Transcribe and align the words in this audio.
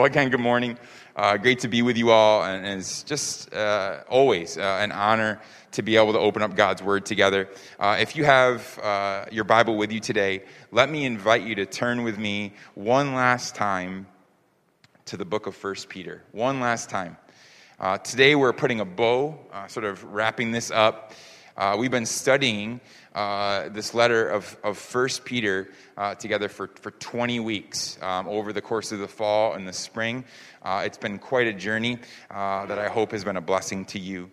Well, 0.00 0.06
again, 0.06 0.30
good 0.30 0.40
morning. 0.40 0.78
Uh, 1.14 1.36
great 1.36 1.58
to 1.58 1.68
be 1.68 1.82
with 1.82 1.98
you 1.98 2.10
all, 2.10 2.42
and, 2.42 2.64
it's 2.64 3.02
just 3.02 3.52
uh, 3.52 3.98
always 4.08 4.56
uh, 4.56 4.78
an 4.80 4.92
honor 4.92 5.38
to 5.72 5.82
be 5.82 5.96
able 5.96 6.14
to 6.14 6.18
open 6.18 6.40
up 6.40 6.56
God's 6.56 6.82
Word 6.82 7.04
together. 7.04 7.50
Uh, 7.78 7.98
if 8.00 8.16
you 8.16 8.24
have 8.24 8.78
uh, 8.78 9.26
your 9.30 9.44
Bible 9.44 9.76
with 9.76 9.92
you 9.92 10.00
today, 10.00 10.44
let 10.72 10.88
me 10.88 11.04
invite 11.04 11.42
you 11.42 11.54
to 11.56 11.66
turn 11.66 12.02
with 12.02 12.16
me 12.18 12.54
one 12.74 13.12
last 13.12 13.54
time 13.54 14.06
to 15.04 15.18
the 15.18 15.26
book 15.26 15.46
of 15.46 15.54
First 15.54 15.90
Peter. 15.90 16.22
One 16.32 16.60
last 16.60 16.88
time. 16.88 17.18
Uh, 17.78 17.98
today, 17.98 18.34
we're 18.34 18.54
putting 18.54 18.80
a 18.80 18.86
bow, 18.86 19.38
sort 19.68 19.84
of 19.84 20.02
wrapping 20.04 20.50
this 20.50 20.70
up. 20.70 21.12
we've 21.76 21.90
been 21.90 22.06
studying 22.06 22.80
uh, 23.14 23.68
this 23.70 23.94
letter 23.94 24.28
of, 24.28 24.56
of 24.62 24.78
1 24.94 25.08
Peter 25.24 25.70
uh, 25.96 26.14
together 26.14 26.48
for, 26.48 26.68
for 26.68 26.92
20 26.92 27.40
weeks 27.40 27.98
um, 28.02 28.28
over 28.28 28.52
the 28.52 28.60
course 28.60 28.92
of 28.92 28.98
the 28.98 29.08
fall 29.08 29.54
and 29.54 29.66
the 29.66 29.72
spring. 29.72 30.24
Uh, 30.62 30.82
it's 30.84 30.98
been 30.98 31.18
quite 31.18 31.46
a 31.46 31.52
journey 31.52 31.98
uh, 32.30 32.66
that 32.66 32.78
I 32.78 32.88
hope 32.88 33.12
has 33.12 33.24
been 33.24 33.36
a 33.36 33.40
blessing 33.40 33.84
to 33.86 33.98
you. 33.98 34.30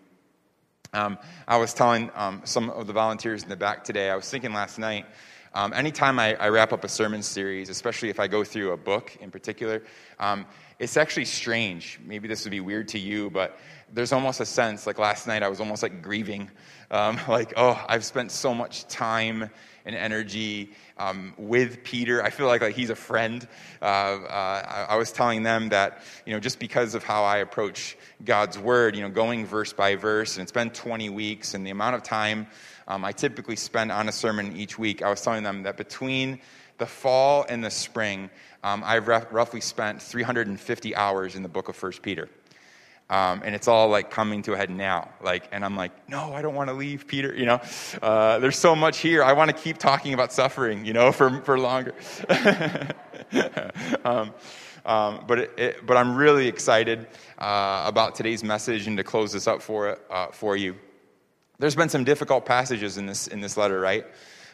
Um, 0.94 1.18
I 1.48 1.58
was 1.58 1.74
telling 1.74 2.12
um, 2.16 2.42
some 2.46 2.70
of 2.70 2.88
the 2.88 2.94
volunteers 2.94 3.44
in 3.44 3.50
the 3.50 3.58
back 3.58 3.84
today, 3.84 4.10
I 4.10 4.16
was 4.16 4.30
thinking 4.30 4.54
last 4.54 4.80
night, 4.80 5.06
um, 5.54 5.74
anytime 5.74 6.20
I, 6.20 6.36
I, 6.36 6.50
wrap 6.50 6.72
up 6.72 6.84
a 6.84 6.88
sermon 6.88 7.24
series, 7.24 7.70
especially 7.70 8.10
if 8.10 8.20
I 8.20 8.28
go 8.28 8.44
through 8.44 8.74
a 8.74 8.78
book 8.78 9.18
in 9.22 9.32
particular, 9.32 9.82
um, 10.20 10.46
it's 10.78 10.98
actually 10.98 11.26
strange. 11.26 12.00
Maybe 12.06 12.28
this 12.28 12.44
would 12.44 12.52
be 12.52 12.60
weird 12.60 12.90
to 12.90 13.00
you, 13.00 13.32
but 13.32 13.58
there's 13.92 14.12
almost 14.12 14.40
a 14.40 14.46
sense, 14.46 14.86
like 14.86 15.00
last 15.00 15.26
night, 15.26 15.44
I 15.44 15.48
was 15.48 15.60
almost 15.60 15.82
like 15.82 16.02
grieving 16.02 16.52
um, 16.92 17.20
like, 17.28 17.54
oh, 17.58 17.84
I've 17.88 18.06
spent 18.06 18.32
so 18.32 18.54
much 18.54 18.88
time 18.88 19.50
and 19.86 19.96
energy 19.96 20.72
um, 20.98 21.34
with 21.38 21.84
Peter. 21.84 22.22
I 22.22 22.30
feel 22.30 22.48
like, 22.48 22.62
like 22.62 22.76
he's 22.76 22.90
a 22.90 22.96
friend. 22.96 23.48
Uh, 23.82 23.86
uh, 23.86 24.86
I, 24.90 24.94
I, 24.94 24.96
was 24.98 25.14
telling 25.14 25.44
them 25.44 25.70
that, 25.70 26.04
you 26.26 26.34
know, 26.34 26.40
just 26.42 26.60
because 26.60 26.94
of 26.94 27.06
how 27.06 27.24
I 27.24 27.38
approach 27.38 27.98
God's 28.26 28.60
word, 28.60 28.98
you 28.98 29.02
know, 29.02 29.10
going 29.10 29.46
verse 29.46 29.72
by 29.72 29.96
verse, 29.96 30.36
and 30.36 30.44
it's 30.44 30.52
been 30.52 30.72
20 30.72 31.10
weeks, 31.10 31.54
and 31.54 31.66
the 31.66 31.72
amount 31.72 31.96
of 31.96 32.04
time 32.04 32.48
um, 32.88 33.06
I 33.06 33.12
typically 33.12 33.56
spend 33.56 33.92
on 33.92 34.10
a 34.10 34.12
sermon 34.12 34.56
each 34.58 34.78
week, 34.78 35.02
I 35.02 35.10
was 35.10 35.22
telling 35.22 35.44
them 35.44 35.64
that 35.64 35.78
between 35.78 36.40
the 36.78 36.86
fall 36.86 37.46
and 37.48 37.64
the 37.64 37.72
spring, 37.72 38.30
um, 38.64 38.84
I've 38.86 39.08
roughly 39.08 39.62
spent 39.62 40.02
350 40.02 40.96
hours 40.96 41.36
in 41.36 41.44
the 41.44 41.50
book 41.50 41.70
of 41.70 41.76
First 41.76 42.02
Peter. 42.02 42.30
Um, 43.10 43.42
and 43.46 43.56
it's 43.56 43.70
all 43.70 43.88
like 43.88 44.12
coming 44.12 44.42
to 44.44 44.54
a 44.54 44.58
head 44.58 44.70
now. 44.70 45.10
Like, 45.22 45.48
and 45.54 45.64
I'm 45.64 45.78
like, 45.78 46.10
no, 46.10 46.34
I 46.34 46.42
don't 46.42 46.56
want 46.56 46.70
to 46.70 46.74
leave, 46.74 47.08
Peter. 47.08 47.34
You 47.34 47.46
know, 47.46 47.62
uh, 48.02 48.40
there's 48.40 48.58
so 48.58 48.76
much 48.76 48.98
here. 48.98 49.24
I 49.24 49.32
want 49.32 49.50
to 49.50 49.56
keep 49.56 49.78
talking 49.78 50.14
about 50.14 50.34
suffering. 50.34 50.86
You 50.86 50.94
know, 50.94 51.12
for 51.14 51.42
for 51.42 51.58
longer. 51.58 51.94
um, 54.04 54.34
um, 54.86 55.24
but 55.28 55.40
it, 55.40 55.52
it, 55.58 55.86
but 55.86 55.96
I'm 55.98 56.16
really 56.16 56.48
excited 56.48 57.08
uh, 57.38 57.84
about 57.86 58.16
today's 58.16 58.44
message 58.44 58.88
and 58.88 58.98
to 58.98 59.04
close 59.04 59.32
this 59.32 59.48
up 59.48 59.62
for 59.62 60.00
uh, 60.10 60.28
for 60.28 60.58
you. 60.58 60.76
There's 61.60 61.76
been 61.76 61.90
some 61.90 62.04
difficult 62.04 62.46
passages 62.46 62.98
in 62.98 63.06
this 63.06 63.28
in 63.28 63.40
this 63.40 63.56
letter, 63.56 63.80
right? 63.80 64.06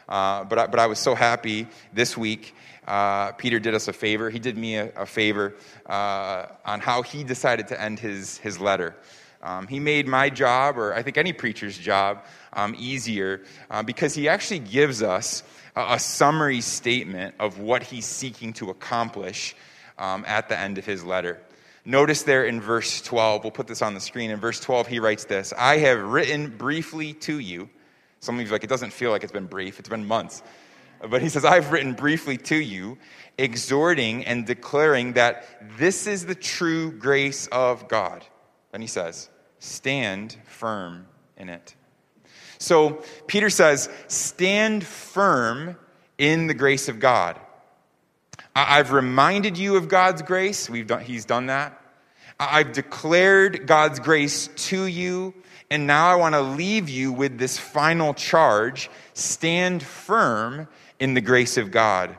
Uh, 0.08 0.44
but 0.44 0.58
I, 0.58 0.66
but 0.68 0.78
I 0.78 0.86
was 0.86 0.98
so 0.98 1.14
happy 1.14 1.66
this 1.92 2.16
week 2.16 2.54
uh, 2.86 3.32
Peter 3.32 3.58
did 3.58 3.74
us 3.74 3.88
a 3.88 3.92
favor. 3.92 4.30
He 4.30 4.38
did 4.38 4.56
me 4.56 4.76
a, 4.76 4.92
a 4.96 5.06
favor 5.06 5.54
uh, 5.86 6.46
on 6.64 6.80
how 6.80 7.02
he 7.02 7.24
decided 7.24 7.68
to 7.68 7.80
end 7.80 7.98
his, 7.98 8.38
his 8.38 8.60
letter. 8.60 8.94
Um, 9.42 9.66
he 9.66 9.78
made 9.78 10.08
my 10.08 10.30
job, 10.30 10.78
or 10.78 10.94
I 10.94 11.02
think 11.02 11.18
any 11.18 11.34
preacher's 11.34 11.76
job, 11.76 12.24
um, 12.54 12.74
easier 12.78 13.42
uh, 13.70 13.82
because 13.82 14.14
he 14.14 14.28
actually 14.28 14.60
gives 14.60 15.02
us 15.02 15.42
a, 15.76 15.94
a, 15.94 15.98
summary 15.98 16.62
statement 16.62 17.34
of 17.38 17.58
what 17.58 17.82
he's 17.82 18.06
seeking 18.06 18.54
to 18.54 18.70
accomplish 18.70 19.54
um, 19.98 20.24
at 20.26 20.48
the 20.48 20.58
end 20.58 20.78
of 20.78 20.86
his 20.86 21.04
letter. 21.04 21.40
Notice 21.84 22.22
there 22.22 22.46
in 22.46 22.62
verse 22.62 23.02
12, 23.02 23.44
we'll 23.44 23.50
put 23.50 23.66
this 23.66 23.82
on 23.82 23.92
the 23.92 24.00
screen. 24.00 24.30
In 24.30 24.40
verse 24.40 24.60
12, 24.60 24.86
he 24.86 24.98
writes 24.98 25.26
this 25.26 25.52
I 25.56 25.76
have 25.78 26.00
written 26.00 26.56
briefly 26.56 27.12
to 27.14 27.38
you. 27.38 27.68
Some 28.20 28.40
of 28.40 28.46
you 28.46 28.50
like, 28.50 28.64
it 28.64 28.70
doesn't 28.70 28.94
feel 28.94 29.10
like 29.10 29.22
it's 29.22 29.32
been 29.32 29.46
brief, 29.46 29.78
it's 29.78 29.90
been 29.90 30.06
months. 30.06 30.42
But 31.08 31.22
he 31.22 31.28
says, 31.28 31.44
I've 31.44 31.72
written 31.72 31.92
briefly 31.94 32.36
to 32.38 32.56
you, 32.56 32.98
exhorting 33.36 34.24
and 34.24 34.46
declaring 34.46 35.14
that 35.14 35.44
this 35.76 36.06
is 36.06 36.26
the 36.26 36.34
true 36.34 36.92
grace 36.92 37.46
of 37.48 37.88
God. 37.88 38.24
Then 38.72 38.80
he 38.80 38.86
says, 38.86 39.28
stand 39.58 40.36
firm 40.46 41.06
in 41.36 41.48
it. 41.48 41.74
So 42.58 43.02
Peter 43.26 43.50
says, 43.50 43.88
stand 44.08 44.84
firm 44.84 45.76
in 46.16 46.46
the 46.46 46.54
grace 46.54 46.88
of 46.88 47.00
God. 47.00 47.38
I've 48.56 48.92
reminded 48.92 49.58
you 49.58 49.76
of 49.76 49.88
God's 49.88 50.22
grace. 50.22 50.70
We've 50.70 50.86
done, 50.86 51.02
he's 51.02 51.24
done 51.24 51.46
that. 51.46 51.80
I've 52.38 52.72
declared 52.72 53.66
God's 53.66 54.00
grace 54.00 54.48
to 54.68 54.86
you. 54.86 55.34
And 55.70 55.86
now 55.86 56.08
I 56.08 56.14
want 56.14 56.34
to 56.34 56.40
leave 56.40 56.88
you 56.88 57.12
with 57.12 57.38
this 57.38 57.58
final 57.58 58.14
charge 58.14 58.90
stand 59.14 59.82
firm 59.82 60.68
in 60.98 61.14
the 61.14 61.20
grace 61.20 61.56
of 61.56 61.70
God. 61.70 62.16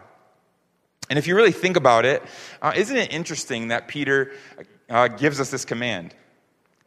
And 1.10 1.20
if 1.20 1.28
you 1.28 1.36
really 1.36 1.52
think 1.52 1.78
about 1.78 2.06
it, 2.06 2.24
uh, 2.62 2.74
isn't 2.76 2.96
it 2.96 3.14
interesting 3.14 3.68
that 3.70 3.88
Peter 3.88 4.32
uh, 4.90 5.08
gives 5.08 5.40
us 5.40 5.52
this 5.52 5.66
command? 5.66 6.16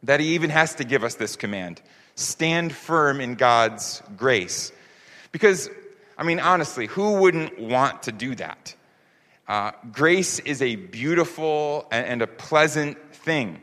That 0.03 0.19
he 0.19 0.35
even 0.35 0.49
has 0.49 0.75
to 0.75 0.83
give 0.83 1.03
us 1.03 1.15
this 1.15 1.35
command 1.35 1.81
stand 2.15 2.73
firm 2.73 3.21
in 3.21 3.35
God's 3.35 4.03
grace. 4.17 4.73
Because, 5.31 5.69
I 6.17 6.23
mean, 6.23 6.41
honestly, 6.41 6.85
who 6.85 7.21
wouldn't 7.21 7.57
want 7.57 8.03
to 8.03 8.11
do 8.11 8.35
that? 8.35 8.75
Uh, 9.47 9.71
grace 9.91 10.39
is 10.39 10.61
a 10.61 10.75
beautiful 10.75 11.87
and, 11.91 12.05
and 12.05 12.21
a 12.21 12.27
pleasant 12.27 12.97
thing. 13.13 13.61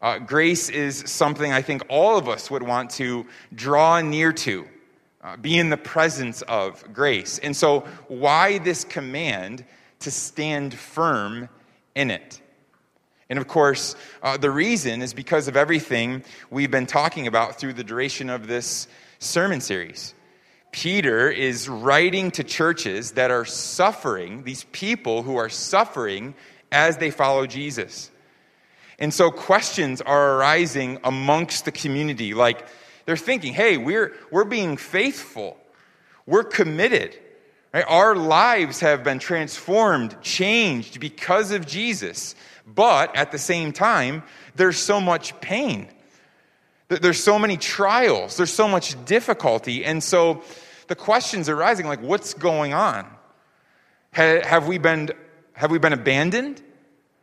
Uh, 0.00 0.18
grace 0.20 0.68
is 0.68 1.02
something 1.06 1.52
I 1.52 1.60
think 1.60 1.82
all 1.88 2.16
of 2.16 2.28
us 2.28 2.50
would 2.52 2.62
want 2.62 2.90
to 2.90 3.26
draw 3.52 4.00
near 4.00 4.32
to 4.32 4.64
uh, 5.28 5.36
be 5.36 5.58
in 5.58 5.68
the 5.68 5.76
presence 5.76 6.40
of 6.42 6.82
grace. 6.94 7.38
And 7.38 7.54
so, 7.54 7.80
why 8.08 8.58
this 8.58 8.84
command 8.84 9.62
to 10.00 10.10
stand 10.10 10.72
firm 10.72 11.50
in 11.94 12.10
it? 12.10 12.40
And 13.28 13.38
of 13.38 13.46
course, 13.46 13.94
uh, 14.22 14.38
the 14.38 14.50
reason 14.50 15.02
is 15.02 15.12
because 15.12 15.46
of 15.46 15.54
everything 15.56 16.24
we've 16.50 16.70
been 16.70 16.86
talking 16.86 17.26
about 17.26 17.58
through 17.58 17.74
the 17.74 17.84
duration 17.84 18.30
of 18.30 18.46
this 18.46 18.88
sermon 19.18 19.60
series. 19.60 20.14
Peter 20.72 21.30
is 21.30 21.68
writing 21.68 22.30
to 22.30 22.42
churches 22.42 23.12
that 23.12 23.30
are 23.30 23.44
suffering, 23.44 24.44
these 24.44 24.64
people 24.72 25.22
who 25.22 25.36
are 25.36 25.50
suffering 25.50 26.34
as 26.72 26.96
they 26.96 27.10
follow 27.10 27.46
Jesus. 27.46 28.10
And 28.98 29.12
so 29.12 29.30
questions 29.30 30.00
are 30.00 30.36
arising 30.36 30.98
amongst 31.04 31.66
the 31.66 31.72
community 31.72 32.32
like, 32.32 32.66
they're 33.08 33.16
thinking, 33.16 33.54
hey, 33.54 33.78
we're, 33.78 34.14
we're 34.30 34.44
being 34.44 34.76
faithful, 34.76 35.56
we're 36.26 36.44
committed. 36.44 37.18
Right? 37.72 37.86
Our 37.88 38.14
lives 38.14 38.80
have 38.80 39.02
been 39.02 39.18
transformed, 39.18 40.20
changed 40.20 41.00
because 41.00 41.50
of 41.50 41.66
Jesus. 41.66 42.34
But 42.66 43.16
at 43.16 43.32
the 43.32 43.38
same 43.38 43.72
time, 43.72 44.24
there's 44.56 44.76
so 44.76 45.00
much 45.00 45.40
pain. 45.40 45.88
There's 46.88 47.24
so 47.24 47.38
many 47.38 47.56
trials. 47.56 48.36
There's 48.36 48.52
so 48.52 48.68
much 48.68 49.02
difficulty. 49.06 49.86
And 49.86 50.04
so 50.04 50.42
the 50.88 50.94
questions 50.94 51.48
are 51.48 51.56
rising 51.56 51.86
like, 51.86 52.02
what's 52.02 52.34
going 52.34 52.74
on? 52.74 53.06
Have 54.10 54.68
we 54.68 54.76
been, 54.76 55.12
have 55.54 55.70
we 55.70 55.78
been 55.78 55.94
abandoned? 55.94 56.60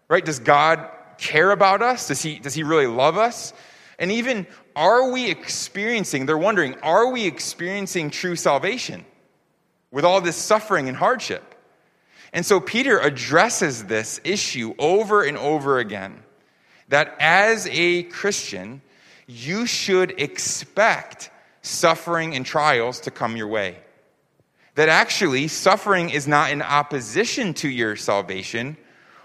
Right? 0.07 0.25
Does 0.25 0.39
God 0.39 0.89
care 1.19 1.51
about 1.51 1.83
us? 1.83 2.07
Does 2.07 2.23
he, 2.23 2.39
does 2.39 2.55
he 2.55 2.63
really 2.63 2.87
love 2.87 3.19
us? 3.19 3.53
And 3.99 4.11
even, 4.11 4.47
are 4.75 5.11
we 5.11 5.29
experiencing, 5.29 6.25
they're 6.25 6.37
wondering, 6.37 6.75
are 6.81 7.11
we 7.11 7.25
experiencing 7.25 8.09
true 8.09 8.35
salvation 8.35 9.05
with 9.91 10.03
all 10.03 10.21
this 10.21 10.35
suffering 10.35 10.89
and 10.89 10.97
hardship? 10.97 11.55
And 12.33 12.45
so 12.45 12.59
Peter 12.59 12.99
addresses 12.99 13.85
this 13.85 14.19
issue 14.23 14.75
over 14.77 15.23
and 15.23 15.37
over 15.37 15.79
again 15.79 16.21
that 16.89 17.15
as 17.19 17.67
a 17.71 18.03
Christian, 18.03 18.81
you 19.27 19.65
should 19.65 20.19
expect 20.19 21.31
suffering 21.61 22.35
and 22.35 22.45
trials 22.45 22.99
to 23.01 23.11
come 23.11 23.37
your 23.37 23.47
way. 23.47 23.77
That 24.75 24.89
actually, 24.89 25.47
suffering 25.47 26.09
is 26.09 26.27
not 26.27 26.51
in 26.51 26.61
opposition 26.61 27.53
to 27.55 27.69
your 27.69 27.95
salvation 27.95 28.75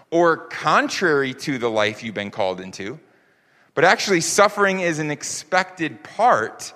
or 0.09 0.37
contrary 0.37 1.33
to 1.33 1.57
the 1.57 1.69
life 1.69 2.03
you've 2.03 2.15
been 2.15 2.31
called 2.31 2.61
into 2.61 2.99
but 3.73 3.83
actually, 3.83 4.21
suffering 4.21 4.81
is 4.81 4.99
an 4.99 5.11
expected 5.11 6.03
part 6.03 6.73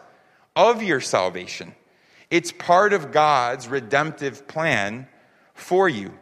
of 0.55 0.81
your 0.81 1.01
salvation. 1.01 1.75
It's 2.29 2.51
part 2.51 2.93
of 2.93 3.11
God's 3.11 3.67
redemptive 3.67 4.47
plan 4.47 5.07
for 5.53 5.89
you. 5.89 6.13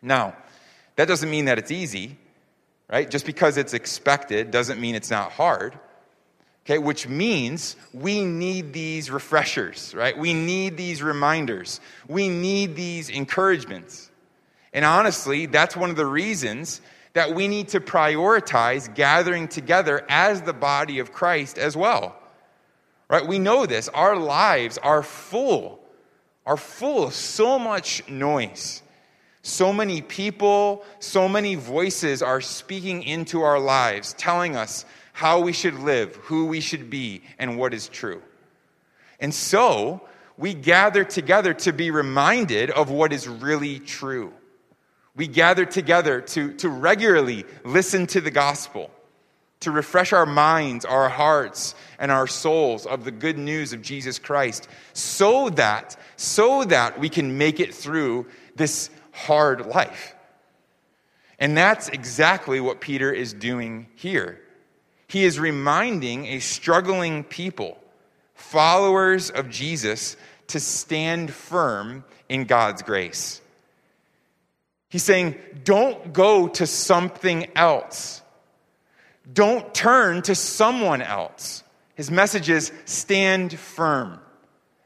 Now, 0.00 0.36
that 0.96 1.08
doesn't 1.08 1.30
mean 1.30 1.46
that 1.46 1.58
it's 1.58 1.70
easy, 1.70 2.18
right? 2.90 3.08
Just 3.08 3.24
because 3.24 3.56
it's 3.56 3.72
expected 3.72 4.50
doesn't 4.50 4.80
mean 4.80 4.94
it's 4.94 5.10
not 5.10 5.32
hard. 5.32 5.78
Okay, 6.64 6.78
which 6.78 7.08
means 7.08 7.74
we 7.92 8.24
need 8.24 8.72
these 8.72 9.10
refreshers, 9.10 9.94
right? 9.96 10.16
We 10.16 10.32
need 10.32 10.76
these 10.76 11.02
reminders. 11.02 11.80
We 12.06 12.28
need 12.28 12.76
these 12.76 13.10
encouragements. 13.10 14.10
And 14.72 14.84
honestly, 14.84 15.46
that's 15.46 15.76
one 15.76 15.90
of 15.90 15.96
the 15.96 16.06
reasons 16.06 16.80
that 17.12 17.34
we 17.34 17.48
need 17.48 17.68
to 17.68 17.80
prioritize 17.80 18.92
gathering 18.94 19.48
together 19.48 20.04
as 20.08 20.42
the 20.42 20.52
body 20.52 20.98
of 20.98 21.12
Christ 21.12 21.58
as 21.58 21.76
well. 21.76 22.16
Right? 23.08 23.26
We 23.26 23.38
know 23.38 23.66
this. 23.66 23.88
Our 23.88 24.16
lives 24.16 24.78
are 24.78 25.02
full, 25.02 25.80
are 26.46 26.56
full 26.56 27.04
of 27.04 27.14
so 27.14 27.58
much 27.58 28.08
noise. 28.08 28.82
So 29.42 29.72
many 29.72 30.00
people, 30.00 30.84
so 31.00 31.28
many 31.28 31.56
voices 31.56 32.22
are 32.22 32.40
speaking 32.40 33.02
into 33.02 33.42
our 33.42 33.58
lives, 33.58 34.14
telling 34.14 34.56
us 34.56 34.86
how 35.12 35.40
we 35.40 35.52
should 35.52 35.74
live, 35.74 36.14
who 36.16 36.46
we 36.46 36.60
should 36.60 36.88
be, 36.88 37.22
and 37.38 37.58
what 37.58 37.74
is 37.74 37.88
true. 37.88 38.22
And 39.20 39.34
so, 39.34 40.00
we 40.38 40.54
gather 40.54 41.04
together 41.04 41.54
to 41.54 41.72
be 41.72 41.90
reminded 41.90 42.70
of 42.70 42.90
what 42.90 43.12
is 43.12 43.28
really 43.28 43.78
true. 43.78 44.32
We 45.14 45.26
gather 45.26 45.66
together 45.66 46.20
to, 46.20 46.54
to 46.54 46.68
regularly 46.68 47.44
listen 47.64 48.06
to 48.08 48.20
the 48.20 48.30
gospel, 48.30 48.90
to 49.60 49.70
refresh 49.70 50.12
our 50.12 50.26
minds, 50.26 50.84
our 50.84 51.08
hearts, 51.08 51.74
and 51.98 52.10
our 52.10 52.26
souls 52.26 52.86
of 52.86 53.04
the 53.04 53.10
good 53.10 53.36
news 53.36 53.72
of 53.72 53.82
Jesus 53.82 54.18
Christ, 54.18 54.68
so 54.94 55.50
that, 55.50 55.96
so 56.16 56.64
that 56.64 56.98
we 56.98 57.08
can 57.08 57.36
make 57.36 57.60
it 57.60 57.74
through 57.74 58.26
this 58.56 58.90
hard 59.12 59.66
life. 59.66 60.14
And 61.38 61.56
that's 61.56 61.88
exactly 61.88 62.60
what 62.60 62.80
Peter 62.80 63.12
is 63.12 63.34
doing 63.34 63.88
here. 63.96 64.40
He 65.08 65.24
is 65.24 65.38
reminding 65.38 66.26
a 66.26 66.38
struggling 66.38 67.22
people, 67.22 67.76
followers 68.34 69.28
of 69.30 69.50
Jesus, 69.50 70.16
to 70.46 70.60
stand 70.60 71.32
firm 71.32 72.04
in 72.28 72.44
God's 72.44 72.80
grace. 72.80 73.42
He's 74.92 75.02
saying, 75.02 75.36
don't 75.64 76.12
go 76.12 76.48
to 76.48 76.66
something 76.66 77.46
else. 77.56 78.20
Don't 79.32 79.72
turn 79.72 80.20
to 80.20 80.34
someone 80.34 81.00
else. 81.00 81.64
His 81.94 82.10
message 82.10 82.50
is 82.50 82.70
stand 82.84 83.58
firm. 83.58 84.20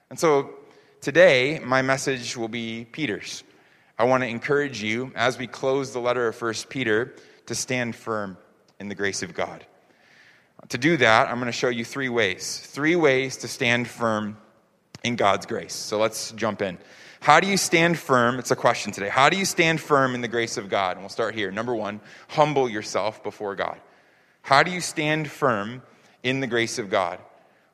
And 0.09 0.17
so 0.17 0.51
today, 1.01 1.59
my 1.59 1.83
message 1.83 2.37
will 2.37 2.47
be 2.47 2.87
Peter's. 2.93 3.43
I 3.99 4.05
want 4.05 4.23
to 4.23 4.29
encourage 4.29 4.81
you 4.81 5.11
as 5.17 5.39
we 5.39 5.49
close 5.49 5.93
the 5.93 5.99
letter 5.99 6.29
of 6.29 6.41
1 6.41 6.55
Peter 6.69 7.17
to 7.47 7.57
stand 7.57 7.97
firm 7.97 8.39
in 8.79 8.89
the 8.89 8.95
grace 8.95 9.25
of 9.25 9.35
God. 9.35 9.67
To 10.69 10.79
do 10.79 10.97
that, 10.99 11.27
I'm 11.27 11.41
going 11.41 11.47
to 11.47 11.53
show 11.53 11.69
you 11.69 11.85
three 11.85 12.11
ways. 12.11 12.61
Three 12.61 12.95
ways 12.95 13.39
to 13.39 13.49
stand 13.49 13.89
firm 13.89 14.37
in 15.03 15.17
God's 15.17 15.47
grace. 15.47 15.75
So 15.75 15.99
let's 15.99 16.31
jump 16.31 16.63
in. 16.63 16.79
How 17.27 17.41
do 17.41 17.49
you 17.49 17.57
stand 17.57 17.99
firm? 17.99 18.39
It's 18.39 18.53
a 18.53 18.55
question 18.55 18.93
today. 18.93 19.09
How 19.09 19.31
do 19.31 19.37
you 19.37 19.45
stand 19.45 19.81
firm 19.81 20.15
in 20.15 20.21
the 20.21 20.29
grace 20.29 20.59
of 20.59 20.69
God? 20.69 20.93
And 20.93 21.01
we'll 21.01 21.09
start 21.09 21.35
here. 21.35 21.51
Number 21.51 21.75
one, 21.75 22.01
humble 22.29 22.69
yourself 22.69 23.21
before 23.25 23.57
God. 23.57 23.81
How 24.43 24.63
do 24.63 24.71
you 24.71 24.81
stand 24.81 25.29
firm 25.29 25.83
in 26.23 26.39
the 26.39 26.47
grace 26.47 26.79
of 26.79 26.89
God? 26.89 27.19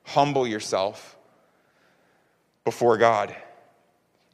Humble 0.04 0.46
yourself 0.46 1.19
before 2.64 2.96
God. 2.96 3.37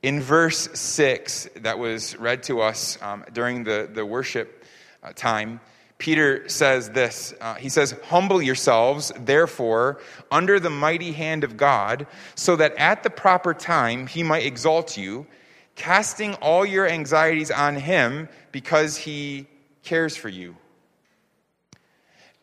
In 0.04 0.20
verse 0.20 0.68
6 0.78 1.48
that 1.62 1.80
was 1.80 2.16
read 2.16 2.44
to 2.44 2.60
us 2.60 2.96
um, 3.02 3.24
during 3.32 3.64
the, 3.64 3.90
the 3.92 4.06
worship 4.06 4.64
uh, 5.02 5.12
time, 5.16 5.58
Peter 5.98 6.48
says 6.48 6.90
this 6.90 7.34
uh, 7.40 7.54
He 7.54 7.68
says, 7.68 7.94
Humble 8.04 8.40
yourselves, 8.40 9.12
therefore, 9.18 10.00
under 10.30 10.58
the 10.60 10.70
mighty 10.70 11.12
hand 11.12 11.44
of 11.44 11.56
God, 11.56 12.06
so 12.34 12.56
that 12.56 12.74
at 12.76 13.02
the 13.02 13.10
proper 13.10 13.52
time 13.52 14.06
he 14.06 14.22
might 14.22 14.46
exalt 14.46 14.96
you, 14.96 15.26
casting 15.74 16.34
all 16.34 16.64
your 16.64 16.88
anxieties 16.88 17.50
on 17.50 17.76
him 17.76 18.28
because 18.52 18.96
he 18.96 19.46
cares 19.82 20.16
for 20.16 20.28
you. 20.28 20.56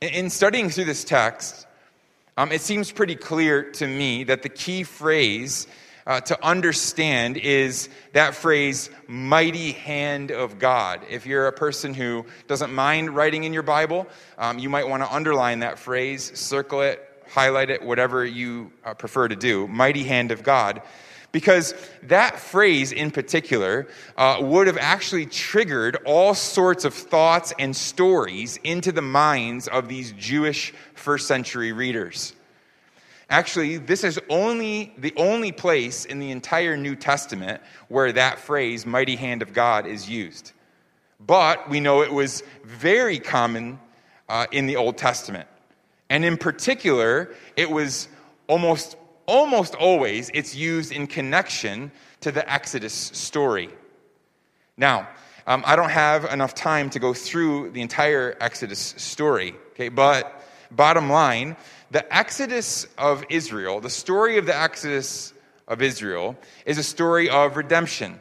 In 0.01 0.29
studying 0.29 0.69
through 0.69 0.85
this 0.85 1.03
text, 1.03 1.65
um, 2.37 2.51
it 2.51 2.61
seems 2.61 2.91
pretty 2.91 3.15
clear 3.15 3.71
to 3.71 3.87
me 3.87 4.25
that 4.25 4.43
the 4.43 4.49
key 4.49 4.83
phrase 4.83 5.67
uh, 6.07 6.21
to 6.21 6.45
understand 6.45 7.37
is 7.37 7.89
that 8.13 8.35
phrase, 8.35 8.89
mighty 9.07 9.71
hand 9.71 10.31
of 10.31 10.59
God. 10.59 11.01
If 11.09 11.25
you're 11.25 11.47
a 11.47 11.51
person 11.51 11.93
who 11.93 12.25
doesn't 12.47 12.73
mind 12.73 13.15
writing 13.15 13.43
in 13.43 13.53
your 13.53 13.63
Bible, 13.63 14.07
um, 14.37 14.59
you 14.59 14.69
might 14.69 14.87
want 14.87 15.03
to 15.03 15.11
underline 15.11 15.59
that 15.59 15.79
phrase, 15.79 16.37
circle 16.37 16.81
it, 16.81 17.01
highlight 17.27 17.69
it, 17.69 17.81
whatever 17.81 18.23
you 18.23 18.71
uh, 18.83 18.93
prefer 18.93 19.27
to 19.27 19.35
do. 19.35 19.67
Mighty 19.67 20.03
hand 20.03 20.31
of 20.31 20.43
God. 20.43 20.81
Because 21.31 21.73
that 22.03 22.39
phrase 22.39 22.93
in 22.93 23.11
particular 23.11 23.87
uh, 24.15 24.37
would 24.39 24.67
have 24.67 24.77
actually 24.77 25.25
triggered 25.25 25.97
all 26.05 26.33
sorts 26.33 26.85
of 26.85 26.93
thoughts 26.93 27.51
and 27.59 27.75
stories 27.75 28.57
into 28.63 28.93
the 28.93 29.01
minds 29.01 29.67
of 29.67 29.89
these 29.89 30.13
Jewish 30.13 30.73
first 30.93 31.27
century 31.27 31.73
readers. 31.73 32.33
Actually, 33.29 33.77
this 33.77 34.03
is 34.03 34.19
only 34.29 34.93
the 34.97 35.13
only 35.17 35.51
place 35.51 36.05
in 36.05 36.19
the 36.19 36.31
entire 36.31 36.77
New 36.77 36.95
Testament 36.95 37.61
where 37.87 38.11
that 38.11 38.39
phrase, 38.39 38.85
mighty 38.85 39.15
hand 39.15 39.41
of 39.41 39.51
God, 39.51 39.87
is 39.87 40.09
used. 40.09 40.51
But 41.19 41.69
we 41.69 41.79
know 41.79 42.03
it 42.03 42.13
was 42.13 42.43
very 42.63 43.19
common 43.19 43.79
uh, 44.29 44.45
in 44.51 44.67
the 44.67 44.75
Old 44.75 44.97
Testament. 44.97 45.47
And 46.09 46.23
in 46.23 46.37
particular, 46.37 47.33
it 47.55 47.69
was 47.69 48.07
almost, 48.47 48.95
almost 49.25 49.73
always, 49.75 50.29
it's 50.33 50.55
used 50.55 50.91
in 50.91 51.07
connection 51.07 51.91
to 52.21 52.31
the 52.31 52.51
Exodus 52.51 52.93
story. 52.93 53.69
Now, 54.77 55.07
um, 55.47 55.63
I 55.65 55.75
don't 55.75 55.89
have 55.89 56.25
enough 56.25 56.53
time 56.53 56.89
to 56.91 56.99
go 56.99 57.13
through 57.13 57.71
the 57.71 57.81
entire 57.81 58.35
Exodus 58.39 58.79
story, 58.97 59.55
okay, 59.71 59.89
but 59.89 60.43
bottom 60.71 61.09
line, 61.09 61.55
the 61.91 62.15
Exodus 62.15 62.87
of 62.97 63.23
Israel, 63.29 63.79
the 63.79 63.89
story 63.89 64.37
of 64.37 64.45
the 64.45 64.55
Exodus 64.57 65.33
of 65.67 65.81
Israel, 65.81 66.37
is 66.65 66.77
a 66.77 66.83
story 66.83 67.29
of 67.29 67.57
redemption 67.57 68.19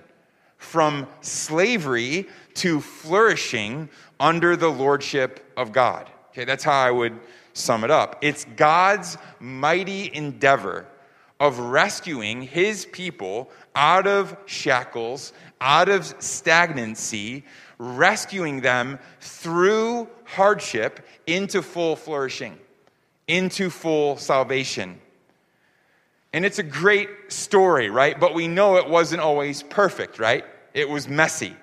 from 0.59 1.07
slavery 1.21 2.27
to 2.55 2.81
flourishing 2.81 3.89
under 4.21 4.57
the 4.57 4.69
lordship 4.69 5.53
of 5.57 5.73
God. 5.73 6.11
Okay, 6.31 6.45
that's 6.45 6.65
how 6.65 6.81
I 6.81 6.91
would 6.91 7.19
sum 7.53 7.85
it 7.85 7.91
up. 7.91 8.19
It's 8.23 8.45
God's 8.57 9.17
mighty 9.41 10.15
endeavor 10.15 10.87
of 11.41 11.59
rescuing 11.59 12.43
his 12.43 12.87
people 12.87 13.51
out 13.75 14.07
of 14.07 14.37
shackles, 14.47 15.33
out 15.61 15.89
of 15.89 16.07
stagnancy, 16.19 17.45
rescuing 17.79 18.61
them 18.61 18.99
through 19.21 20.09
hardship 20.25 21.07
into 21.27 21.61
full 21.61 21.97
flourishing 21.97 22.59
into 23.27 23.71
full 23.71 24.17
salvation. 24.17 25.01
And 26.33 26.45
it's 26.45 26.59
a 26.59 26.65
great 26.65 27.09
story, 27.29 27.91
right? 27.91 28.19
But 28.19 28.35
we 28.35 28.49
know 28.49 28.77
it 28.77 28.89
wasn't 28.89 29.21
always 29.23 29.63
perfect, 29.63 30.19
right? 30.19 30.45
It 30.73 30.89
was 30.89 31.09
messy. 31.09 31.55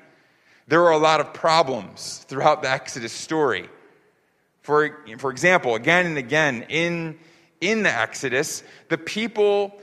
There 0.68 0.80
were 0.80 0.92
a 0.92 0.98
lot 0.98 1.20
of 1.20 1.34
problems 1.34 2.26
throughout 2.30 2.62
the 2.62 2.70
Exodus 2.70 3.12
story. 3.12 3.70
For, 4.62 4.98
for 5.18 5.32
example, 5.32 5.76
again 5.76 6.06
and 6.06 6.18
again 6.18 6.66
in, 6.70 7.20
in 7.60 7.84
the 7.84 7.90
Exodus, 7.90 8.64
the 8.88 8.98
people, 8.98 9.82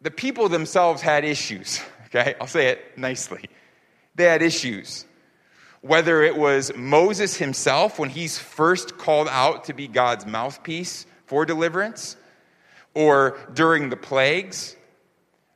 the 0.00 0.10
people 0.10 0.48
themselves 0.48 1.02
had 1.02 1.24
issues. 1.24 1.80
Okay? 2.08 2.34
I'll 2.40 2.46
say 2.46 2.68
it 2.68 2.96
nicely. 2.96 3.50
They 4.14 4.24
had 4.24 4.40
issues 4.40 5.04
whether 5.80 6.22
it 6.22 6.36
was 6.36 6.72
Moses 6.74 7.36
himself 7.36 7.98
when 7.98 8.10
he's 8.10 8.38
first 8.38 8.98
called 8.98 9.28
out 9.28 9.64
to 9.64 9.72
be 9.72 9.88
God's 9.88 10.26
mouthpiece 10.26 11.06
for 11.26 11.44
deliverance, 11.44 12.16
or 12.94 13.38
during 13.52 13.90
the 13.90 13.96
plagues, 13.96 14.76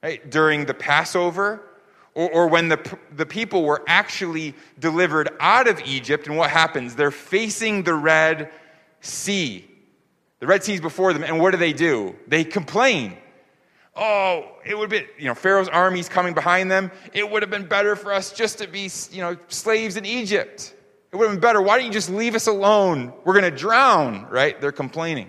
right? 0.02 0.30
during 0.30 0.66
the 0.66 0.74
Passover, 0.74 1.62
or, 2.14 2.30
or 2.30 2.46
when 2.48 2.68
the, 2.68 2.98
the 3.16 3.26
people 3.26 3.64
were 3.64 3.82
actually 3.86 4.54
delivered 4.78 5.30
out 5.40 5.66
of 5.66 5.80
Egypt, 5.80 6.26
and 6.26 6.36
what 6.36 6.50
happens? 6.50 6.94
They're 6.94 7.10
facing 7.10 7.82
the 7.82 7.94
Red 7.94 8.50
Sea. 9.00 9.68
The 10.40 10.46
Red 10.46 10.62
Sea's 10.62 10.80
before 10.80 11.12
them, 11.12 11.24
and 11.24 11.40
what 11.40 11.52
do 11.52 11.56
they 11.56 11.72
do? 11.72 12.14
They 12.28 12.44
complain 12.44 13.16
oh, 13.96 14.56
it 14.64 14.76
would 14.76 14.92
have 14.92 15.02
been, 15.02 15.08
you 15.18 15.26
know, 15.26 15.34
Pharaoh's 15.34 15.68
armies 15.68 16.08
coming 16.08 16.34
behind 16.34 16.70
them. 16.70 16.90
It 17.12 17.30
would 17.30 17.42
have 17.42 17.50
been 17.50 17.66
better 17.66 17.96
for 17.96 18.12
us 18.12 18.32
just 18.32 18.58
to 18.58 18.68
be, 18.68 18.90
you 19.10 19.20
know, 19.20 19.36
slaves 19.48 19.96
in 19.96 20.06
Egypt. 20.06 20.74
It 21.12 21.16
would 21.16 21.26
have 21.26 21.34
been 21.34 21.40
better. 21.40 21.60
Why 21.60 21.76
don't 21.76 21.86
you 21.86 21.92
just 21.92 22.08
leave 22.08 22.34
us 22.34 22.46
alone? 22.46 23.12
We're 23.24 23.38
going 23.38 23.50
to 23.50 23.56
drown, 23.56 24.26
right? 24.30 24.58
They're 24.60 24.72
complaining. 24.72 25.28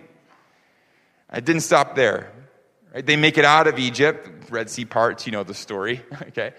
It 1.34 1.46
didn't 1.46 1.63
stop 1.63 1.96
there. 1.96 2.32
Right? 2.93 3.05
They 3.05 3.17
make 3.17 3.38
it 3.38 3.46
out 3.46 3.67
of 3.67 3.79
Egypt. 3.79 4.29
Red 4.50 4.70
Sea 4.70 4.86
parts, 4.86 5.25
you 5.25 5.32
know 5.32 5.43
the 5.43 5.53
story, 5.53 6.01
okay? 6.27 6.53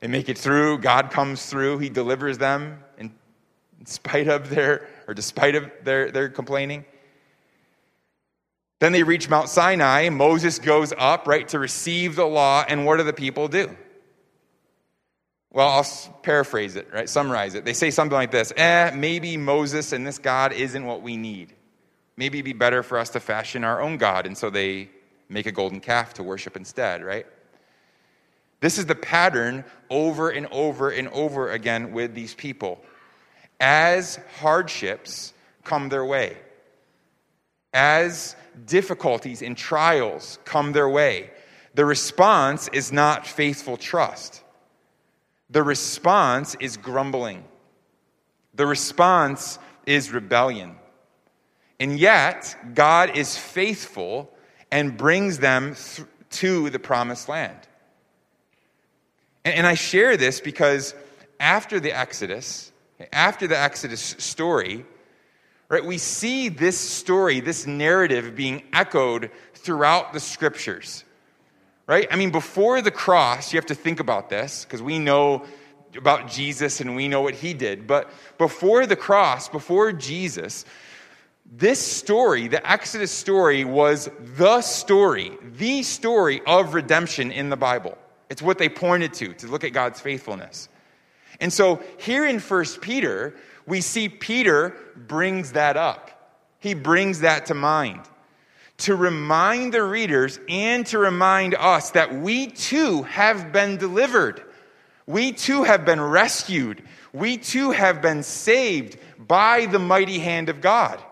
They 0.00 0.08
make 0.08 0.28
it 0.28 0.38
through. 0.38 0.78
God 0.78 1.10
comes 1.10 1.46
through. 1.46 1.78
He 1.78 1.90
delivers 1.90 2.38
them 2.38 2.82
in, 2.98 3.12
in 3.78 3.86
spite 3.86 4.28
of 4.28 4.50
their, 4.50 4.88
or 5.06 5.14
despite 5.14 5.54
of 5.54 5.70
their, 5.84 6.10
their 6.10 6.28
complaining. 6.28 6.84
Then 8.78 8.92
they 8.92 9.02
reach 9.02 9.28
Mount 9.28 9.48
Sinai. 9.48 10.08
Moses 10.10 10.58
goes 10.58 10.92
up, 10.96 11.26
right, 11.26 11.48
to 11.48 11.58
receive 11.58 12.16
the 12.16 12.26
law. 12.26 12.64
And 12.68 12.84
what 12.84 12.98
do 12.98 13.04
the 13.04 13.12
people 13.12 13.48
do? 13.48 13.74
well, 15.56 15.68
I'll 15.68 16.12
paraphrase 16.22 16.76
it, 16.76 16.86
right? 16.92 17.08
Summarize 17.08 17.54
it. 17.54 17.64
They 17.64 17.72
say 17.72 17.90
something 17.90 18.14
like 18.14 18.30
this 18.30 18.52
Eh, 18.58 18.90
maybe 18.94 19.38
Moses 19.38 19.92
and 19.92 20.06
this 20.06 20.18
God 20.18 20.52
isn't 20.52 20.84
what 20.84 21.00
we 21.00 21.16
need. 21.16 21.54
Maybe 22.14 22.38
it'd 22.38 22.44
be 22.44 22.52
better 22.52 22.82
for 22.82 22.98
us 22.98 23.08
to 23.10 23.20
fashion 23.20 23.64
our 23.64 23.80
own 23.80 23.96
God. 23.96 24.26
And 24.26 24.36
so 24.36 24.50
they 24.50 24.90
make 25.30 25.46
a 25.46 25.52
golden 25.52 25.80
calf 25.80 26.12
to 26.14 26.22
worship 26.22 26.56
instead, 26.56 27.02
right? 27.02 27.26
This 28.60 28.76
is 28.76 28.84
the 28.84 28.94
pattern 28.94 29.64
over 29.88 30.28
and 30.28 30.46
over 30.48 30.90
and 30.90 31.08
over 31.08 31.50
again 31.50 31.92
with 31.92 32.14
these 32.14 32.34
people. 32.34 32.84
As 33.58 34.18
hardships 34.40 35.32
come 35.64 35.88
their 35.88 36.04
way, 36.04 36.36
as 37.76 38.34
difficulties 38.64 39.42
and 39.42 39.54
trials 39.54 40.38
come 40.46 40.72
their 40.72 40.88
way, 40.88 41.30
the 41.74 41.84
response 41.84 42.68
is 42.72 42.90
not 42.90 43.26
faithful 43.26 43.76
trust. 43.76 44.42
The 45.50 45.62
response 45.62 46.56
is 46.58 46.78
grumbling. 46.78 47.44
The 48.54 48.66
response 48.66 49.58
is 49.84 50.10
rebellion. 50.10 50.76
And 51.78 52.00
yet, 52.00 52.56
God 52.74 53.14
is 53.14 53.36
faithful 53.36 54.32
and 54.72 54.96
brings 54.96 55.38
them 55.38 55.74
th- 55.74 56.08
to 56.30 56.70
the 56.70 56.78
promised 56.78 57.28
land. 57.28 57.58
And, 59.44 59.54
and 59.54 59.66
I 59.66 59.74
share 59.74 60.16
this 60.16 60.40
because 60.40 60.94
after 61.38 61.78
the 61.78 61.92
Exodus, 61.92 62.72
after 63.12 63.46
the 63.46 63.58
Exodus 63.58 64.16
story, 64.18 64.86
right, 65.68 65.84
we 65.84 65.98
see 65.98 66.48
this 66.48 66.78
story, 66.78 67.40
this 67.40 67.66
narrative 67.66 68.34
being 68.36 68.62
echoed 68.72 69.30
throughout 69.54 70.12
the 70.12 70.20
scriptures 70.20 71.04
right? 71.86 72.08
I 72.10 72.16
mean, 72.16 72.30
before 72.30 72.82
the 72.82 72.90
cross, 72.90 73.52
you 73.52 73.58
have 73.58 73.66
to 73.66 73.74
think 73.74 74.00
about 74.00 74.28
this 74.28 74.64
because 74.64 74.82
we 74.82 74.98
know 74.98 75.44
about 75.96 76.28
Jesus 76.28 76.80
and 76.80 76.96
we 76.96 77.08
know 77.08 77.22
what 77.22 77.34
he 77.34 77.54
did. 77.54 77.86
But 77.86 78.10
before 78.38 78.86
the 78.86 78.96
cross, 78.96 79.48
before 79.48 79.92
Jesus, 79.92 80.64
this 81.50 81.80
story, 81.80 82.48
the 82.48 82.68
Exodus 82.68 83.12
story, 83.12 83.64
was 83.64 84.10
the 84.18 84.60
story, 84.62 85.32
the 85.42 85.82
story 85.82 86.42
of 86.46 86.74
redemption 86.74 87.30
in 87.30 87.50
the 87.50 87.56
Bible. 87.56 87.96
It's 88.28 88.42
what 88.42 88.58
they 88.58 88.68
pointed 88.68 89.14
to, 89.14 89.32
to 89.34 89.46
look 89.46 89.62
at 89.62 89.72
God's 89.72 90.00
faithfulness. 90.00 90.68
And 91.40 91.52
so 91.52 91.80
here 91.98 92.26
in 92.26 92.40
1 92.40 92.64
Peter, 92.80 93.36
we 93.66 93.80
see 93.80 94.08
Peter 94.08 94.76
brings 94.96 95.52
that 95.52 95.76
up. 95.76 96.10
He 96.58 96.74
brings 96.74 97.20
that 97.20 97.46
to 97.46 97.54
mind 97.54 98.02
to 98.78 98.94
remind 98.94 99.72
the 99.72 99.82
readers 99.82 100.38
and 100.48 100.86
to 100.86 100.98
remind 100.98 101.54
us 101.54 101.90
that 101.90 102.14
we 102.14 102.46
too 102.48 103.02
have 103.04 103.52
been 103.52 103.76
delivered. 103.76 104.42
We 105.06 105.32
too 105.32 105.62
have 105.64 105.84
been 105.84 106.00
rescued. 106.00 106.82
We 107.12 107.38
too 107.38 107.70
have 107.70 108.02
been 108.02 108.22
saved 108.22 108.98
by 109.18 109.66
the 109.66 109.78
mighty 109.78 110.18
hand 110.18 110.48
of 110.48 110.60
God. 110.60 111.02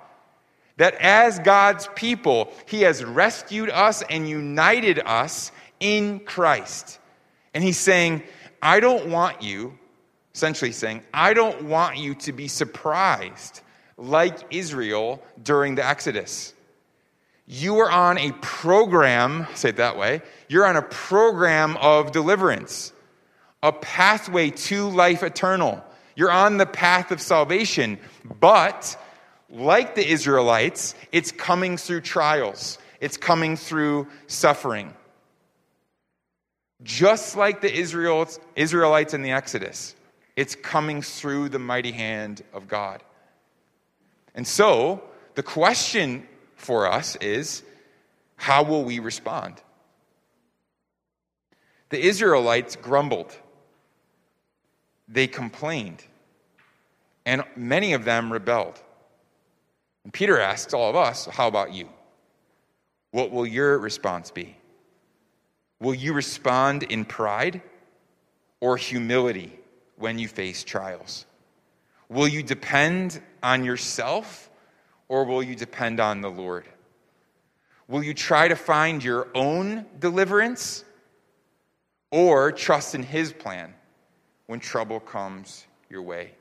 That 0.76 0.94
as 0.96 1.38
God's 1.38 1.88
people, 1.94 2.52
He 2.66 2.82
has 2.82 3.04
rescued 3.04 3.70
us 3.70 4.02
and 4.02 4.28
united 4.28 4.99
us 4.99 5.52
in 5.80 6.20
Christ. 6.20 6.99
And 7.54 7.62
He's 7.62 7.78
saying, 7.78 8.25
I 8.61 8.80
don't 8.80 9.08
want 9.08 9.42
you, 9.42 9.78
essentially 10.35 10.73
saying, 10.73 11.03
I 11.12 11.35
don't 11.35 11.64
want 11.64 11.99
you 11.99 12.14
to 12.17 12.33
be 12.33 12.49
surprised 12.49 13.61
like 13.97 14.38
Israel 14.50 15.23
during 15.43 15.76
the 15.76 15.87
Exodus. 15.87 16.53
You 17.47 17.79
are 17.79 17.91
on 17.91 18.19
a 18.19 18.33
program, 18.41 19.47
say 19.55 19.69
it 19.69 19.76
that 19.76 19.97
way, 19.97 20.23
you're 20.49 20.67
on 20.67 20.76
a 20.76 20.83
program 20.83 21.76
of 21.76 22.11
deliverance, 22.11 22.93
a 23.62 23.73
pathway 23.73 24.50
to 24.50 24.88
life 24.88 25.23
eternal. 25.23 25.85
You're 26.17 26.31
on 26.31 26.57
the 26.57 26.67
path 26.67 27.11
of 27.11 27.21
salvation, 27.21 27.99
but 28.41 28.97
like 29.50 29.95
the 29.95 30.07
Israelites, 30.07 30.95
it's 31.12 31.31
coming 31.31 31.76
through 31.76 32.00
trials, 32.00 32.79
it's 33.00 33.17
coming 33.17 33.57
through 33.57 34.09
suffering. 34.26 34.95
Just 36.83 37.37
like 37.37 37.61
the 37.61 37.73
Israelites, 37.73 39.14
in 39.14 39.23
the 39.23 39.31
Exodus, 39.31 39.95
it's 40.37 40.55
coming 40.55 41.03
through 41.03 41.49
the 41.49 41.59
mighty 41.59 41.93
hand 41.93 42.43
of 42.53 42.69
God. 42.69 43.03
And 44.35 44.47
so, 44.47 45.03
the 45.35 45.43
question 45.43 46.26
for 46.57 46.91
us 46.91 47.17
is 47.17 47.62
how 48.37 48.62
will 48.62 48.85
we 48.85 48.99
respond? 48.99 49.62
The 51.91 52.00
Israelites 52.05 52.76
grumbled, 52.76 53.37
they 55.09 55.26
complained, 55.26 56.03
and 57.25 57.45
many 57.55 57.93
of 57.93 58.05
them 58.05 58.33
rebelled. 58.33 58.81
And 60.03 60.12
Peter 60.12 60.41
asks 60.41 60.75
all 60.75 60.91
of 60.91 60.97
us, 60.97 61.26
How 61.26 61.47
about 61.47 61.73
you? 61.73 61.88
What 63.12 63.31
will 63.31 63.47
your 63.47 63.79
response 63.79 64.31
be? 64.31 64.57
Will 65.81 65.95
you 65.95 66.12
respond 66.12 66.83
in 66.83 67.05
pride 67.05 67.62
or 68.61 68.76
humility 68.76 69.59
when 69.97 70.19
you 70.19 70.29
face 70.29 70.65
trials? 70.65 71.27
Will 72.09 72.29
you 72.29 72.43
depend 72.43 73.21
on 73.43 73.65
yourself 73.65 74.51
or 75.09 75.25
will 75.25 75.43
you 75.43 75.55
depend 75.55 76.01
on 76.01 76.21
the 76.21 76.31
Lord? 76.31 76.65
Will 77.89 78.03
you 78.03 78.15
try 78.15 78.49
to 78.49 78.57
find 78.57 79.05
your 79.05 79.29
own 79.35 79.85
deliverance 79.99 80.85
or 82.11 82.53
trust 82.53 82.95
in 82.95 83.03
His 83.03 83.33
plan 83.33 83.75
when 84.47 84.61
trouble 84.61 85.01
comes 85.01 85.67
your 85.91 86.03
way? 86.03 86.33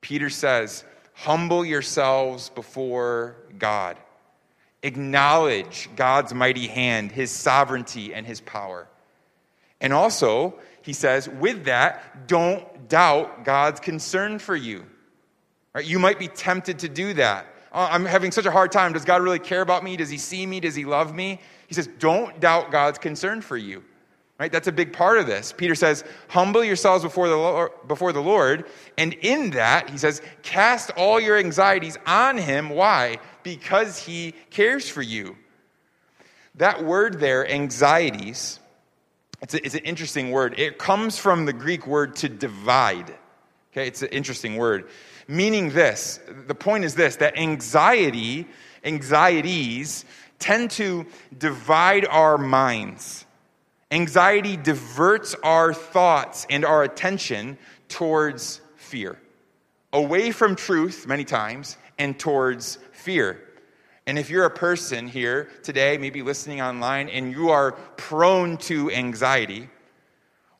Peter 0.00 0.30
says, 0.30 0.84
Humble 1.14 1.64
yourselves 1.64 2.50
before 2.50 3.36
God. 3.58 3.96
Acknowledge 4.82 5.88
God's 5.96 6.34
mighty 6.34 6.66
hand, 6.66 7.10
His 7.10 7.30
sovereignty, 7.30 8.12
and 8.12 8.26
His 8.26 8.40
power. 8.40 8.86
And 9.80 9.92
also, 9.92 10.54
he 10.86 10.92
says, 10.92 11.28
with 11.28 11.64
that, 11.64 12.28
don't 12.28 12.88
doubt 12.88 13.44
God's 13.44 13.80
concern 13.80 14.38
for 14.38 14.54
you. 14.54 14.86
Right? 15.74 15.84
You 15.84 15.98
might 15.98 16.18
be 16.18 16.28
tempted 16.28 16.78
to 16.78 16.88
do 16.88 17.12
that. 17.14 17.46
Oh, 17.72 17.88
I'm 17.90 18.04
having 18.04 18.30
such 18.30 18.46
a 18.46 18.52
hard 18.52 18.70
time. 18.70 18.92
Does 18.92 19.04
God 19.04 19.20
really 19.20 19.40
care 19.40 19.62
about 19.62 19.82
me? 19.82 19.96
Does 19.96 20.08
he 20.08 20.16
see 20.16 20.46
me? 20.46 20.60
Does 20.60 20.76
he 20.76 20.84
love 20.84 21.12
me? 21.12 21.40
He 21.66 21.74
says, 21.74 21.88
don't 21.98 22.38
doubt 22.38 22.70
God's 22.70 22.98
concern 22.98 23.42
for 23.42 23.56
you. 23.56 23.82
Right? 24.38 24.52
That's 24.52 24.68
a 24.68 24.72
big 24.72 24.92
part 24.92 25.18
of 25.18 25.26
this. 25.26 25.52
Peter 25.52 25.74
says, 25.74 26.04
humble 26.28 26.62
yourselves 26.62 27.02
before 27.02 27.28
the, 27.28 27.36
Lord, 27.36 27.72
before 27.88 28.12
the 28.12 28.22
Lord. 28.22 28.66
And 28.96 29.12
in 29.14 29.50
that, 29.50 29.90
he 29.90 29.98
says, 29.98 30.22
cast 30.42 30.90
all 30.90 31.18
your 31.18 31.36
anxieties 31.36 31.98
on 32.06 32.38
him. 32.38 32.68
Why? 32.68 33.18
Because 33.42 33.98
he 33.98 34.34
cares 34.50 34.88
for 34.88 35.02
you. 35.02 35.36
That 36.54 36.84
word 36.84 37.18
there, 37.18 37.50
anxieties, 37.50 38.60
it's, 39.42 39.54
a, 39.54 39.64
it's 39.64 39.74
an 39.74 39.84
interesting 39.84 40.30
word. 40.30 40.58
It 40.58 40.78
comes 40.78 41.18
from 41.18 41.46
the 41.46 41.52
Greek 41.52 41.86
word 41.86 42.16
to 42.16 42.28
divide. 42.28 43.14
Okay, 43.72 43.86
it's 43.86 44.02
an 44.02 44.08
interesting 44.08 44.56
word 44.56 44.88
meaning 45.28 45.70
this 45.70 46.20
the 46.46 46.54
point 46.54 46.84
is 46.84 46.94
this 46.94 47.16
that 47.16 47.38
anxiety, 47.38 48.46
anxieties, 48.84 50.04
tend 50.38 50.70
to 50.72 51.06
divide 51.36 52.06
our 52.06 52.38
minds. 52.38 53.24
Anxiety 53.90 54.56
diverts 54.56 55.34
our 55.42 55.72
thoughts 55.72 56.46
and 56.50 56.64
our 56.64 56.82
attention 56.82 57.56
towards 57.88 58.60
fear, 58.76 59.18
away 59.92 60.32
from 60.32 60.56
truth 60.56 61.06
many 61.06 61.24
times, 61.24 61.76
and 61.98 62.18
towards 62.18 62.78
fear. 62.92 63.40
And 64.06 64.18
if 64.18 64.30
you're 64.30 64.44
a 64.44 64.50
person 64.50 65.08
here 65.08 65.48
today, 65.62 65.98
maybe 65.98 66.22
listening 66.22 66.60
online, 66.60 67.08
and 67.08 67.32
you 67.32 67.50
are 67.50 67.72
prone 67.96 68.56
to 68.58 68.90
anxiety, 68.90 69.68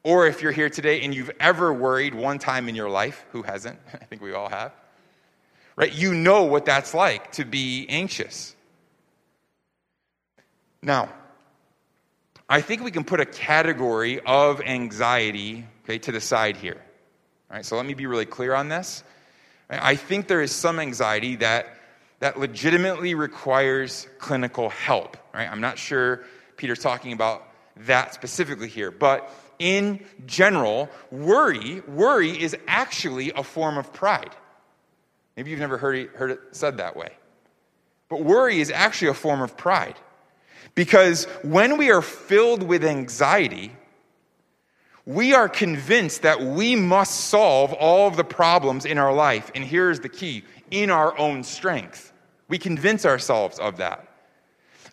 or 0.03 0.27
if 0.27 0.43
you're 0.43 0.53
here 0.53 0.69
today 0.69 1.03
and 1.03 1.15
you've 1.15 1.31
ever 1.39 1.73
worried 1.73 2.15
one 2.15 2.39
time 2.39 2.69
in 2.69 2.75
your 2.75 2.91
life, 2.91 3.25
who 3.33 3.43
hasn't? 3.43 3.79
I 3.95 4.05
think 4.05 4.23
we 4.23 4.33
all 4.33 4.49
have. 4.49 4.73
Right? 5.77 5.93
You 5.93 6.15
know 6.15 6.45
what 6.45 6.65
that's 6.65 6.95
like 6.95 7.33
to 7.33 7.45
be 7.45 7.87
anxious. 7.89 8.55
Now, 10.83 11.09
I 12.49 12.61
think 12.61 12.83
we 12.83 12.91
can 12.91 13.05
put 13.05 13.21
a 13.21 13.27
category 13.27 14.21
of 14.21 14.61
anxiety 14.61 15.67
okay, 15.85 15.99
to 15.99 16.13
the 16.13 16.21
side 16.21 16.57
here. 16.57 16.81
All 17.51 17.57
right, 17.57 17.65
so 17.65 17.77
let 17.77 17.87
me 17.87 17.95
be 17.95 18.07
really 18.07 18.27
clear 18.27 18.55
on 18.55 18.69
this. 18.69 19.05
I 19.69 19.97
think 19.97 20.29
there 20.29 20.43
is 20.43 20.53
some 20.53 20.79
anxiety 20.79 21.37
that, 21.37 21.76
that 22.21 22.39
legitimately 22.39 23.15
requires 23.15 24.09
clinical 24.19 24.71
help. 24.71 25.17
Right? 25.35 25.51
I'm 25.51 25.61
not 25.61 25.79
sure 25.79 26.25
Peter's 26.57 26.79
talking 26.79 27.13
about 27.13 27.47
that 27.79 28.15
specifically 28.15 28.69
here, 28.69 28.91
but 28.91 29.31
in 29.59 30.05
general, 30.27 30.89
worry, 31.11 31.81
worry 31.83 32.31
is 32.43 32.57
actually 32.67 33.33
a 33.33 33.43
form 33.43 33.79
of 33.79 33.93
pride. 33.93 34.35
Maybe 35.37 35.51
you've 35.51 35.61
never 35.61 35.79
heard 35.79 35.97
it, 35.97 36.11
heard 36.11 36.31
it 36.31 36.41
said 36.53 36.79
that 36.79 36.97
way. 36.97 37.13
But 38.09 38.23
worry 38.23 38.61
is 38.61 38.71
actually 38.71 39.09
a 39.09 39.15
form 39.15 39.43
of 39.43 39.57
pride. 39.57 39.97
Because 40.75 41.25
when 41.43 41.79
we 41.79 41.91
are 41.91 42.03
filled 42.03 42.63
with 42.63 42.85
anxiety, 42.85 43.73
we 45.05 45.35
are 45.35 45.49
convinced 45.49 46.23
that 46.23 46.43
we 46.43 46.77
must 46.77 47.27
solve 47.27 47.73
all 47.73 48.09
of 48.09 48.17
the 48.17 48.25
problems 48.25 48.85
in 48.85 48.99
our 48.99 49.13
life. 49.13 49.51
And 49.55 49.65
here's 49.65 50.01
the 50.01 50.09
key 50.09 50.45
in 50.71 50.91
our 50.91 51.19
own 51.19 51.43
strength. 51.43 52.13
We 52.49 52.59
convince 52.59 53.05
ourselves 53.05 53.59
of 53.59 53.79
that. 53.79 54.07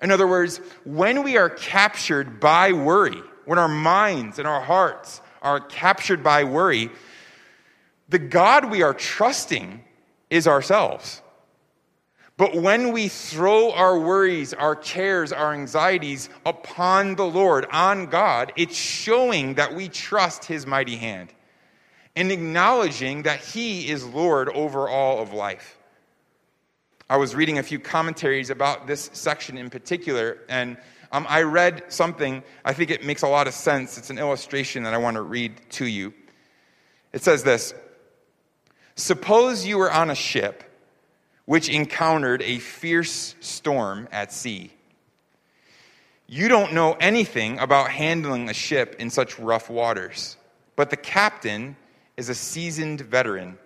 In 0.02 0.12
other 0.12 0.28
words, 0.28 0.58
when 0.86 1.24
we 1.24 1.38
are 1.38 1.50
captured 1.50 2.40
by 2.40 2.74
worry, 2.74 3.22
when 3.46 3.60
our 3.60 3.68
minds 3.68 4.40
and 4.40 4.48
our 4.48 4.62
hearts 4.62 5.22
are 5.42 5.60
captured 5.60 6.24
by 6.24 6.44
worry, 6.44 6.90
the 8.10 8.20
God 8.20 8.70
we 8.70 8.82
are 8.84 8.94
trusting 8.94 9.84
is 10.30 10.48
ourselves. 10.48 11.22
But 12.36 12.56
when 12.56 12.92
we 12.92 13.10
throw 13.10 13.72
our 13.72 14.00
worries, 14.00 14.54
our 14.54 14.76
cares, 14.76 15.32
our 15.32 15.54
anxieties 15.54 16.30
upon 16.46 17.16
the 17.16 17.26
Lord, 17.26 17.68
on 17.72 18.08
God, 18.08 18.52
it's 18.56 18.76
showing 18.76 19.54
that 19.56 19.76
we 19.76 19.88
trust 19.88 20.46
His 20.46 20.66
mighty 20.66 20.96
hand 20.96 21.32
and 22.16 22.32
acknowledging 22.32 23.24
that 23.24 23.40
He 23.40 23.90
is 23.90 24.06
Lord 24.06 24.50
over 24.50 24.88
all 24.88 25.22
of 25.22 25.34
life. 25.34 25.78
I 27.10 27.18
was 27.18 27.36
reading 27.36 27.60
a 27.60 27.64
few 27.64 27.80
commentaries 27.80 28.50
about 28.50 28.88
this 28.88 29.10
section 29.14 29.58
in 29.58 29.70
particular, 29.70 30.40
and 30.50 30.78
um, 31.12 31.26
I 31.30 31.44
read 31.44 31.84
something. 31.90 32.44
I 32.66 32.74
think 32.74 32.90
it 32.90 33.06
makes 33.06 33.22
a 33.22 33.28
lot 33.28 33.48
of 33.48 33.54
sense. 33.54 33.98
It's 33.98 34.10
an 34.10 34.18
illustration 34.18 34.84
that 34.84 34.94
I 34.94 34.98
want 34.98 35.16
to 35.16 35.22
read 35.22 35.54
to 35.72 35.86
you. 35.86 36.14
It 37.12 37.22
says 37.22 37.44
this 37.44 37.74
Suppose 38.96 39.66
you 39.66 39.78
were 39.78 39.92
on 39.92 40.10
a 40.10 40.16
ship 40.16 40.64
which 41.46 41.70
encountered 41.70 42.42
a 42.42 42.60
fierce 42.60 43.36
storm 43.42 44.08
at 44.12 44.32
sea. 44.32 44.72
You 46.26 46.48
don't 46.48 46.74
know 46.74 46.94
anything 47.00 47.60
about 47.60 47.90
handling 47.90 48.50
a 48.50 48.54
ship 48.54 48.96
in 48.98 49.10
such 49.10 49.38
rough 49.38 49.70
waters, 49.70 50.38
but 50.76 50.90
the 50.90 50.98
captain 50.98 51.76
is 52.18 52.30
a 52.30 52.36
seasoned 52.36 53.02
veteran 53.02 53.58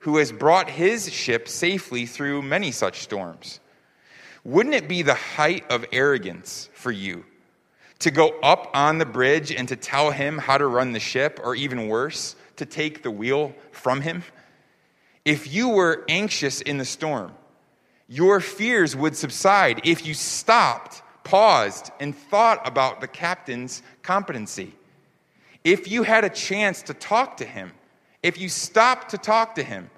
who 0.00 0.18
has 0.18 0.32
brought 0.32 0.68
his 0.68 1.10
ship 1.12 1.48
safely 1.48 2.06
through 2.06 2.42
many 2.42 2.70
such 2.70 3.00
storms. 3.00 3.60
Wouldn't 4.44 4.74
it 4.74 4.88
be 4.88 5.02
the 5.02 5.14
height 5.14 5.64
of 5.70 5.86
arrogance 5.92 6.68
for 6.74 6.92
you 6.92 7.24
to 8.00 8.10
go 8.10 8.38
up 8.40 8.70
on 8.74 8.98
the 8.98 9.06
bridge 9.06 9.50
and 9.50 9.66
to 9.68 9.76
tell 9.76 10.10
him 10.10 10.36
how 10.36 10.58
to 10.58 10.66
run 10.66 10.92
the 10.92 11.00
ship, 11.00 11.40
or 11.42 11.54
even 11.54 11.88
worse, 11.88 12.36
to 12.56 12.66
take 12.66 13.02
the 13.02 13.10
wheel 13.10 13.54
from 13.72 14.02
him? 14.02 14.22
If 15.24 15.52
you 15.52 15.70
were 15.70 16.04
anxious 16.08 16.60
in 16.60 16.76
the 16.76 16.84
storm, 16.84 17.32
your 18.06 18.40
fears 18.40 18.94
would 18.94 19.16
subside 19.16 19.80
if 19.84 20.06
you 20.06 20.12
stopped, 20.12 21.02
paused, 21.24 21.90
and 21.98 22.14
thought 22.14 22.66
about 22.68 23.00
the 23.00 23.08
captain's 23.08 23.82
competency. 24.02 24.74
If 25.64 25.90
you 25.90 26.02
had 26.02 26.24
a 26.24 26.30
chance 26.30 26.82
to 26.82 26.94
talk 26.94 27.38
to 27.38 27.44
him, 27.44 27.72
if 28.22 28.38
you 28.38 28.48
stopped 28.48 29.10
to 29.10 29.18
talk 29.18 29.56
to 29.56 29.62
him, 29.62 29.90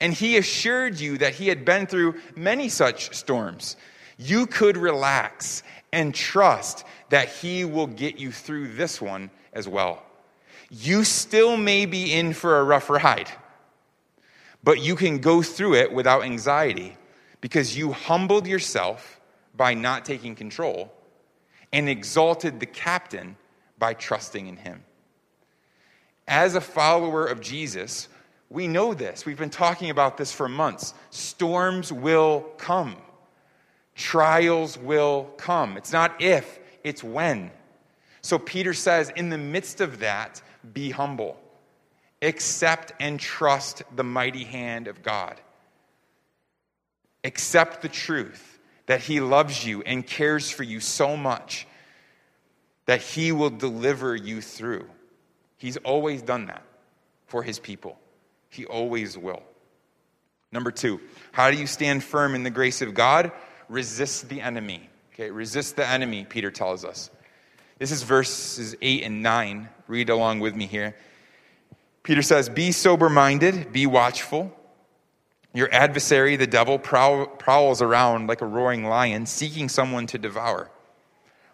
and 0.00 0.12
he 0.14 0.36
assured 0.36 1.00
you 1.00 1.18
that 1.18 1.34
he 1.34 1.48
had 1.48 1.64
been 1.64 1.86
through 1.86 2.14
many 2.36 2.68
such 2.68 3.14
storms, 3.16 3.76
you 4.16 4.46
could 4.46 4.76
relax 4.76 5.62
and 5.92 6.14
trust 6.14 6.84
that 7.10 7.28
he 7.28 7.64
will 7.64 7.86
get 7.86 8.18
you 8.18 8.30
through 8.30 8.74
this 8.74 9.00
one 9.00 9.30
as 9.52 9.66
well. 9.66 10.02
You 10.70 11.02
still 11.02 11.56
may 11.56 11.86
be 11.86 12.12
in 12.12 12.32
for 12.32 12.58
a 12.58 12.64
rough 12.64 12.88
ride 12.88 13.30
but 14.62 14.80
you 14.80 14.96
can 14.96 15.18
go 15.18 15.42
through 15.42 15.74
it 15.74 15.92
without 15.92 16.22
anxiety 16.22 16.96
because 17.40 17.76
you 17.76 17.92
humbled 17.92 18.46
yourself 18.46 19.20
by 19.56 19.74
not 19.74 20.04
taking 20.04 20.34
control 20.34 20.92
and 21.72 21.88
exalted 21.88 22.60
the 22.60 22.66
captain 22.66 23.36
by 23.78 23.94
trusting 23.94 24.46
in 24.46 24.56
him. 24.56 24.82
As 26.28 26.54
a 26.54 26.60
follower 26.60 27.26
of 27.26 27.40
Jesus, 27.40 28.06
we 28.50 28.68
know 28.68 28.94
this. 28.94 29.26
We've 29.26 29.38
been 29.38 29.50
talking 29.50 29.90
about 29.90 30.16
this 30.16 30.30
for 30.30 30.48
months. 30.48 30.94
Storms 31.10 31.92
will 31.92 32.46
come, 32.58 32.96
trials 33.96 34.78
will 34.78 35.24
come. 35.38 35.76
It's 35.76 35.92
not 35.92 36.22
if, 36.22 36.60
it's 36.84 37.02
when. 37.02 37.50
So 38.20 38.38
Peter 38.38 38.74
says, 38.74 39.10
in 39.16 39.30
the 39.30 39.38
midst 39.38 39.80
of 39.80 40.00
that, 40.00 40.40
be 40.72 40.90
humble 40.90 41.40
accept 42.22 42.92
and 43.00 43.20
trust 43.20 43.82
the 43.94 44.04
mighty 44.04 44.44
hand 44.44 44.88
of 44.88 45.02
God. 45.02 45.40
Accept 47.24 47.82
the 47.82 47.88
truth 47.88 48.58
that 48.86 49.02
He 49.02 49.20
loves 49.20 49.64
you 49.64 49.82
and 49.82 50.06
cares 50.06 50.50
for 50.50 50.62
you 50.62 50.80
so 50.80 51.16
much 51.16 51.66
that 52.86 53.02
He 53.02 53.32
will 53.32 53.50
deliver 53.50 54.16
you 54.16 54.40
through. 54.40 54.88
He's 55.58 55.76
always 55.78 56.22
done 56.22 56.46
that 56.46 56.62
for 57.26 57.42
His 57.42 57.58
people, 57.58 57.98
He 58.48 58.64
always 58.64 59.18
will. 59.18 59.42
Number 60.50 60.70
two, 60.70 61.00
how 61.32 61.50
do 61.50 61.58
you 61.58 61.66
stand 61.66 62.02
firm 62.02 62.34
in 62.34 62.42
the 62.42 62.50
grace 62.50 62.80
of 62.80 62.94
God? 62.94 63.32
Resist 63.68 64.30
the 64.30 64.40
enemy. 64.40 64.88
Okay, 65.12 65.30
resist 65.30 65.76
the 65.76 65.86
enemy, 65.86 66.24
Peter 66.24 66.50
tells 66.50 66.84
us. 66.84 67.10
This 67.78 67.90
is 67.90 68.02
verses 68.02 68.74
8 68.80 69.04
and 69.04 69.22
9. 69.22 69.68
Read 69.86 70.10
along 70.10 70.40
with 70.40 70.54
me 70.54 70.66
here. 70.66 70.96
Peter 72.02 72.22
says, 72.22 72.48
Be 72.48 72.72
sober 72.72 73.10
minded, 73.10 73.72
be 73.72 73.86
watchful. 73.86 74.54
Your 75.54 75.72
adversary, 75.72 76.36
the 76.36 76.46
devil, 76.46 76.78
prowls 76.78 77.82
around 77.82 78.28
like 78.28 78.40
a 78.40 78.46
roaring 78.46 78.84
lion, 78.84 79.26
seeking 79.26 79.68
someone 79.68 80.06
to 80.08 80.18
devour. 80.18 80.70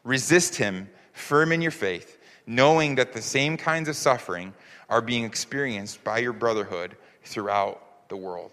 Resist 0.02 0.56
him, 0.56 0.88
firm 1.12 1.52
in 1.52 1.62
your 1.62 1.70
faith, 1.70 2.18
knowing 2.46 2.96
that 2.96 3.12
the 3.12 3.22
same 3.22 3.56
kinds 3.56 3.88
of 3.88 3.96
suffering 3.96 4.54
are 4.88 5.00
being 5.00 5.24
experienced 5.24 6.04
by 6.04 6.18
your 6.18 6.32
brotherhood 6.32 6.96
throughout 7.22 8.08
the 8.08 8.16
world. 8.16 8.50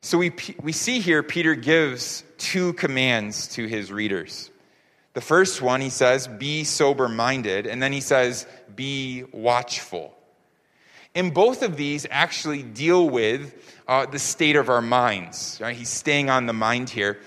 So 0.00 0.18
we, 0.18 0.32
we 0.62 0.72
see 0.72 1.00
here 1.00 1.22
Peter 1.22 1.54
gives 1.54 2.24
two 2.36 2.74
commands 2.74 3.48
to 3.48 3.66
his 3.66 3.90
readers. 3.90 4.50
The 5.14 5.20
first 5.20 5.62
one, 5.62 5.80
he 5.80 5.90
says, 5.90 6.26
be 6.26 6.64
sober 6.64 7.08
minded. 7.08 7.66
And 7.66 7.82
then 7.82 7.92
he 7.92 8.00
says, 8.00 8.46
be 8.74 9.24
watchful. 9.32 10.14
And 11.14 11.32
both 11.32 11.62
of 11.62 11.76
these 11.76 12.06
actually 12.10 12.62
deal 12.62 13.08
with 13.08 13.54
uh, 13.86 14.06
the 14.06 14.18
state 14.18 14.56
of 14.56 14.68
our 14.68 14.82
minds. 14.82 15.58
Right? 15.62 15.76
He's 15.76 15.88
staying 15.88 16.28
on 16.28 16.46
the 16.46 16.52
mind 16.52 16.90
here. 16.90 17.20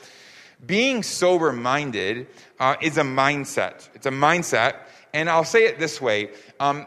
Being 0.66 1.02
sober 1.02 1.54
minded 1.54 2.28
uh, 2.60 2.76
is 2.82 2.98
a 2.98 3.04
mindset. 3.04 3.90
It's 3.94 4.06
a 4.06 4.12
mindset. 4.12 4.76
And 5.14 5.30
I'll 5.30 5.44
say 5.44 5.66
it 5.66 5.80
this 5.80 6.02
way. 6.02 6.32
Um, 6.60 6.86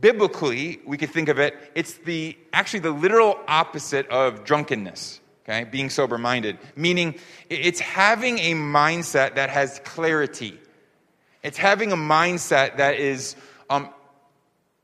biblically, 0.00 0.80
we 0.86 0.96
could 0.96 1.10
think 1.10 1.28
of 1.28 1.38
it, 1.38 1.54
it's 1.74 1.94
the 1.94 2.36
actually 2.52 2.80
the 2.80 2.90
literal 2.90 3.38
opposite 3.48 4.08
of 4.08 4.44
drunkenness 4.44 5.20
okay? 5.46 5.64
Being 5.64 5.90
sober 5.90 6.18
minded, 6.18 6.58
meaning 6.74 7.14
it's 7.48 7.80
having 7.80 8.38
a 8.38 8.52
mindset 8.52 9.36
that 9.36 9.50
has 9.50 9.80
clarity. 9.84 10.58
It's 11.42 11.58
having 11.58 11.92
a 11.92 11.96
mindset 11.96 12.78
that 12.78 12.96
is, 12.96 13.36
um, 13.70 13.90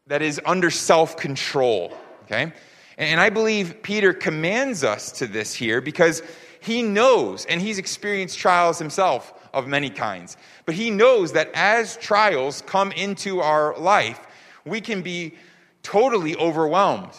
that 0.07 0.23
is 0.23 0.40
under 0.45 0.71
self 0.71 1.16
control, 1.16 1.97
okay? 2.25 2.53
And 2.99 3.21
I 3.21 3.31
believe 3.31 3.83
Peter 3.83 4.12
commands 4.12 4.85
us 4.85 5.12
to 5.12 5.27
this 5.27 5.55
here 5.55 5.81
because 5.81 6.23
he 6.61 6.83
knows, 6.83 7.45
and 7.47 7.61
he's 7.61 7.79
experienced 7.79 8.38
trials 8.38 8.79
himself 8.79 9.35
of 9.53 9.67
many 9.67 9.91
kinds, 9.91 10.37
but 10.67 10.75
he 10.75 10.91
knows 10.91 11.33
that 11.33 11.51
as 11.55 11.97
trials 11.97 12.62
come 12.67 12.93
into 12.93 13.41
our 13.41 13.79
life, 13.79 14.21
we 14.65 14.81
can 14.81 15.03
be 15.03 15.35
totally 15.83 16.37
overwhelmed 16.37 17.12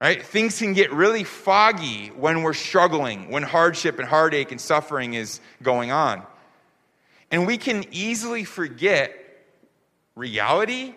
Right? 0.00 0.24
Things 0.24 0.58
can 0.58 0.72
get 0.72 0.92
really 0.92 1.24
foggy 1.24 2.08
when 2.08 2.42
we're 2.42 2.54
struggling, 2.54 3.30
when 3.30 3.42
hardship 3.42 3.98
and 3.98 4.08
heartache 4.08 4.50
and 4.50 4.60
suffering 4.60 5.12
is 5.12 5.40
going 5.62 5.92
on. 5.92 6.22
And 7.30 7.46
we 7.46 7.58
can 7.58 7.84
easily 7.90 8.44
forget 8.44 9.14
reality 10.16 10.94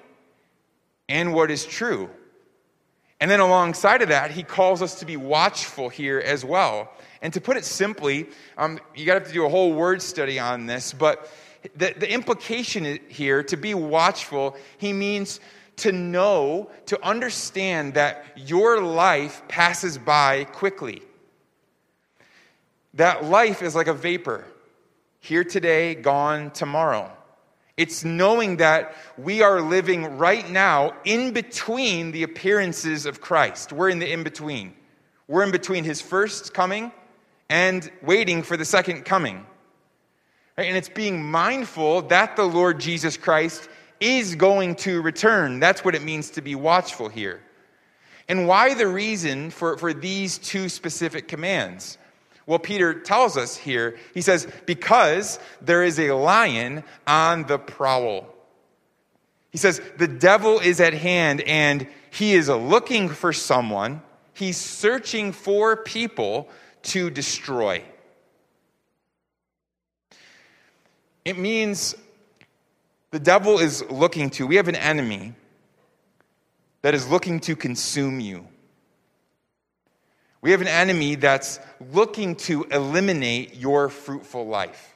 and 1.10 1.34
what 1.34 1.52
is 1.52 1.66
true. 1.66 2.10
And 3.20 3.30
then 3.30 3.42
alongside 3.42 4.02
of 4.02 4.10
that, 4.10 4.32
he 4.32 4.42
calls 4.42 4.82
us 4.82 5.00
to 5.00 5.06
be 5.06 5.18
watchful 5.18 5.90
here 5.90 6.20
as 6.20 6.46
well. 6.46 6.90
And 7.24 7.32
to 7.34 7.42
put 7.42 7.56
it 7.56 7.64
simply, 7.64 8.28
um, 8.58 8.82
you 8.94 9.06
got 9.06 9.14
to 9.14 9.20
have 9.22 9.28
to 9.30 9.34
do 9.34 9.46
a 9.46 9.50
whole 9.50 9.74
word 9.74 10.02
study 10.02 10.40
on 10.40 10.66
this, 10.66 10.92
but 10.92 11.32
the, 11.78 11.94
the 11.98 12.12
implication 12.12 13.00
here, 13.08 13.42
to 13.44 13.56
be 13.56 13.74
watchful, 13.74 14.58
he 14.78 14.92
means 14.92 15.40
to 15.78 15.94
know, 15.94 16.70
to 16.88 17.02
understand 17.04 17.94
that 17.94 18.26
your 18.36 18.82
life 18.82 19.42
passes 19.48 19.98
by 19.98 20.44
quickly. 20.44 21.02
That 22.96 23.24
life 23.24 23.62
is 23.62 23.74
like 23.74 23.88
a 23.88 23.94
vapor 23.94 24.44
here 25.22 25.46
today, 25.46 25.96
gone 25.96 26.52
tomorrow. 26.52 27.10
It's 27.78 28.04
knowing 28.04 28.58
that 28.58 28.96
we 29.18 29.42
are 29.42 29.62
living 29.62 30.18
right 30.18 30.48
now 30.48 30.94
in 31.06 31.32
between 31.32 32.12
the 32.12 32.24
appearances 32.24 33.06
of 33.06 33.22
Christ. 33.22 33.72
We're 33.72 33.90
in 33.90 34.00
the 34.00 34.12
in 34.12 34.24
between. 34.24 34.74
We're 35.30 35.44
in 35.44 35.52
between 35.52 35.86
his 35.86 36.02
first 36.02 36.54
coming 36.54 36.92
and 37.50 37.90
waiting 38.02 38.44
for 38.44 38.58
the 38.58 38.66
second 38.66 39.04
coming. 39.06 39.46
And 40.58 40.78
it's 40.78 40.90
being 40.90 41.24
mindful 41.24 42.04
that 42.04 42.36
the 42.36 42.44
Lord 42.44 42.80
Jesus 42.80 43.18
Christ 43.18 43.68
is 44.00 44.36
going 44.36 44.76
to 44.76 45.02
return. 45.02 45.60
That's 45.60 45.84
what 45.84 45.96
it 45.96 46.04
means 46.04 46.32
to 46.32 46.42
be 46.42 46.56
watchful 46.56 47.10
here. 47.10 47.42
And 48.28 48.48
why 48.48 48.74
the 48.74 48.88
reason 48.88 49.50
for, 49.50 49.78
for 49.78 49.94
these 49.94 50.38
two 50.38 50.70
specific 50.70 51.28
commands? 51.28 51.98
Well, 52.46 52.60
Peter 52.60 52.94
tells 52.94 53.38
us 53.38 53.56
here, 53.56 53.98
he 54.14 54.22
says, 54.22 54.48
because 54.66 55.40
there 55.62 55.84
is 55.84 56.00
a 56.00 56.12
lion 56.12 56.84
on 57.08 57.44
the 57.44 57.58
prowl. 57.58 58.28
He 59.52 59.58
says, 59.58 59.82
the 59.98 60.08
devil 60.08 60.60
is 60.60 60.82
at 60.82 60.94
hand 60.94 61.42
and 61.42 61.88
he 62.12 62.34
is 62.34 62.50
looking 62.50 63.10
for 63.10 63.34
someone, 63.34 64.02
he's 64.34 64.58
searching 64.58 65.32
for 65.32 65.78
people 65.78 66.50
to 66.84 67.10
destroy. 67.10 67.84
It 71.26 71.38
means 71.38 71.96
the 73.12 73.20
devil 73.20 73.60
is 73.60 73.84
looking 73.90 74.30
to, 74.32 74.48
we 74.48 74.58
have 74.58 74.68
an 74.68 74.76
enemy 74.76 75.34
that 76.82 76.94
is 76.94 77.10
looking 77.10 77.40
to 77.42 77.56
consume 77.56 78.20
you. 78.20 78.48
We 80.42 80.52
have 80.52 80.60
an 80.60 80.68
enemy 80.68 81.16
that's 81.16 81.60
looking 81.94 82.36
to 82.36 82.66
eliminate 82.66 83.56
your 83.56 83.88
fruitful 83.88 84.46
life. 84.46 84.94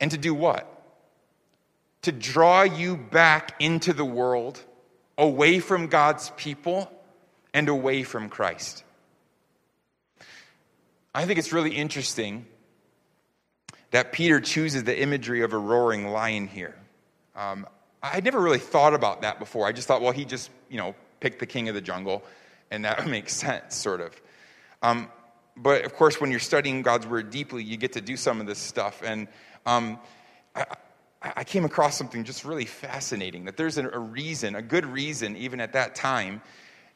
And 0.00 0.10
to 0.10 0.18
do 0.18 0.34
what? 0.34 0.66
To 2.02 2.12
draw 2.12 2.62
you 2.62 2.96
back 2.96 3.54
into 3.58 3.94
the 3.94 4.04
world, 4.04 4.62
away 5.16 5.60
from 5.60 5.86
God's 5.86 6.30
people, 6.36 6.92
and 7.54 7.70
away 7.70 8.02
from 8.02 8.28
Christ. 8.28 8.84
I 11.18 11.26
think 11.26 11.40
it's 11.40 11.52
really 11.52 11.74
interesting 11.74 12.46
that 13.90 14.12
Peter 14.12 14.40
chooses 14.40 14.84
the 14.84 14.96
imagery 15.02 15.42
of 15.42 15.52
a 15.52 15.58
roaring 15.58 16.12
lion 16.12 16.46
here. 16.46 16.76
Um, 17.34 17.66
I'd 18.00 18.22
never 18.22 18.38
really 18.38 18.60
thought 18.60 18.94
about 18.94 19.22
that 19.22 19.40
before. 19.40 19.66
I 19.66 19.72
just 19.72 19.88
thought, 19.88 20.00
well, 20.00 20.12
he 20.12 20.24
just, 20.24 20.48
you 20.70 20.76
know, 20.76 20.94
picked 21.18 21.40
the 21.40 21.46
king 21.46 21.68
of 21.68 21.74
the 21.74 21.80
jungle 21.80 22.22
and 22.70 22.84
that 22.84 23.04
makes 23.08 23.34
sense, 23.34 23.74
sort 23.74 24.00
of. 24.00 24.14
Um, 24.80 25.10
but 25.56 25.84
of 25.84 25.96
course, 25.96 26.20
when 26.20 26.30
you're 26.30 26.38
studying 26.38 26.82
God's 26.82 27.04
word 27.04 27.30
deeply, 27.30 27.64
you 27.64 27.76
get 27.76 27.94
to 27.94 28.00
do 28.00 28.16
some 28.16 28.40
of 28.40 28.46
this 28.46 28.60
stuff. 28.60 29.02
And 29.04 29.26
um, 29.66 29.98
I, 30.54 30.66
I, 31.20 31.42
came 31.42 31.64
across 31.64 31.98
something 31.98 32.22
just 32.22 32.44
really 32.44 32.64
fascinating 32.64 33.46
that 33.46 33.56
there's 33.56 33.76
a, 33.76 33.88
a 33.88 33.98
reason, 33.98 34.54
a 34.54 34.62
good 34.62 34.86
reason, 34.86 35.36
even 35.36 35.60
at 35.60 35.72
that 35.72 35.96
time, 35.96 36.42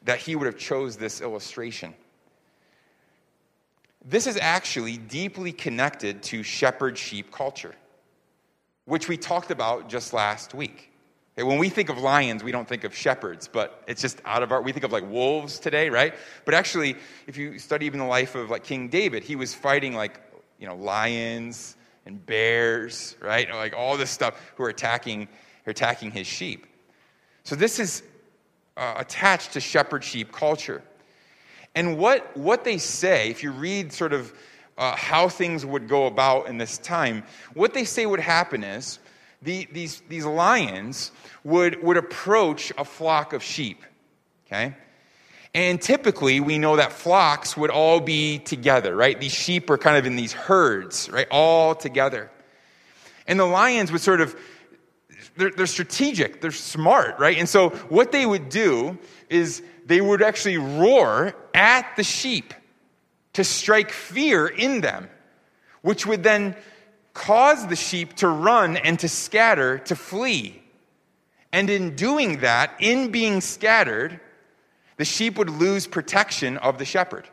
that 0.03 0.19
he 0.19 0.37
would 0.37 0.45
have 0.45 0.57
chose 0.57 0.95
this 0.95 1.19
illustration. 1.19 1.93
This 4.05 4.27
is 4.27 4.37
actually 4.37 4.97
deeply 4.97 5.51
connected 5.51 6.21
to 6.23 6.43
shepherd 6.43 6.97
sheep 6.97 7.31
culture, 7.31 7.73
which 8.85 9.07
we 9.07 9.15
talked 9.15 9.49
about 9.49 9.87
just 9.87 10.11
last 10.13 10.53
week. 10.53 10.91
When 11.35 11.57
we 11.57 11.69
think 11.69 11.89
of 11.89 11.97
lions, 11.97 12.43
we 12.43 12.51
don't 12.51 12.67
think 12.67 12.83
of 12.83 12.95
shepherds, 12.95 13.47
but 13.47 13.81
it's 13.87 14.01
just 14.01 14.21
out 14.23 14.43
of 14.43 14.51
our, 14.51 14.61
we 14.61 14.71
think 14.71 14.83
of 14.83 14.91
like 14.91 15.09
wolves 15.09 15.57
today, 15.57 15.89
right? 15.89 16.13
But 16.45 16.53
actually, 16.53 16.95
if 17.25 17.37
you 17.37 17.57
study 17.57 17.87
even 17.87 17.99
the 17.99 18.05
life 18.05 18.35
of 18.35 18.51
like 18.51 18.63
King 18.63 18.87
David, 18.87 19.23
he 19.23 19.35
was 19.35 19.53
fighting 19.53 19.95
like, 19.95 20.19
you 20.59 20.67
know, 20.67 20.75
lions 20.75 21.75
and 22.05 22.23
bears, 22.23 23.15
right? 23.19 23.51
Like 23.51 23.73
all 23.73 23.97
this 23.97 24.11
stuff 24.11 24.53
who 24.55 24.63
are 24.63 24.69
attacking, 24.69 25.27
attacking 25.65 26.11
his 26.11 26.27
sheep. 26.27 26.67
So 27.43 27.55
this 27.55 27.79
is 27.79 28.03
uh, 28.77 28.93
attached 28.97 29.53
to 29.53 29.59
shepherd 29.59 30.03
sheep 30.03 30.31
culture. 30.31 30.83
And 31.75 31.97
what, 31.97 32.35
what 32.37 32.63
they 32.63 32.77
say, 32.77 33.29
if 33.29 33.43
you 33.43 33.51
read 33.51 33.91
sort 33.91 34.13
of 34.13 34.33
uh, 34.77 34.95
how 34.95 35.29
things 35.29 35.65
would 35.65 35.87
go 35.87 36.05
about 36.05 36.47
in 36.47 36.57
this 36.57 36.77
time, 36.77 37.23
what 37.53 37.73
they 37.73 37.83
say 37.83 38.05
would 38.05 38.19
happen 38.19 38.63
is 38.63 38.99
the, 39.41 39.67
these, 39.71 40.01
these 40.09 40.25
lions 40.25 41.11
would, 41.43 41.81
would 41.83 41.97
approach 41.97 42.71
a 42.77 42.85
flock 42.85 43.33
of 43.33 43.43
sheep. 43.43 43.83
Okay? 44.47 44.75
And 45.55 45.79
typically, 45.79 46.39
we 46.39 46.57
know 46.57 46.77
that 46.77 46.91
flocks 46.91 47.55
would 47.55 47.69
all 47.69 47.99
be 47.99 48.39
together, 48.39 48.95
right? 48.95 49.19
These 49.19 49.33
sheep 49.33 49.69
are 49.69 49.77
kind 49.77 49.97
of 49.97 50.05
in 50.07 50.15
these 50.15 50.33
herds, 50.33 51.09
right? 51.11 51.27
All 51.29 51.75
together. 51.75 52.31
And 53.27 53.39
the 53.39 53.45
lions 53.45 53.91
would 53.91 54.01
sort 54.01 54.19
of, 54.19 54.35
they're, 55.37 55.51
they're 55.51 55.67
strategic, 55.67 56.41
they're 56.41 56.51
smart, 56.51 57.19
right? 57.19 57.37
And 57.37 57.47
so, 57.47 57.69
what 57.89 58.11
they 58.11 58.25
would 58.25 58.49
do 58.49 58.97
is 59.29 59.61
they 59.85 60.01
would 60.01 60.21
actually 60.21 60.57
roar 60.57 61.35
at 61.53 61.95
the 61.95 62.03
sheep 62.03 62.53
to 63.33 63.43
strike 63.43 63.91
fear 63.91 64.47
in 64.47 64.81
them, 64.81 65.09
which 65.81 66.05
would 66.05 66.23
then 66.23 66.55
cause 67.13 67.67
the 67.67 67.75
sheep 67.75 68.13
to 68.17 68.27
run 68.27 68.77
and 68.77 68.99
to 68.99 69.09
scatter, 69.09 69.79
to 69.79 69.95
flee. 69.95 70.61
And 71.51 71.69
in 71.69 71.95
doing 71.95 72.39
that, 72.39 72.75
in 72.79 73.11
being 73.11 73.41
scattered, 73.41 74.19
the 74.97 75.05
sheep 75.05 75.37
would 75.37 75.49
lose 75.49 75.87
protection 75.87 76.57
of 76.57 76.77
the 76.77 76.85
shepherd. 76.85 77.27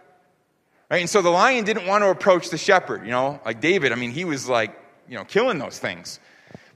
Right? 0.91 1.01
And 1.01 1.09
so 1.09 1.23
the 1.23 1.31
lion 1.31 1.65
didn't 1.65 1.87
want 1.87 2.03
to 2.03 2.11
approach 2.11 2.51
the 2.51 2.59
shepherd, 2.59 3.05
you 3.05 3.13
know, 3.13 3.41
like 3.45 3.61
David. 3.61 3.93
I 3.93 3.95
mean, 3.95 4.11
he 4.11 4.25
was 4.25 4.49
like, 4.49 4.77
you 5.09 5.17
know, 5.17 5.25
killing 5.25 5.59
those 5.59 5.79
things. 5.79 6.19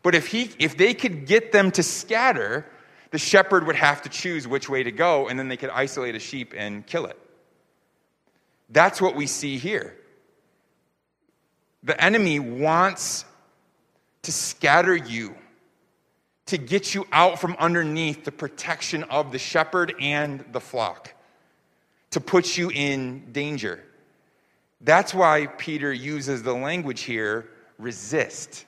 But 0.03 0.15
if 0.15 0.29
he 0.29 0.51
if 0.59 0.77
they 0.77 0.95
could 0.95 1.27
get 1.27 1.51
them 1.51 1.71
to 1.73 1.83
scatter, 1.83 2.67
the 3.15 3.19
shepherd 3.21 3.65
would 3.65 3.77
have 3.77 4.03
to 4.03 4.09
choose 4.09 4.49
which 4.49 4.69
way 4.69 4.83
to 4.83 4.91
go, 4.91 5.29
and 5.29 5.39
then 5.39 5.47
they 5.47 5.57
could 5.57 5.71
isolate 5.71 6.17
a 6.17 6.19
sheep 6.19 6.53
and 6.57 6.85
kill 6.85 7.07
it. 7.07 7.17
That's 8.71 9.01
what 9.01 9.15
we 9.15 9.29
see 9.29 9.57
here. 9.57 9.95
The 11.85 12.03
enemy 12.03 12.41
wants 12.41 13.25
to 14.23 14.33
scatter 14.33 14.97
you, 14.97 15.37
to 16.47 16.59
get 16.59 16.93
you 16.93 17.07
out 17.13 17.39
from 17.39 17.55
underneath 17.61 18.25
the 18.25 18.33
protection 18.33 19.05
of 19.05 19.31
the 19.31 19.39
shepherd 19.39 19.95
and 20.01 20.45
the 20.51 20.61
flock, 20.61 21.15
to 22.11 22.21
put 22.21 22.59
you 22.59 22.69
in 22.71 23.31
danger. 23.31 23.85
That's 24.81 25.15
why 25.15 25.47
Peter 25.47 25.93
uses 25.93 26.43
the 26.43 26.53
language 26.53 27.03
here 27.03 27.49
resist, 27.79 28.65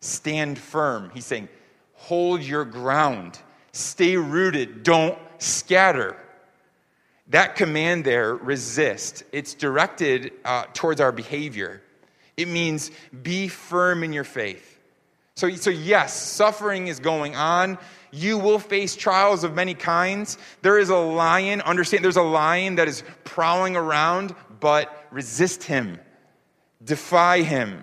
stand 0.00 0.58
firm. 0.58 1.12
He's 1.14 1.24
saying, 1.24 1.48
hold 1.94 2.42
your 2.42 2.64
ground, 2.64 3.38
stay 3.76 4.16
rooted, 4.16 4.82
don't 4.82 5.18
scatter. 5.38 6.16
That 7.28 7.56
command 7.56 8.04
there, 8.04 8.34
resist, 8.34 9.24
it's 9.32 9.54
directed 9.54 10.32
uh, 10.44 10.64
towards 10.72 11.00
our 11.00 11.12
behavior. 11.12 11.82
It 12.36 12.48
means 12.48 12.90
be 13.22 13.48
firm 13.48 14.04
in 14.04 14.12
your 14.12 14.24
faith. 14.24 14.78
So, 15.34 15.50
so, 15.50 15.70
yes, 15.70 16.14
suffering 16.14 16.86
is 16.86 16.98
going 16.98 17.36
on. 17.36 17.78
You 18.10 18.38
will 18.38 18.58
face 18.58 18.96
trials 18.96 19.44
of 19.44 19.54
many 19.54 19.74
kinds. 19.74 20.38
There 20.62 20.78
is 20.78 20.88
a 20.88 20.96
lion, 20.96 21.60
understand, 21.60 22.04
there's 22.04 22.16
a 22.16 22.22
lion 22.22 22.76
that 22.76 22.88
is 22.88 23.02
prowling 23.24 23.76
around, 23.76 24.34
but 24.60 25.06
resist 25.10 25.64
him, 25.64 25.98
defy 26.82 27.42
him. 27.42 27.82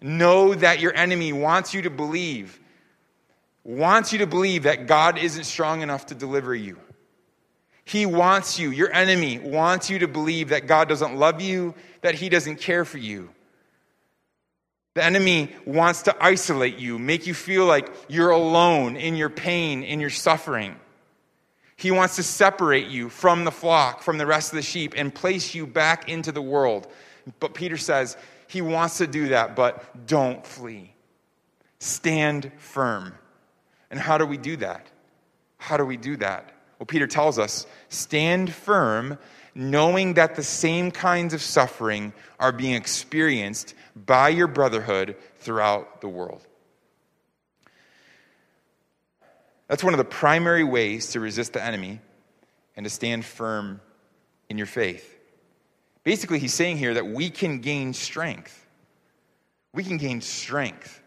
Know 0.00 0.54
that 0.54 0.78
your 0.78 0.94
enemy 0.94 1.32
wants 1.32 1.74
you 1.74 1.82
to 1.82 1.90
believe, 1.90 2.60
wants 3.68 4.14
you 4.14 4.20
to 4.20 4.26
believe 4.26 4.62
that 4.62 4.86
God 4.86 5.18
isn't 5.18 5.44
strong 5.44 5.82
enough 5.82 6.06
to 6.06 6.14
deliver 6.14 6.54
you. 6.54 6.78
He 7.84 8.06
wants 8.06 8.58
you, 8.58 8.70
your 8.70 8.90
enemy 8.92 9.38
wants 9.38 9.90
you 9.90 9.98
to 9.98 10.08
believe 10.08 10.48
that 10.48 10.66
God 10.66 10.88
doesn't 10.88 11.16
love 11.16 11.42
you, 11.42 11.74
that 12.00 12.14
He 12.14 12.30
doesn't 12.30 12.56
care 12.56 12.86
for 12.86 12.96
you. 12.96 13.28
The 14.94 15.04
enemy 15.04 15.52
wants 15.66 16.02
to 16.02 16.16
isolate 16.18 16.78
you, 16.78 16.98
make 16.98 17.26
you 17.26 17.34
feel 17.34 17.66
like 17.66 17.92
you're 18.08 18.30
alone 18.30 18.96
in 18.96 19.16
your 19.16 19.28
pain, 19.28 19.82
in 19.82 20.00
your 20.00 20.10
suffering. 20.10 20.74
He 21.76 21.90
wants 21.90 22.16
to 22.16 22.22
separate 22.22 22.88
you 22.88 23.10
from 23.10 23.44
the 23.44 23.52
flock, 23.52 24.02
from 24.02 24.16
the 24.16 24.26
rest 24.26 24.50
of 24.50 24.56
the 24.56 24.62
sheep, 24.62 24.94
and 24.96 25.14
place 25.14 25.54
you 25.54 25.66
back 25.66 26.08
into 26.08 26.32
the 26.32 26.42
world. 26.42 26.88
But 27.38 27.52
Peter 27.52 27.76
says 27.76 28.16
he 28.48 28.62
wants 28.62 28.96
to 28.98 29.06
do 29.06 29.28
that, 29.28 29.54
but 29.54 30.06
don't 30.06 30.44
flee. 30.44 30.94
Stand 31.80 32.50
firm. 32.56 33.12
And 33.90 33.98
how 33.98 34.18
do 34.18 34.26
we 34.26 34.36
do 34.36 34.56
that? 34.56 34.86
How 35.56 35.76
do 35.76 35.84
we 35.84 35.96
do 35.96 36.16
that? 36.18 36.52
Well, 36.78 36.86
Peter 36.86 37.06
tells 37.06 37.38
us 37.38 37.66
stand 37.88 38.52
firm, 38.52 39.18
knowing 39.54 40.14
that 40.14 40.36
the 40.36 40.42
same 40.42 40.90
kinds 40.90 41.34
of 41.34 41.42
suffering 41.42 42.12
are 42.38 42.52
being 42.52 42.74
experienced 42.74 43.74
by 43.96 44.28
your 44.28 44.46
brotherhood 44.46 45.16
throughout 45.38 46.00
the 46.00 46.08
world. 46.08 46.46
That's 49.66 49.84
one 49.84 49.92
of 49.92 49.98
the 49.98 50.04
primary 50.04 50.64
ways 50.64 51.08
to 51.08 51.20
resist 51.20 51.52
the 51.52 51.62
enemy 51.62 52.00
and 52.76 52.84
to 52.84 52.90
stand 52.90 53.24
firm 53.24 53.80
in 54.48 54.56
your 54.56 54.66
faith. 54.66 55.18
Basically, 56.04 56.38
he's 56.38 56.54
saying 56.54 56.78
here 56.78 56.94
that 56.94 57.06
we 57.06 57.28
can 57.28 57.58
gain 57.58 57.92
strength. 57.92 58.66
We 59.74 59.84
can 59.84 59.98
gain 59.98 60.20
strength 60.20 60.97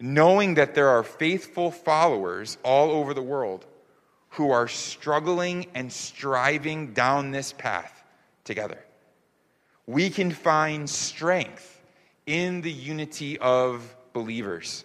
knowing 0.00 0.54
that 0.54 0.74
there 0.74 0.88
are 0.88 1.02
faithful 1.02 1.70
followers 1.70 2.56
all 2.64 2.90
over 2.90 3.12
the 3.12 3.22
world 3.22 3.66
who 4.30 4.50
are 4.50 4.66
struggling 4.66 5.66
and 5.74 5.92
striving 5.92 6.92
down 6.94 7.30
this 7.30 7.52
path 7.52 8.02
together. 8.44 8.78
We 9.86 10.08
can 10.08 10.30
find 10.30 10.88
strength 10.88 11.82
in 12.26 12.62
the 12.62 12.70
unity 12.70 13.38
of 13.38 13.94
believers. 14.12 14.84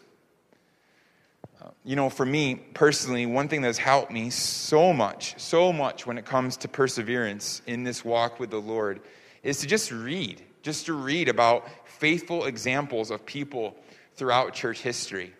Uh, 1.62 1.69
you 1.84 1.95
know, 1.95 2.10
for 2.10 2.25
me 2.25 2.56
personally, 2.73 3.25
one 3.25 3.47
thing 3.47 3.62
that's 3.62 3.78
helped 3.78 4.12
me 4.12 4.32
so 4.32 4.91
much, 4.91 5.39
so 5.39 5.71
much 5.71 6.06
when 6.06 6.17
it 6.17 6.25
comes 6.25 6.58
to 6.58 6.67
perseverance 6.67 7.62
in 7.67 7.84
this 7.84 8.04
walk 8.04 8.39
with 8.39 8.49
the 8.49 8.60
Lord 8.60 8.99
is 9.43 9.60
to 9.60 9.67
just 9.67 9.91
read, 9.91 10.41
just 10.63 10.88
to 10.88 10.93
read 10.93 11.30
about 11.30 11.69
faithful 11.88 12.45
examples 12.45 13.12
of 13.12 13.25
people 13.25 13.75
throughout 14.15 14.54
church 14.54 14.82
history. 14.82 15.34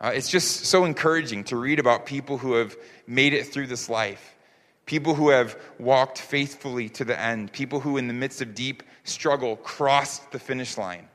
Uh, 0.00 0.12
it's 0.14 0.28
just 0.28 0.66
so 0.66 0.84
encouraging 0.84 1.44
to 1.44 1.56
read 1.56 1.78
about 1.78 2.06
people 2.06 2.38
who 2.38 2.54
have 2.54 2.76
made 3.06 3.32
it 3.32 3.46
through 3.46 3.66
this 3.66 3.88
life, 3.88 4.36
people 4.84 5.14
who 5.14 5.30
have 5.30 5.58
walked 5.78 6.18
faithfully 6.18 6.88
to 6.90 7.04
the 7.04 7.18
end, 7.18 7.52
people 7.52 7.80
who, 7.80 7.96
in 7.96 8.06
the 8.06 8.14
midst 8.14 8.42
of 8.42 8.54
deep 8.54 8.82
struggle, 9.04 9.56
crossed 9.56 10.30
the 10.32 10.38
finish 10.38 10.76
line. 10.76 11.08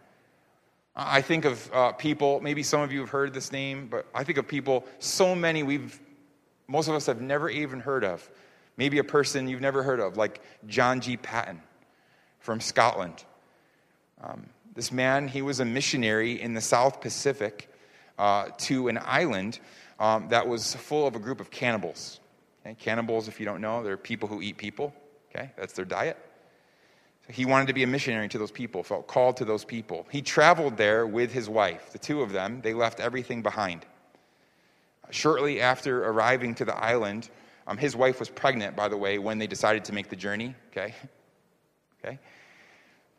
I 0.96 1.22
think 1.22 1.46
of 1.46 1.72
uh, 1.74 1.92
people, 1.94 2.42
maybe 2.42 2.64
some 2.64 2.82
of 2.82 2.92
you 2.92 3.00
have 3.00 3.10
heard 3.10 3.34
this 3.34 3.52
name, 3.52 3.88
but 3.88 4.06
I 4.14 4.24
think 4.24 4.38
of 4.38 4.48
people, 4.48 4.86
so 5.00 5.36
many 5.36 5.64
we've, 5.64 6.00
most 6.68 6.88
of 6.88 6.96
us 6.96 7.06
have 7.06 7.22
never 7.22 7.50
even 7.50 7.80
heard 7.80 8.04
of. 8.04 8.30
Maybe 8.78 8.98
a 8.98 9.04
person 9.04 9.48
you've 9.48 9.62
never 9.62 9.84
heard 9.84 10.00
of, 10.00 10.18
like 10.18 10.42
John 10.68 11.02
G. 11.02 11.18
Paton 11.18 11.62
from 12.40 12.60
Scotland. 12.60 13.24
Um, 14.22 14.48
this 14.74 14.92
man, 14.92 15.28
he 15.28 15.42
was 15.42 15.60
a 15.60 15.66
missionary 15.66 16.42
in 16.42 16.54
the 16.54 16.62
South 16.62 17.02
Pacific 17.02 17.70
uh, 18.18 18.50
to 18.58 18.88
an 18.88 19.00
island 19.04 19.60
um, 20.00 20.30
that 20.30 20.48
was 20.48 20.76
full 20.76 21.06
of 21.08 21.16
a 21.16 21.20
group 21.20 21.40
of 21.40 21.52
cannibals. 21.52 22.20
Okay? 22.66 22.76
Cannibals, 22.80 23.28
if 23.28 23.40
you 23.40 23.46
don't 23.46 23.62
know, 23.62 23.84
they're 23.84 23.98
people 23.98 24.30
who 24.30 24.42
eat 24.42 24.58
people. 24.58 24.94
Okay, 25.30 25.52
that's 25.58 25.74
their 25.74 25.86
diet. 25.86 26.18
So 27.26 27.34
he 27.34 27.46
wanted 27.46 27.68
to 27.68 27.74
be 27.74 27.84
a 27.84 27.88
missionary 27.88 28.28
to 28.30 28.38
those 28.38 28.52
people, 28.52 28.84
felt 28.84 29.08
called 29.08 29.38
to 29.38 29.46
those 29.46 29.64
people. 29.64 30.06
He 30.12 30.22
traveled 30.22 30.78
there 30.78 31.08
with 31.08 31.32
his 31.32 31.48
wife, 31.48 31.92
the 31.92 32.00
two 32.00 32.22
of 32.22 32.32
them. 32.32 32.62
They 32.62 32.74
left 32.74 33.00
everything 33.00 33.42
behind. 33.42 33.86
Shortly 35.10 35.62
after 35.62 36.06
arriving 36.06 36.56
to 36.56 36.66
the 36.66 36.76
island, 36.76 37.30
um, 37.68 37.78
his 37.78 37.96
wife 37.96 38.20
was 38.20 38.30
pregnant, 38.30 38.76
by 38.76 38.88
the 38.88 38.98
way, 38.98 39.20
when 39.20 39.38
they 39.40 39.48
decided 39.48 39.86
to 39.86 39.94
make 39.94 40.10
the 40.10 40.16
journey. 40.16 40.56
Okay, 40.72 40.94
okay, 42.06 42.20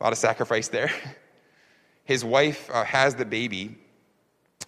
a 0.00 0.04
lot 0.04 0.12
of 0.12 0.18
sacrifice 0.18 0.68
there. 0.68 0.90
His 2.04 2.24
wife 2.24 2.68
uh, 2.72 2.84
has 2.84 3.14
the 3.14 3.24
baby, 3.24 3.76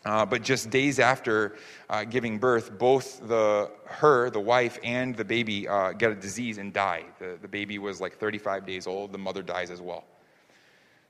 uh, 0.04 0.24
but 0.26 0.42
just 0.42 0.70
days 0.70 0.98
after 0.98 1.56
uh, 1.90 2.04
giving 2.04 2.38
birth, 2.38 2.78
both 2.78 3.26
the 3.26 3.70
her, 3.86 4.30
the 4.30 4.40
wife, 4.40 4.78
and 4.84 5.16
the 5.16 5.24
baby 5.24 5.66
uh, 5.66 5.92
get 5.92 6.12
a 6.12 6.14
disease 6.14 6.58
and 6.58 6.72
die. 6.72 7.04
The, 7.18 7.38
the 7.40 7.48
baby 7.48 7.78
was 7.78 8.00
like 8.00 8.18
35 8.18 8.66
days 8.66 8.86
old. 8.86 9.12
The 9.12 9.18
mother 9.18 9.42
dies 9.42 9.70
as 9.70 9.80
well. 9.80 10.04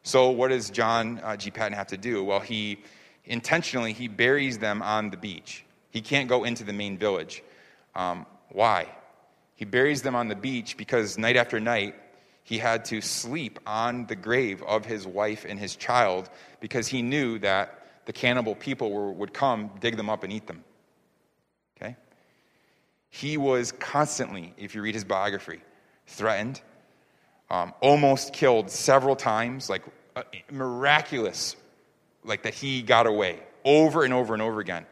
So 0.02 0.30
what 0.30 0.48
does 0.48 0.70
John 0.70 1.20
uh, 1.24 1.36
G. 1.36 1.50
Paton 1.50 1.72
have 1.72 1.88
to 1.88 1.96
do? 1.96 2.22
Well, 2.24 2.40
he 2.40 2.82
intentionally 3.24 3.92
he 3.92 4.06
buries 4.08 4.58
them 4.58 4.82
on 4.82 5.10
the 5.10 5.16
beach. 5.16 5.64
He 5.90 6.00
can't 6.00 6.28
go 6.28 6.44
into 6.44 6.64
the 6.64 6.72
main 6.72 6.98
village. 6.98 7.42
Um, 7.94 8.26
why? 8.50 8.86
He 9.54 9.64
buries 9.64 10.02
them 10.02 10.14
on 10.14 10.28
the 10.28 10.34
beach 10.34 10.76
because 10.76 11.16
night 11.16 11.36
after 11.36 11.60
night 11.60 11.94
he 12.44 12.58
had 12.58 12.84
to 12.86 13.00
sleep 13.00 13.58
on 13.66 14.06
the 14.06 14.14
grave 14.14 14.62
of 14.62 14.84
his 14.84 15.06
wife 15.06 15.46
and 15.48 15.58
his 15.58 15.74
child 15.76 16.28
because 16.60 16.86
he 16.86 17.00
knew 17.00 17.38
that 17.38 17.80
the 18.04 18.12
cannibal 18.12 18.54
people 18.54 18.92
were, 18.92 19.10
would 19.10 19.32
come, 19.32 19.70
dig 19.80 19.96
them 19.96 20.10
up, 20.10 20.24
and 20.24 20.32
eat 20.32 20.46
them. 20.46 20.62
Okay? 21.76 21.96
He 23.08 23.38
was 23.38 23.72
constantly, 23.72 24.52
if 24.58 24.74
you 24.74 24.82
read 24.82 24.94
his 24.94 25.04
biography, 25.04 25.60
threatened, 26.06 26.60
um, 27.50 27.72
almost 27.80 28.34
killed 28.34 28.70
several 28.70 29.16
times, 29.16 29.70
like 29.70 29.82
uh, 30.14 30.22
miraculous, 30.50 31.56
like 32.24 32.42
that 32.42 32.52
he 32.52 32.82
got 32.82 33.06
away 33.06 33.40
over 33.64 34.04
and 34.04 34.12
over 34.12 34.34
and 34.34 34.42
over 34.42 34.60
again. 34.60 34.84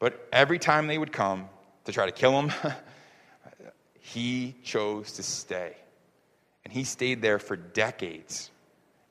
But 0.00 0.26
every 0.32 0.58
time 0.58 0.88
they 0.88 0.98
would 0.98 1.12
come 1.12 1.48
to 1.84 1.92
try 1.92 2.06
to 2.06 2.12
kill 2.12 2.40
him, 2.40 2.52
he 4.00 4.56
chose 4.64 5.12
to 5.12 5.22
stay. 5.22 5.76
And 6.70 6.76
he 6.76 6.84
stayed 6.84 7.20
there 7.20 7.40
for 7.40 7.56
decades 7.56 8.52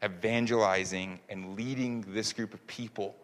evangelizing 0.01 1.19
and 1.27 1.57
leading 1.57 2.05
this 2.07 2.31
group 2.31 2.53
of 2.53 2.65
people 2.67 3.17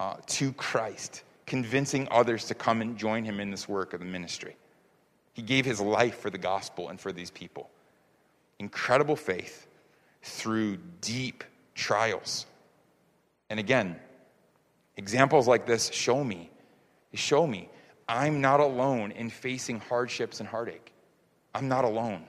uh, 0.00 0.16
to 0.26 0.52
Christ, 0.54 1.22
convincing 1.46 2.08
others 2.10 2.46
to 2.46 2.56
come 2.56 2.80
and 2.80 2.98
join 2.98 3.24
him 3.24 3.38
in 3.38 3.52
this 3.52 3.68
work 3.68 3.94
of 3.94 4.00
the 4.00 4.06
ministry. 4.06 4.56
He 5.32 5.42
gave 5.42 5.64
his 5.64 5.80
life 5.80 6.18
for 6.18 6.28
the 6.28 6.38
gospel 6.38 6.88
and 6.88 6.98
for 6.98 7.12
these 7.12 7.30
people. 7.30 7.70
Incredible 8.58 9.14
faith 9.14 9.68
through 10.24 10.78
deep 11.00 11.44
trials. 11.76 12.46
And 13.48 13.60
again, 13.60 13.94
examples 14.96 15.46
like 15.46 15.66
this 15.66 15.92
show 15.92 16.24
me, 16.24 16.50
show 17.14 17.46
me 17.46 17.68
I'm 18.08 18.40
not 18.40 18.58
alone 18.58 19.12
in 19.12 19.30
facing 19.30 19.78
hardships 19.78 20.40
and 20.40 20.48
heartache. 20.48 20.92
I'm 21.54 21.68
not 21.68 21.84
alone. 21.84 22.24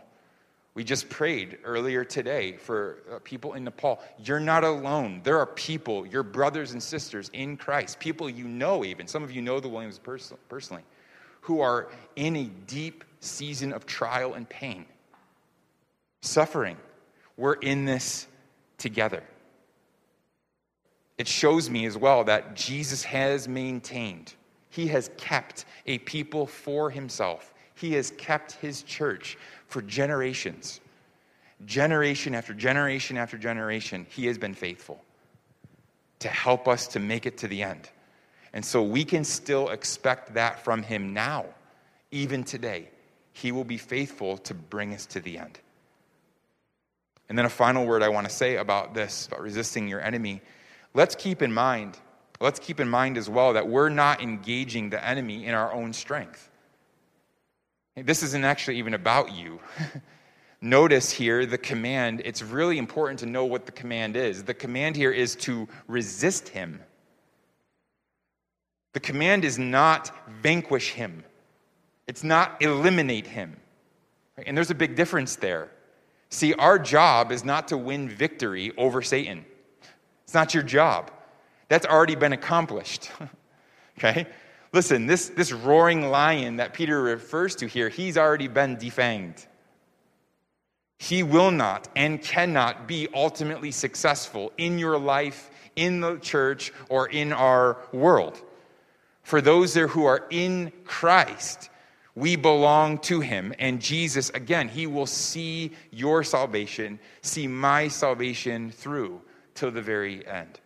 We 0.77 0.83
just 0.83 1.09
prayed 1.09 1.57
earlier 1.63 2.05
today 2.05 2.51
for 2.51 2.99
uh, 3.11 3.17
people 3.23 3.55
in 3.55 3.63
Nepal. 3.63 3.99
You're 4.23 4.39
not 4.39 4.63
alone. 4.63 5.21
There 5.23 5.39
are 5.39 5.47
people, 5.47 6.05
your 6.05 6.21
brothers 6.21 6.73
and 6.73 6.83
sisters 6.83 7.31
in 7.33 7.57
Christ, 7.57 7.99
people 7.99 8.29
you 8.29 8.47
know, 8.47 8.85
even. 8.85 9.07
Some 9.07 9.23
of 9.23 9.31
you 9.31 9.41
know 9.41 9.59
the 9.59 9.69
Williams 9.69 9.99
personally, 10.47 10.83
who 11.41 11.61
are 11.61 11.89
in 12.15 12.35
a 12.35 12.43
deep 12.67 13.03
season 13.21 13.73
of 13.73 13.87
trial 13.87 14.35
and 14.35 14.47
pain, 14.47 14.85
suffering. 16.21 16.77
We're 17.37 17.53
in 17.53 17.85
this 17.85 18.27
together. 18.77 19.23
It 21.17 21.27
shows 21.27 21.71
me 21.71 21.87
as 21.87 21.97
well 21.97 22.23
that 22.25 22.55
Jesus 22.55 23.03
has 23.05 23.47
maintained, 23.47 24.35
He 24.69 24.85
has 24.89 25.09
kept 25.17 25.65
a 25.87 25.97
people 25.97 26.45
for 26.45 26.91
Himself. 26.91 27.51
He 27.77 27.93
has 27.93 28.11
kept 28.11 28.53
His 28.53 28.81
church 28.83 29.37
for 29.67 29.81
generations. 29.81 30.81
Generation 31.65 32.35
after 32.35 32.53
generation 32.53 33.17
after 33.17 33.37
generation, 33.37 34.05
He 34.09 34.25
has 34.25 34.37
been 34.37 34.53
faithful 34.53 35.03
to 36.19 36.27
help 36.27 36.67
us 36.67 36.87
to 36.87 36.99
make 36.99 37.25
it 37.25 37.37
to 37.37 37.47
the 37.47 37.61
end. 37.61 37.89
And 38.53 38.65
so 38.65 38.81
we 38.81 39.05
can 39.05 39.23
still 39.23 39.69
expect 39.69 40.33
that 40.33 40.63
from 40.63 40.81
Him 40.81 41.13
now, 41.13 41.45
even 42.11 42.43
today. 42.43 42.89
He 43.33 43.51
will 43.51 43.63
be 43.63 43.77
faithful 43.77 44.39
to 44.39 44.55
bring 44.55 44.95
us 44.95 45.05
to 45.07 45.19
the 45.19 45.37
end. 45.37 45.59
And 47.29 47.37
then 47.37 47.45
a 47.45 47.49
final 47.49 47.85
word 47.85 48.01
I 48.01 48.09
want 48.09 48.27
to 48.27 48.33
say 48.33 48.55
about 48.55 48.95
this, 48.95 49.27
about 49.27 49.41
resisting 49.41 49.87
your 49.87 50.01
enemy. 50.01 50.41
Let's 50.95 51.13
keep 51.13 51.43
in 51.43 51.53
mind, 51.53 51.99
let's 52.39 52.59
keep 52.59 52.79
in 52.79 52.89
mind 52.89 53.17
as 53.17 53.29
well 53.29 53.53
that 53.53 53.67
we're 53.67 53.89
not 53.89 54.23
engaging 54.23 54.89
the 54.89 55.05
enemy 55.05 55.45
in 55.45 55.53
our 55.53 55.71
own 55.71 55.93
strength. 55.93 56.49
This 58.05 58.21
isn't 58.21 58.45
actually 58.45 58.77
even 58.77 58.93
about 58.93 59.33
you. 59.33 59.59
Notice 60.61 61.11
here 61.11 61.45
the 61.45 61.57
command, 61.57 62.21
it's 62.25 62.43
really 62.43 62.77
important 62.77 63.19
to 63.19 63.25
know 63.25 63.45
what 63.45 63.65
the 63.65 63.71
command 63.71 64.15
is. 64.15 64.43
The 64.43 64.53
command 64.53 64.95
here 64.95 65.11
is 65.11 65.35
to 65.37 65.67
resist 65.87 66.49
him. 66.49 66.79
The 68.93 68.99
command 68.99 69.45
is 69.45 69.57
not 69.57 70.11
vanquish 70.41 70.91
him, 70.91 71.23
it's 72.07 72.23
not 72.23 72.61
eliminate 72.61 73.27
him. 73.27 73.57
And 74.45 74.55
there's 74.55 74.71
a 74.71 74.75
big 74.75 74.95
difference 74.95 75.35
there. 75.35 75.69
See, 76.29 76.53
our 76.53 76.77
job 76.77 77.31
is 77.31 77.43
not 77.43 77.69
to 77.69 77.77
win 77.77 78.09
victory 78.09 78.73
over 78.77 79.01
Satan, 79.01 79.45
it's 80.23 80.33
not 80.33 80.53
your 80.53 80.63
job. 80.63 81.11
That's 81.69 81.85
already 81.85 82.15
been 82.15 82.31
accomplished. 82.31 83.11
okay? 83.97 84.25
Listen, 84.77 85.07
this, 85.07 85.29
this 85.29 85.51
roaring 85.51 86.11
lion 86.11 86.57
that 86.57 86.71
Peter 86.71 87.01
refers 87.01 87.55
to 87.55 87.65
here, 87.65 87.89
he's 87.89 88.15
already 88.15 88.47
been 88.47 88.77
defanged. 88.77 89.47
He 90.99 91.23
will 91.23 91.49
not 91.49 91.87
and 91.95 92.21
cannot 92.21 92.87
be 92.87 93.07
ultimately 93.11 93.71
successful 93.71 94.53
in 94.59 94.77
your 94.77 94.99
life, 94.99 95.49
in 95.75 95.99
the 95.99 96.17
church, 96.17 96.71
or 96.89 97.09
in 97.09 97.33
our 97.33 97.77
world. 97.91 98.39
For 99.23 99.41
those 99.41 99.73
there 99.73 99.87
who 99.87 100.05
are 100.05 100.27
in 100.29 100.71
Christ, 100.85 101.71
we 102.13 102.35
belong 102.35 102.99
to 102.99 103.19
him. 103.19 103.55
And 103.57 103.81
Jesus, 103.81 104.29
again, 104.29 104.67
he 104.69 104.85
will 104.85 105.07
see 105.07 105.71
your 105.89 106.23
salvation, 106.23 106.99
see 107.23 107.47
my 107.47 107.87
salvation 107.87 108.69
through 108.69 109.23
till 109.55 109.71
the 109.71 109.81
very 109.81 110.23
end. 110.27 110.59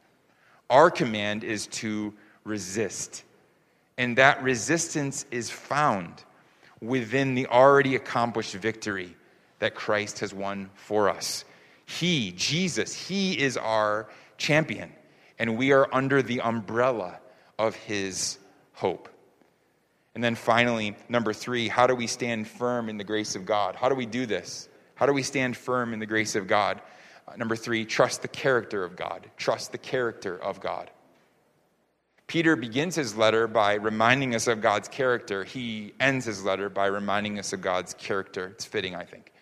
Our 0.70 0.92
command 0.92 1.46
is 1.46 1.68
to 1.68 2.14
resist 2.44 3.24
and 4.02 4.18
that 4.18 4.42
resistance 4.42 5.28
is 5.30 5.52
found 5.52 6.24
within 6.82 7.36
the 7.36 7.46
already 7.46 7.96
accomplished 7.96 8.56
victory 8.56 9.16
that 9.60 9.76
Christ 9.76 10.22
has 10.22 10.34
won 10.34 10.72
for 10.74 11.08
us. 11.08 11.46
He, 11.86 12.32
Jesus, 12.32 12.96
He 12.96 13.40
is 13.40 13.58
our 13.58 14.10
champion, 14.40 14.92
and 15.38 15.56
we 15.56 15.72
are 15.72 15.88
under 15.94 16.24
the 16.24 16.42
umbrella 16.42 17.20
of 17.60 17.76
His 17.76 18.40
hope. 18.74 19.08
And 20.16 20.24
then 20.24 20.34
finally, 20.34 20.96
number 21.08 21.32
three, 21.32 21.68
how 21.68 21.86
do 21.86 21.94
we 21.94 22.08
stand 22.08 22.48
firm 22.48 22.90
in 22.90 22.98
the 22.98 23.04
grace 23.04 23.36
of 23.36 23.46
God? 23.46 23.76
How 23.76 23.88
do 23.88 23.94
we 23.94 24.08
do 24.08 24.26
this? 24.26 24.68
How 24.96 25.06
do 25.06 25.14
we 25.14 25.22
stand 25.22 25.56
firm 25.56 25.94
in 25.94 26.00
the 26.00 26.08
grace 26.08 26.36
of 26.36 26.48
God? 26.48 26.82
Uh, 27.28 27.36
number 27.36 27.56
three, 27.56 27.86
trust 27.86 28.24
the 28.24 28.28
character 28.28 28.84
of 28.84 28.96
God. 28.96 29.30
Trust 29.38 29.72
the 29.72 29.78
character 29.78 30.42
of 30.42 30.60
God. 30.60 30.90
Peter 32.32 32.56
begins 32.56 32.96
his 32.96 33.18
letter 33.18 33.46
by 33.46 33.74
reminding 33.74 34.34
us 34.36 34.48
of 34.48 34.62
God's 34.62 34.88
character. 34.88 35.44
He 35.44 35.94
ends 36.00 36.24
his 36.24 36.46
letter 36.46 36.70
by 36.70 36.86
reminding 36.86 37.38
us 37.38 37.52
of 37.52 37.60
God's 37.60 37.94
character. 37.96 38.48
It's 38.56 38.64
fitting, 38.64 38.96
I 38.96 39.04
think. 39.04 39.34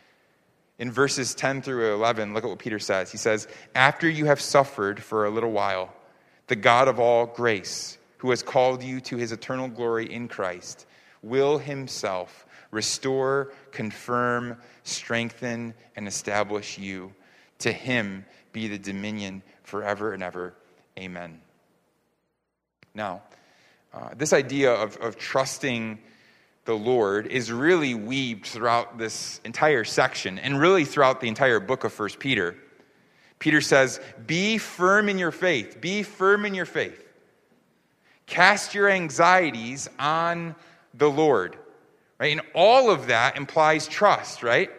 In 0.79 0.91
verses 0.91 1.35
10 1.35 1.61
through 1.61 1.93
11, 1.93 2.33
look 2.33 2.43
at 2.43 2.49
what 2.49 2.57
Peter 2.57 2.79
says. 2.79 3.11
He 3.11 3.19
says, 3.19 3.47
After 3.75 4.09
you 4.09 4.25
have 4.25 4.41
suffered 4.41 5.03
for 5.03 5.25
a 5.25 5.29
little 5.29 5.51
while, 5.51 5.93
the 6.47 6.55
God 6.55 6.87
of 6.87 6.99
all 6.99 7.27
grace, 7.27 7.99
who 8.17 8.31
has 8.31 8.41
called 8.41 8.81
you 8.81 9.01
to 9.01 9.17
his 9.17 9.31
eternal 9.31 9.67
glory 9.67 10.11
in 10.11 10.27
Christ, 10.27 10.87
will 11.21 11.59
himself 11.59 12.47
restore, 12.71 13.53
confirm, 13.71 14.57
strengthen, 14.81 15.75
and 15.95 16.07
establish 16.07 16.79
you. 16.79 17.13
To 17.59 17.71
him 17.71 18.25
be 18.51 18.67
the 18.67 18.79
dominion 18.79 19.43
forever 19.61 20.13
and 20.13 20.23
ever. 20.23 20.55
Amen. 20.97 21.39
Now, 22.93 23.21
uh, 23.93 24.09
this 24.15 24.33
idea 24.33 24.73
of, 24.73 24.97
of 24.97 25.17
trusting 25.17 25.99
the 26.65 26.73
Lord 26.75 27.27
is 27.27 27.51
really 27.51 27.95
weaved 27.95 28.45
throughout 28.45 28.97
this 28.97 29.41
entire 29.43 29.83
section 29.83 30.37
and 30.37 30.59
really 30.59 30.85
throughout 30.85 31.21
the 31.21 31.27
entire 31.27 31.59
book 31.59 31.83
of 31.83 31.91
First 31.91 32.19
Peter. 32.19 32.55
Peter 33.39 33.61
says, 33.61 33.99
Be 34.27 34.57
firm 34.57 35.09
in 35.09 35.17
your 35.17 35.31
faith. 35.31 35.81
Be 35.81 36.03
firm 36.03 36.45
in 36.45 36.53
your 36.53 36.65
faith. 36.65 37.03
Cast 38.27 38.75
your 38.75 38.87
anxieties 38.89 39.89
on 39.97 40.55
the 40.93 41.09
Lord. 41.09 41.57
Right? 42.19 42.33
And 42.33 42.41
all 42.53 42.91
of 42.91 43.07
that 43.07 43.37
implies 43.37 43.87
trust, 43.87 44.43
right? 44.43 44.69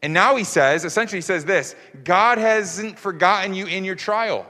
And 0.00 0.14
now 0.14 0.36
he 0.36 0.44
says, 0.44 0.84
essentially, 0.84 1.18
he 1.18 1.22
says 1.22 1.44
this 1.44 1.74
God 2.04 2.38
hasn't 2.38 2.98
forgotten 2.98 3.52
you 3.52 3.66
in 3.66 3.84
your 3.84 3.96
trial. 3.96 4.46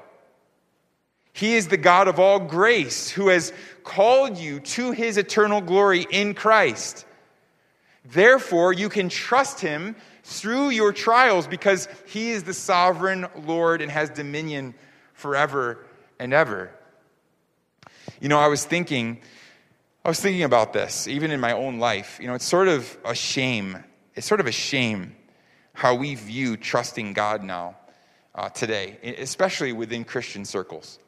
He 1.38 1.55
is 1.55 1.68
the 1.68 1.77
God 1.77 2.09
of 2.09 2.18
all 2.18 2.40
grace 2.40 3.09
who 3.09 3.29
has 3.29 3.53
called 3.85 4.38
you 4.38 4.59
to 4.59 4.90
his 4.90 5.16
eternal 5.16 5.61
glory 5.61 6.05
in 6.11 6.35
Christ. 6.35 7.07
Therefore, 8.05 8.72
you 8.72 8.88
can 8.88 9.09
trust 9.09 9.61
him 9.61 9.94
through 10.24 10.70
your 10.70 10.92
trials 10.92 11.46
because 11.46 11.87
he 12.07 12.33
is 12.33 12.42
the 12.42 12.53
sovereign 12.53 13.29
Lord 13.46 13.83
and 13.83 13.88
has 13.88 14.11
dominion 14.11 14.74
forever 15.12 15.87
and 16.18 16.35
ever. 16.35 16.72
You 18.20 18.29
know, 18.29 18.40
I 18.40 18.48
was 18.48 18.64
thinking, 18.64 19.20
I 20.05 20.09
was 20.09 20.18
thinking 20.18 20.42
about 20.42 20.72
this, 20.72 21.07
even 21.07 21.31
in 21.31 21.38
my 21.38 21.53
own 21.53 21.79
life. 21.79 22.18
You 22.20 22.27
know, 22.27 22.35
it's 22.35 22.44
sort 22.44 22.66
of 22.66 22.98
a 23.05 23.14
shame. 23.14 23.85
It's 24.16 24.27
sort 24.27 24.40
of 24.40 24.48
a 24.48 24.53
shame 24.53 25.14
how 25.72 25.94
we 25.94 26.16
view 26.16 26.57
trusting 26.57 27.12
God 27.12 27.44
now, 27.44 27.77
uh, 28.35 28.48
today, 28.48 28.98
especially 29.20 29.72
within 29.72 30.03
Christian 30.03 30.44
circles. 30.44 30.98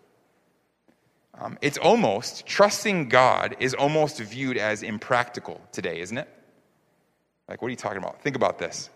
Um, 1.40 1.56
it's 1.62 1.78
almost, 1.78 2.44
trusting 2.46 3.08
God 3.08 3.56
is 3.60 3.72
almost 3.72 4.20
viewed 4.20 4.58
as 4.58 4.82
impractical 4.82 5.58
today, 5.72 6.00
isn't 6.00 6.18
it? 6.18 6.28
Like, 7.48 7.62
what 7.62 7.68
are 7.68 7.70
you 7.70 7.76
talking 7.76 7.98
about? 7.98 8.20
Think 8.20 8.36
about 8.36 8.58
this. 8.58 8.90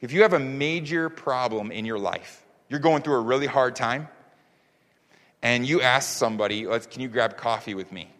If 0.00 0.12
you 0.12 0.22
have 0.22 0.32
a 0.32 0.40
major 0.40 1.08
problem 1.08 1.70
in 1.70 1.84
your 1.84 1.98
life, 1.98 2.44
you're 2.68 2.80
going 2.80 3.02
through 3.02 3.14
a 3.14 3.20
really 3.20 3.46
hard 3.46 3.76
time, 3.76 4.08
and 5.40 5.64
you 5.64 5.80
ask 5.80 6.16
somebody, 6.16 6.64
can 6.64 7.00
you 7.00 7.08
grab 7.08 7.36
coffee 7.36 7.74
with 7.74 7.92
me? 7.92 8.10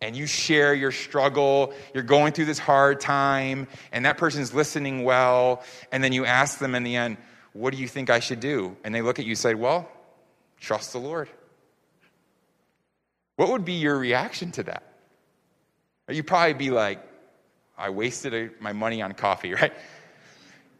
And 0.00 0.16
you 0.16 0.26
share 0.26 0.74
your 0.74 0.90
struggle, 0.90 1.72
you're 1.94 2.02
going 2.02 2.32
through 2.32 2.46
this 2.46 2.58
hard 2.58 3.00
time, 3.00 3.68
and 3.92 4.04
that 4.04 4.18
person's 4.18 4.52
listening 4.52 5.04
well, 5.04 5.62
and 5.92 6.02
then 6.02 6.12
you 6.12 6.24
ask 6.24 6.58
them 6.58 6.74
in 6.74 6.82
the 6.82 6.96
end, 6.96 7.18
What 7.52 7.72
do 7.74 7.80
you 7.80 7.86
think 7.86 8.10
I 8.10 8.18
should 8.18 8.40
do? 8.40 8.76
And 8.82 8.94
they 8.94 9.02
look 9.02 9.18
at 9.18 9.26
you 9.26 9.32
and 9.32 9.38
say, 9.38 9.54
Well, 9.54 9.88
trust 10.58 10.92
the 10.92 10.98
Lord. 10.98 11.28
What 13.40 13.52
would 13.52 13.64
be 13.64 13.72
your 13.72 13.96
reaction 13.96 14.52
to 14.52 14.64
that? 14.64 14.82
You'd 16.10 16.26
probably 16.26 16.52
be 16.52 16.70
like, 16.70 17.02
I 17.78 17.88
wasted 17.88 18.52
my 18.60 18.74
money 18.74 19.00
on 19.00 19.12
coffee, 19.12 19.54
right? 19.62 19.72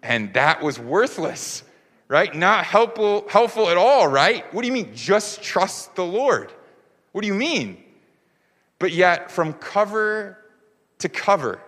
And 0.02 0.34
that 0.34 0.62
was 0.62 0.78
worthless, 0.78 1.62
right? 2.06 2.34
Not 2.34 2.66
helpful, 2.66 3.24
helpful 3.30 3.70
at 3.70 3.78
all, 3.78 4.06
right? 4.08 4.44
What 4.52 4.60
do 4.60 4.66
you 4.66 4.74
mean? 4.74 4.94
Just 4.94 5.42
trust 5.42 5.94
the 5.94 6.04
Lord. 6.04 6.52
What 7.12 7.22
do 7.22 7.28
you 7.28 7.34
mean? 7.34 7.82
But 8.78 8.92
yet, 8.92 9.30
from 9.30 9.54
cover 9.54 10.36
to 10.98 11.08
cover, 11.08 11.62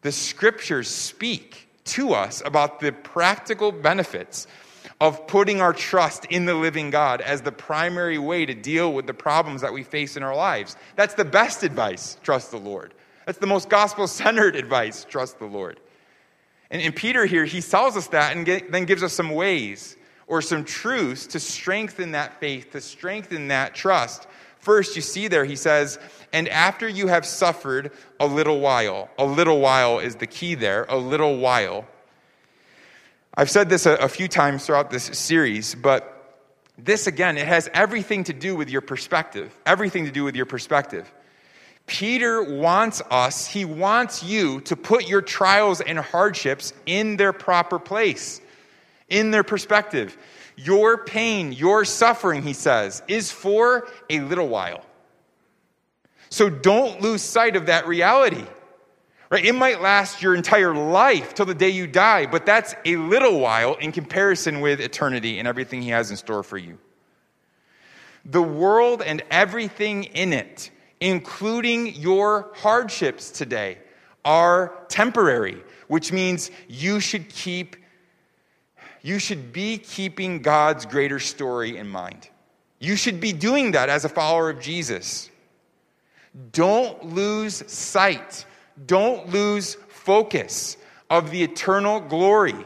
the 0.00 0.10
scriptures 0.10 0.88
speak 0.88 1.68
to 1.84 2.14
us 2.14 2.42
about 2.46 2.80
the 2.80 2.92
practical 2.92 3.70
benefits 3.72 4.46
of 5.04 5.26
putting 5.26 5.60
our 5.60 5.74
trust 5.74 6.24
in 6.30 6.46
the 6.46 6.54
living 6.54 6.88
God 6.88 7.20
as 7.20 7.42
the 7.42 7.52
primary 7.52 8.16
way 8.16 8.46
to 8.46 8.54
deal 8.54 8.90
with 8.90 9.06
the 9.06 9.12
problems 9.12 9.60
that 9.60 9.70
we 9.70 9.82
face 9.82 10.16
in 10.16 10.22
our 10.22 10.34
lives. 10.34 10.76
That's 10.96 11.12
the 11.12 11.26
best 11.26 11.62
advice, 11.62 12.16
trust 12.22 12.50
the 12.50 12.56
Lord. 12.56 12.94
That's 13.26 13.36
the 13.36 13.46
most 13.46 13.68
gospel 13.68 14.06
centered 14.06 14.56
advice, 14.64 15.04
trust 15.04 15.38
the 15.38 15.44
Lord. 15.44 15.78
And, 16.70 16.80
in 16.80 16.92
Peter 16.94 17.26
here, 17.26 17.44
he 17.44 17.60
tells 17.60 17.98
us 17.98 18.06
that 18.08 18.34
and 18.34 18.46
get, 18.46 18.72
then 18.72 18.86
gives 18.86 19.02
us 19.02 19.12
some 19.12 19.28
ways 19.28 19.98
or 20.26 20.40
some 20.40 20.64
truths 20.64 21.26
to 21.26 21.38
strengthen 21.38 22.12
that 22.12 22.40
faith, 22.40 22.72
to 22.72 22.80
strengthen 22.80 23.48
that 23.48 23.74
trust. 23.74 24.26
First, 24.58 24.96
you 24.96 25.02
see 25.02 25.28
there, 25.28 25.44
he 25.44 25.56
says, 25.56 25.98
and 26.32 26.48
after 26.48 26.88
you 26.88 27.08
have 27.08 27.26
suffered 27.26 27.92
a 28.18 28.26
little 28.26 28.60
while, 28.60 29.10
a 29.18 29.26
little 29.26 29.60
while 29.60 29.98
is 29.98 30.16
the 30.16 30.26
key 30.26 30.54
there, 30.54 30.86
a 30.88 30.96
little 30.96 31.36
while. 31.36 31.86
I've 33.36 33.50
said 33.50 33.68
this 33.68 33.86
a, 33.86 33.94
a 33.96 34.08
few 34.08 34.28
times 34.28 34.66
throughout 34.66 34.90
this 34.90 35.04
series, 35.04 35.74
but 35.74 36.10
this 36.78 37.06
again, 37.06 37.36
it 37.36 37.46
has 37.46 37.68
everything 37.72 38.24
to 38.24 38.32
do 38.32 38.54
with 38.54 38.70
your 38.70 38.80
perspective. 38.80 39.52
Everything 39.66 40.04
to 40.06 40.10
do 40.10 40.24
with 40.24 40.36
your 40.36 40.46
perspective. 40.46 41.12
Peter 41.86 42.42
wants 42.42 43.02
us, 43.10 43.46
he 43.46 43.64
wants 43.64 44.22
you 44.22 44.60
to 44.62 44.76
put 44.76 45.08
your 45.08 45.20
trials 45.20 45.80
and 45.80 45.98
hardships 45.98 46.72
in 46.86 47.16
their 47.16 47.32
proper 47.32 47.78
place, 47.78 48.40
in 49.08 49.30
their 49.30 49.44
perspective. 49.44 50.16
Your 50.56 51.04
pain, 51.04 51.52
your 51.52 51.84
suffering, 51.84 52.42
he 52.42 52.52
says, 52.52 53.02
is 53.08 53.30
for 53.30 53.88
a 54.08 54.20
little 54.20 54.48
while. 54.48 54.84
So 56.30 56.48
don't 56.48 57.00
lose 57.00 57.22
sight 57.22 57.56
of 57.56 57.66
that 57.66 57.86
reality. 57.86 58.44
Right? 59.34 59.46
It 59.46 59.56
might 59.56 59.82
last 59.82 60.22
your 60.22 60.36
entire 60.36 60.72
life 60.72 61.34
till 61.34 61.44
the 61.44 61.56
day 61.56 61.70
you 61.70 61.88
die, 61.88 62.24
but 62.24 62.46
that's 62.46 62.76
a 62.84 62.94
little 62.94 63.40
while 63.40 63.74
in 63.74 63.90
comparison 63.90 64.60
with 64.60 64.78
eternity 64.78 65.40
and 65.40 65.48
everything 65.48 65.82
He 65.82 65.88
has 65.88 66.12
in 66.12 66.16
store 66.16 66.44
for 66.44 66.56
you. 66.56 66.78
The 68.24 68.40
world 68.40 69.02
and 69.02 69.24
everything 69.32 70.04
in 70.04 70.32
it, 70.32 70.70
including 71.00 71.96
your 71.96 72.52
hardships 72.54 73.32
today, 73.32 73.78
are 74.24 74.72
temporary, 74.88 75.64
which 75.88 76.12
means 76.12 76.52
you 76.68 77.00
should 77.00 77.28
keep 77.28 77.74
you 79.02 79.18
should 79.18 79.52
be 79.52 79.78
keeping 79.78 80.42
God's 80.42 80.86
greater 80.86 81.18
story 81.18 81.76
in 81.76 81.88
mind. 81.88 82.28
You 82.78 82.94
should 82.94 83.18
be 83.18 83.32
doing 83.32 83.72
that 83.72 83.88
as 83.88 84.04
a 84.04 84.08
follower 84.08 84.48
of 84.48 84.60
Jesus. 84.60 85.28
Don't 86.52 87.04
lose 87.06 87.64
sight 87.66 88.46
don't 88.86 89.28
lose 89.30 89.74
focus 89.88 90.76
of 91.10 91.30
the 91.30 91.42
eternal 91.42 92.00
glory 92.00 92.64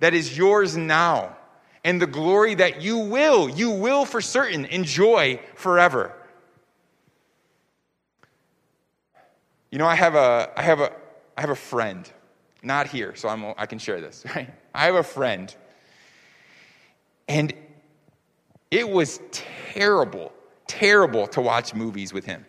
that 0.00 0.14
is 0.14 0.36
yours 0.36 0.76
now 0.76 1.36
and 1.84 2.02
the 2.02 2.06
glory 2.06 2.56
that 2.56 2.82
you 2.82 2.98
will, 2.98 3.48
you 3.48 3.70
will 3.70 4.04
for 4.04 4.20
certain 4.20 4.64
enjoy 4.64 5.40
forever. 5.54 6.12
You 9.70 9.78
know, 9.78 9.86
I 9.86 9.94
have 9.94 10.14
a, 10.14 10.50
I 10.56 10.62
have 10.62 10.80
a, 10.80 10.92
I 11.36 11.42
have 11.42 11.50
a 11.50 11.56
friend, 11.56 12.10
not 12.62 12.88
here, 12.88 13.14
so 13.14 13.28
I'm, 13.28 13.54
I 13.56 13.66
can 13.66 13.78
share 13.78 14.00
this, 14.00 14.24
right? 14.34 14.52
I 14.74 14.86
have 14.86 14.96
a 14.96 15.02
friend, 15.02 15.54
and 17.28 17.52
it 18.70 18.88
was 18.88 19.20
terrible, 19.30 20.32
terrible 20.66 21.28
to 21.28 21.40
watch 21.40 21.72
movies 21.72 22.12
with 22.12 22.24
him. 22.24 22.44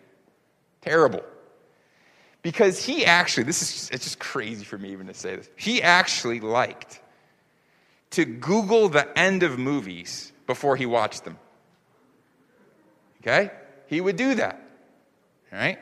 Terrible. 0.80 1.22
Because 2.42 2.84
he 2.84 3.04
actually, 3.04 3.44
this 3.44 3.62
is 3.62 3.90
it's 3.90 4.04
just 4.04 4.18
crazy 4.18 4.64
for 4.64 4.78
me 4.78 4.92
even 4.92 5.06
to 5.08 5.14
say 5.14 5.36
this. 5.36 5.50
He 5.56 5.82
actually 5.82 6.40
liked 6.40 7.00
to 8.10 8.24
Google 8.24 8.88
the 8.88 9.18
end 9.18 9.42
of 9.42 9.58
movies 9.58 10.32
before 10.46 10.76
he 10.76 10.86
watched 10.86 11.24
them. 11.24 11.38
Okay? 13.20 13.50
He 13.86 14.00
would 14.00 14.16
do 14.16 14.34
that. 14.36 14.62
All 15.52 15.58
right? 15.58 15.78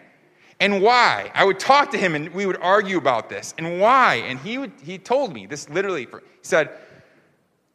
And 0.59 0.83
why? 0.83 1.31
I 1.35 1.45
would 1.45 1.59
talk 1.59 1.91
to 1.91 1.99
him 1.99 2.15
and 2.15 2.33
we 2.33 2.47
would 2.47 2.57
argue 2.57 2.97
about 2.97 3.29
this. 3.29 3.55
And 3.59 3.79
why? 3.79 4.17
And 4.17 4.39
he 4.39 4.59
would 4.59 4.73
he 4.83 4.99
told 4.99 5.33
me 5.33 5.47
this 5.47 5.69
literally 5.69 6.07
For, 6.07 6.21
he 6.21 6.25
said, 6.43 6.71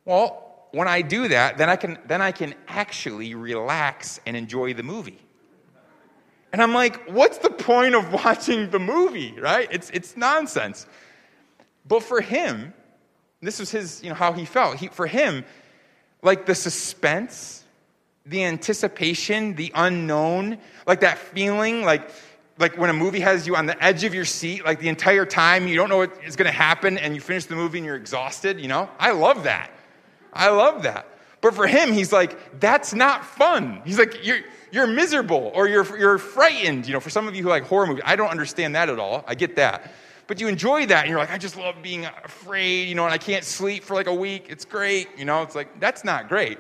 "Well, 0.04 0.68
when 0.72 0.88
I 0.88 1.04
do 1.04 1.28
that, 1.28 1.58
then 1.58 1.70
I 1.70 1.76
can 1.76 2.00
then 2.08 2.22
I 2.22 2.32
can 2.32 2.56
actually 2.68 3.36
relax 3.36 4.20
and 4.26 4.36
enjoy 4.36 4.74
the 4.74 4.84
movie." 4.84 5.20
And 6.52 6.62
I'm 6.62 6.74
like, 6.74 7.10
what's 7.10 7.38
the 7.38 7.50
point 7.50 7.96
of 7.96 8.12
watching 8.26 8.70
the 8.70 8.80
movie, 8.80 9.34
right? 9.40 9.68
It's, 9.72 9.90
it's 9.92 10.18
nonsense. 10.18 10.86
But 11.88 12.04
for 12.04 12.22
him, 12.22 12.74
this 13.42 13.60
was 13.60 13.72
his, 13.72 14.04
you 14.04 14.10
know, 14.10 14.16
how 14.16 14.34
he 14.34 14.46
felt. 14.46 14.78
He, 14.78 14.88
for 14.88 15.08
him, 15.08 15.44
like 16.22 16.46
the 16.46 16.56
suspense, 16.56 17.64
the 18.26 18.44
anticipation, 18.44 19.56
the 19.56 19.72
unknown, 19.74 20.60
like 20.86 21.00
that 21.00 21.18
feeling, 21.18 21.84
like 21.84 22.12
like 22.62 22.78
when 22.78 22.90
a 22.90 22.94
movie 22.94 23.20
has 23.20 23.48
you 23.48 23.56
on 23.56 23.66
the 23.66 23.84
edge 23.84 24.04
of 24.04 24.14
your 24.14 24.24
seat, 24.24 24.64
like 24.64 24.80
the 24.80 24.88
entire 24.88 25.26
time, 25.26 25.68
you 25.68 25.76
don't 25.76 25.90
know 25.90 25.98
what 25.98 26.24
is 26.24 26.36
going 26.36 26.50
to 26.50 26.56
happen, 26.58 26.98
and 26.98 27.16
you 27.16 27.20
finish 27.20 27.46
the 27.46 27.56
movie 27.56 27.80
and 27.80 27.86
you're 27.86 27.96
exhausted, 27.96 28.62
you 28.62 28.68
know? 28.68 28.88
I 29.00 29.12
love 29.12 29.44
that. 29.44 29.72
I 30.32 30.50
love 30.50 30.84
that. 30.84 31.08
But 31.42 31.56
for 31.56 31.68
him, 31.68 31.92
he's 31.92 32.14
like, 32.14 32.60
that's 32.60 32.94
not 32.94 33.26
fun. 33.26 33.82
He's 33.84 33.98
like, 33.98 34.26
you're, 34.26 34.42
you're 34.72 34.88
miserable 34.88 35.52
or 35.56 35.68
you're, 35.68 35.98
you're 35.98 36.18
frightened. 36.20 36.88
You 36.88 36.94
know, 36.94 37.00
for 37.00 37.10
some 37.10 37.28
of 37.28 37.36
you 37.36 37.44
who 37.44 37.50
like 37.50 37.64
horror 37.64 37.88
movies, 37.88 38.04
I 38.06 38.16
don't 38.16 38.30
understand 38.30 38.76
that 38.76 38.90
at 38.90 39.00
all. 39.00 39.24
I 39.28 39.36
get 39.36 39.56
that. 39.56 39.92
But 40.28 40.40
you 40.40 40.48
enjoy 40.48 40.86
that, 40.86 41.02
and 41.02 41.10
you're 41.10 41.20
like, 41.20 41.32
I 41.32 41.38
just 41.38 41.58
love 41.58 41.76
being 41.82 42.06
afraid, 42.24 42.88
you 42.88 42.96
know, 42.96 43.04
and 43.04 43.14
I 43.14 43.18
can't 43.18 43.44
sleep 43.44 43.84
for 43.84 43.96
like 43.96 44.08
a 44.08 44.14
week. 44.14 44.46
It's 44.48 44.64
great. 44.64 45.10
You 45.18 45.26
know, 45.26 45.42
it's 45.42 45.56
like, 45.56 45.80
that's 45.82 46.06
not 46.06 46.30
great. 46.30 46.58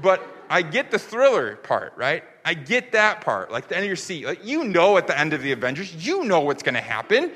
But 0.00 0.26
I 0.48 0.62
get 0.62 0.90
the 0.90 0.98
thriller 0.98 1.56
part, 1.56 1.92
right? 1.96 2.24
I 2.44 2.54
get 2.54 2.92
that 2.92 3.20
part, 3.20 3.50
like 3.50 3.68
the 3.68 3.76
end 3.76 3.84
of 3.84 3.88
your 3.88 3.96
seat. 3.96 4.24
Like 4.24 4.44
you 4.44 4.64
know 4.64 4.96
at 4.96 5.06
the 5.06 5.18
end 5.18 5.32
of 5.32 5.42
the 5.42 5.52
Avengers, 5.52 6.06
you 6.06 6.24
know 6.24 6.40
what's 6.40 6.62
going 6.62 6.74
to 6.74 6.80
happen. 6.80 7.32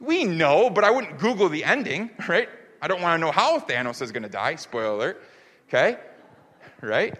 We 0.00 0.24
know, 0.24 0.70
but 0.70 0.84
I 0.84 0.90
wouldn't 0.90 1.18
Google 1.18 1.48
the 1.48 1.64
ending, 1.64 2.10
right? 2.28 2.48
I 2.80 2.86
don't 2.86 3.02
want 3.02 3.18
to 3.20 3.26
know 3.26 3.32
how 3.32 3.58
Thanos 3.58 4.00
is 4.02 4.12
going 4.12 4.22
to 4.22 4.28
die. 4.28 4.54
Spoiler 4.54 4.94
alert. 4.94 5.22
Okay? 5.68 5.98
Right? 6.80 7.14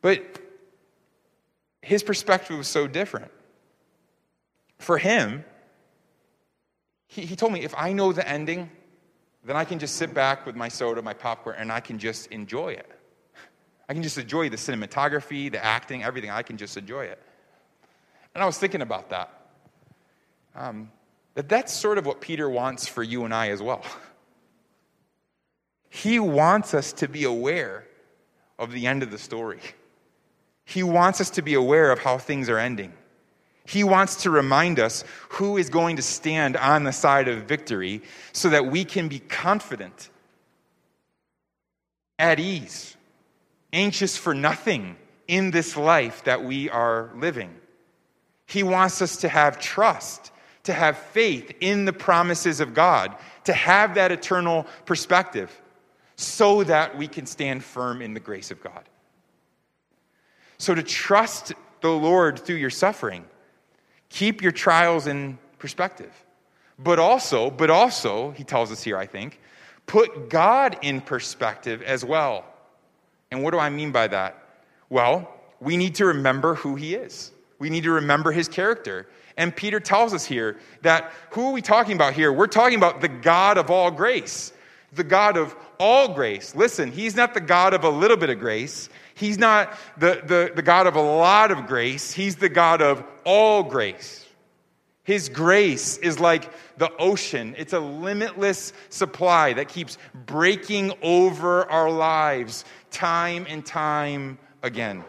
But 0.00 0.40
his 1.80 2.02
perspective 2.02 2.56
was 2.56 2.68
so 2.68 2.86
different. 2.86 3.30
For 4.78 4.98
him, 4.98 5.44
he, 7.06 7.22
he 7.22 7.36
told 7.36 7.52
me 7.52 7.60
if 7.62 7.74
I 7.76 7.92
know 7.92 8.12
the 8.12 8.28
ending, 8.28 8.70
then 9.44 9.56
I 9.56 9.64
can 9.64 9.78
just 9.78 9.96
sit 9.96 10.14
back 10.14 10.46
with 10.46 10.56
my 10.56 10.68
soda, 10.68 11.02
my 11.02 11.14
popcorn, 11.14 11.56
and 11.58 11.70
I 11.70 11.80
can 11.80 11.98
just 11.98 12.28
enjoy 12.28 12.70
it. 12.70 12.90
I 13.88 13.94
can 13.94 14.02
just 14.02 14.18
enjoy 14.18 14.48
the 14.48 14.56
cinematography, 14.56 15.50
the 15.50 15.62
acting, 15.62 16.02
everything. 16.02 16.30
I 16.30 16.42
can 16.42 16.56
just 16.56 16.76
enjoy 16.76 17.04
it. 17.04 17.20
And 18.34 18.42
I 18.42 18.46
was 18.46 18.56
thinking 18.58 18.80
about 18.80 19.10
that. 19.10 19.30
Um, 20.54 20.90
that 21.34 21.48
that's 21.48 21.72
sort 21.72 21.98
of 21.98 22.06
what 22.06 22.20
Peter 22.20 22.48
wants 22.48 22.86
for 22.86 23.02
you 23.02 23.24
and 23.24 23.34
I 23.34 23.50
as 23.50 23.62
well. 23.62 23.84
He 25.94 26.18
wants 26.18 26.72
us 26.72 26.94
to 26.94 27.06
be 27.06 27.24
aware 27.24 27.86
of 28.58 28.72
the 28.72 28.86
end 28.86 29.02
of 29.02 29.10
the 29.10 29.18
story. 29.18 29.60
He 30.64 30.82
wants 30.82 31.20
us 31.20 31.28
to 31.30 31.42
be 31.42 31.52
aware 31.52 31.92
of 31.92 31.98
how 31.98 32.16
things 32.16 32.48
are 32.48 32.56
ending. 32.56 32.94
He 33.66 33.84
wants 33.84 34.22
to 34.22 34.30
remind 34.30 34.80
us 34.80 35.04
who 35.28 35.58
is 35.58 35.68
going 35.68 35.96
to 35.96 36.02
stand 36.02 36.56
on 36.56 36.84
the 36.84 36.92
side 36.92 37.28
of 37.28 37.42
victory 37.42 38.00
so 38.32 38.48
that 38.48 38.68
we 38.68 38.86
can 38.86 39.08
be 39.08 39.18
confident, 39.18 40.08
at 42.18 42.40
ease, 42.40 42.96
anxious 43.70 44.16
for 44.16 44.32
nothing 44.32 44.96
in 45.28 45.50
this 45.50 45.76
life 45.76 46.24
that 46.24 46.42
we 46.42 46.70
are 46.70 47.10
living. 47.14 47.54
He 48.46 48.62
wants 48.62 49.02
us 49.02 49.18
to 49.18 49.28
have 49.28 49.60
trust, 49.60 50.32
to 50.62 50.72
have 50.72 50.96
faith 50.96 51.52
in 51.60 51.84
the 51.84 51.92
promises 51.92 52.60
of 52.60 52.72
God, 52.72 53.14
to 53.44 53.52
have 53.52 53.96
that 53.96 54.10
eternal 54.10 54.66
perspective 54.86 55.58
so 56.16 56.64
that 56.64 56.96
we 56.96 57.08
can 57.08 57.26
stand 57.26 57.64
firm 57.64 58.02
in 58.02 58.14
the 58.14 58.20
grace 58.20 58.50
of 58.50 58.62
God. 58.62 58.88
So, 60.58 60.74
to 60.74 60.82
trust 60.82 61.52
the 61.80 61.90
Lord 61.90 62.38
through 62.38 62.56
your 62.56 62.70
suffering 62.70 63.24
Keep 64.12 64.42
your 64.42 64.52
trials 64.52 65.06
in 65.06 65.38
perspective. 65.58 66.12
But 66.78 66.98
also, 66.98 67.50
but 67.50 67.70
also, 67.70 68.32
he 68.32 68.44
tells 68.44 68.70
us 68.70 68.82
here, 68.82 68.98
I 68.98 69.06
think, 69.06 69.40
put 69.86 70.28
God 70.28 70.76
in 70.82 71.00
perspective 71.00 71.80
as 71.80 72.04
well. 72.04 72.44
And 73.30 73.42
what 73.42 73.52
do 73.52 73.58
I 73.58 73.70
mean 73.70 73.90
by 73.90 74.08
that? 74.08 74.36
Well, 74.90 75.34
we 75.60 75.78
need 75.78 75.94
to 75.94 76.04
remember 76.04 76.56
who 76.56 76.74
he 76.74 76.94
is. 76.94 77.32
We 77.58 77.70
need 77.70 77.84
to 77.84 77.92
remember 77.92 78.32
his 78.32 78.48
character. 78.48 79.08
And 79.38 79.56
Peter 79.56 79.80
tells 79.80 80.12
us 80.12 80.26
here 80.26 80.58
that 80.82 81.10
who 81.30 81.48
are 81.48 81.52
we 81.52 81.62
talking 81.62 81.94
about 81.94 82.12
here? 82.12 82.30
We're 82.34 82.46
talking 82.46 82.76
about 82.76 83.00
the 83.00 83.08
God 83.08 83.56
of 83.56 83.70
all 83.70 83.90
grace, 83.90 84.52
the 84.92 85.04
God 85.04 85.36
of 85.36 85.56
all 85.78 86.14
grace. 86.14 86.54
Listen, 86.54 86.92
he's 86.92 87.16
not 87.16 87.34
the 87.34 87.40
God 87.40 87.74
of 87.74 87.84
a 87.84 87.90
little 87.90 88.16
bit 88.16 88.30
of 88.30 88.38
grace. 88.38 88.88
He's 89.14 89.38
not 89.38 89.76
the, 89.98 90.22
the, 90.24 90.52
the 90.54 90.62
God 90.62 90.86
of 90.86 90.96
a 90.96 91.00
lot 91.00 91.50
of 91.50 91.66
grace. 91.66 92.12
He's 92.12 92.36
the 92.36 92.48
God 92.48 92.82
of 92.82 93.02
all 93.24 93.62
grace. 93.62 94.26
His 95.04 95.28
grace 95.28 95.98
is 95.98 96.20
like 96.20 96.48
the 96.76 96.94
ocean, 96.96 97.54
it's 97.58 97.72
a 97.72 97.80
limitless 97.80 98.72
supply 98.88 99.52
that 99.54 99.68
keeps 99.68 99.98
breaking 100.26 100.92
over 101.02 101.68
our 101.70 101.90
lives 101.90 102.64
time 102.90 103.46
and 103.48 103.66
time 103.66 104.38
again. 104.62 105.04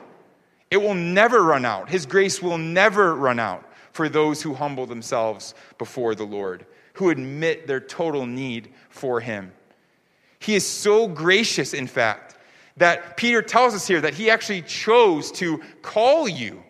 It 0.72 0.78
will 0.78 0.96
never 0.96 1.44
run 1.44 1.66
out. 1.66 1.90
His 1.90 2.08
grace 2.08 2.42
will 2.42 2.58
never 2.58 3.14
run 3.14 3.40
out 3.40 3.64
for 3.92 4.10
those 4.10 4.42
who 4.42 4.56
humble 4.56 4.88
themselves 4.88 5.54
before 5.78 6.16
the 6.16 6.26
Lord, 6.26 6.66
who 6.94 7.12
admit 7.12 7.68
their 7.68 7.80
total 7.80 8.26
need 8.26 8.74
for 8.90 9.20
Him. 9.20 9.52
He 10.44 10.56
is 10.56 10.68
so 10.68 11.08
gracious, 11.08 11.74
in 11.74 11.88
fact, 11.88 12.36
that 12.78 13.18
Peter 13.18 13.42
tells 13.42 13.74
us 13.74 13.88
here 13.88 14.02
that 14.02 14.14
He 14.14 14.30
actually 14.30 14.62
chose 14.64 15.32
to 15.34 15.62
call 15.82 16.28
you 16.28 16.64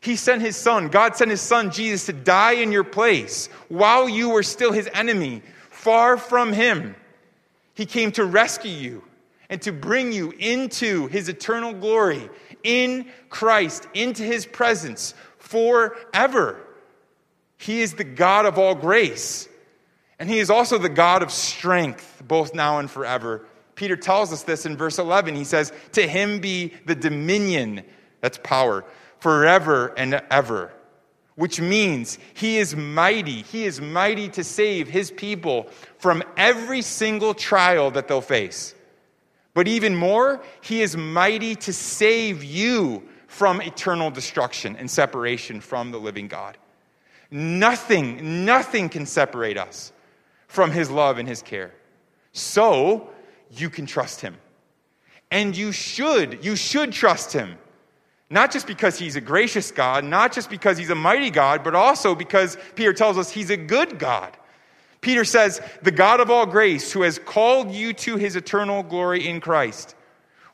he 0.00 0.16
sent 0.16 0.42
his 0.42 0.56
son, 0.56 0.88
God 0.88 1.16
sent 1.16 1.30
his 1.30 1.40
son 1.40 1.70
Jesus 1.70 2.06
to 2.06 2.12
die 2.12 2.52
in 2.52 2.72
your 2.72 2.84
place 2.84 3.48
while 3.68 4.08
you 4.08 4.30
were 4.30 4.42
still 4.42 4.72
his 4.72 4.88
enemy, 4.92 5.42
far 5.70 6.16
from 6.16 6.52
him. 6.52 6.94
He 7.74 7.86
came 7.86 8.12
to 8.12 8.24
rescue 8.24 8.70
you 8.70 9.04
and 9.50 9.60
to 9.62 9.72
bring 9.72 10.12
you 10.12 10.32
into 10.38 11.06
his 11.08 11.28
eternal 11.28 11.72
glory 11.72 12.28
in 12.62 13.08
Christ, 13.28 13.88
into 13.94 14.22
his 14.22 14.46
presence 14.46 15.14
forever. 15.38 16.60
He 17.56 17.80
is 17.80 17.94
the 17.94 18.04
God 18.04 18.46
of 18.46 18.58
all 18.58 18.74
grace. 18.74 19.48
And 20.18 20.28
he 20.28 20.38
is 20.38 20.50
also 20.50 20.78
the 20.78 20.88
God 20.88 21.22
of 21.22 21.30
strength, 21.30 22.22
both 22.26 22.54
now 22.54 22.78
and 22.78 22.90
forever. 22.90 23.46
Peter 23.76 23.96
tells 23.96 24.32
us 24.32 24.42
this 24.42 24.66
in 24.66 24.76
verse 24.76 24.98
11. 24.98 25.36
He 25.36 25.44
says, 25.44 25.72
To 25.92 26.06
him 26.06 26.40
be 26.40 26.74
the 26.86 26.96
dominion, 26.96 27.84
that's 28.20 28.38
power, 28.42 28.84
forever 29.20 29.94
and 29.96 30.20
ever, 30.30 30.72
which 31.36 31.60
means 31.60 32.18
he 32.34 32.58
is 32.58 32.74
mighty. 32.74 33.42
He 33.42 33.64
is 33.64 33.80
mighty 33.80 34.28
to 34.30 34.42
save 34.42 34.88
his 34.88 35.12
people 35.12 35.68
from 35.98 36.24
every 36.36 36.82
single 36.82 37.34
trial 37.34 37.92
that 37.92 38.08
they'll 38.08 38.20
face. 38.20 38.74
But 39.54 39.68
even 39.68 39.94
more, 39.94 40.42
he 40.60 40.82
is 40.82 40.96
mighty 40.96 41.54
to 41.56 41.72
save 41.72 42.42
you 42.42 43.08
from 43.28 43.60
eternal 43.60 44.10
destruction 44.10 44.74
and 44.76 44.90
separation 44.90 45.60
from 45.60 45.92
the 45.92 46.00
living 46.00 46.26
God. 46.26 46.58
Nothing, 47.30 48.44
nothing 48.44 48.88
can 48.88 49.06
separate 49.06 49.58
us 49.58 49.92
from 50.48 50.72
his 50.72 50.90
love 50.90 51.18
and 51.18 51.28
his 51.28 51.42
care. 51.42 51.72
So 52.32 53.08
you 53.50 53.70
can 53.70 53.86
trust 53.86 54.20
him. 54.20 54.36
And 55.30 55.56
you 55.56 55.72
should, 55.72 56.44
you 56.44 56.56
should 56.56 56.92
trust 56.92 57.32
him. 57.32 57.56
Not 58.30 58.50
just 58.50 58.66
because 58.66 58.98
he's 58.98 59.16
a 59.16 59.20
gracious 59.20 59.70
God, 59.70 60.04
not 60.04 60.32
just 60.32 60.50
because 60.50 60.76
he's 60.76 60.90
a 60.90 60.94
mighty 60.94 61.30
God, 61.30 61.64
but 61.64 61.74
also 61.74 62.14
because 62.14 62.58
Peter 62.74 62.92
tells 62.92 63.16
us 63.16 63.30
he's 63.30 63.50
a 63.50 63.56
good 63.56 63.98
God. 63.98 64.36
Peter 65.00 65.24
says, 65.24 65.60
The 65.82 65.90
God 65.90 66.20
of 66.20 66.30
all 66.30 66.44
grace, 66.44 66.92
who 66.92 67.02
has 67.02 67.18
called 67.18 67.70
you 67.70 67.92
to 67.94 68.16
his 68.16 68.36
eternal 68.36 68.82
glory 68.82 69.26
in 69.26 69.40
Christ, 69.40 69.94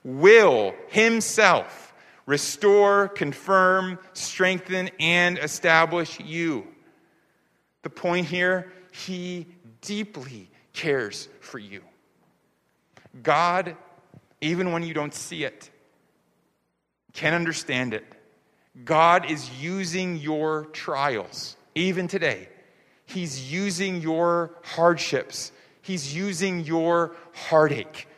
will 0.04 0.74
himself 0.88 1.94
restore, 2.26 3.08
confirm, 3.08 3.98
strengthen, 4.12 4.90
and 5.00 5.38
establish 5.38 6.20
you. 6.20 6.66
The 7.82 7.90
point 7.90 8.26
here, 8.26 8.72
he 8.92 9.46
deeply 9.84 10.50
cares 10.72 11.28
for 11.40 11.58
you. 11.58 11.82
God, 13.22 13.76
even 14.40 14.72
when 14.72 14.82
you 14.82 14.92
don't 14.92 15.14
see 15.14 15.44
it, 15.44 15.70
can't 17.12 17.34
understand 17.34 17.94
it. 17.94 18.04
God 18.84 19.30
is 19.30 19.48
using 19.62 20.16
your 20.16 20.64
trials, 20.66 21.56
even 21.76 22.08
today. 22.08 22.48
He's 23.06 23.52
using 23.52 24.00
your 24.00 24.50
hardships, 24.64 25.52
He's 25.80 26.14
using 26.14 26.60
your 26.60 27.14
heartache 27.34 28.08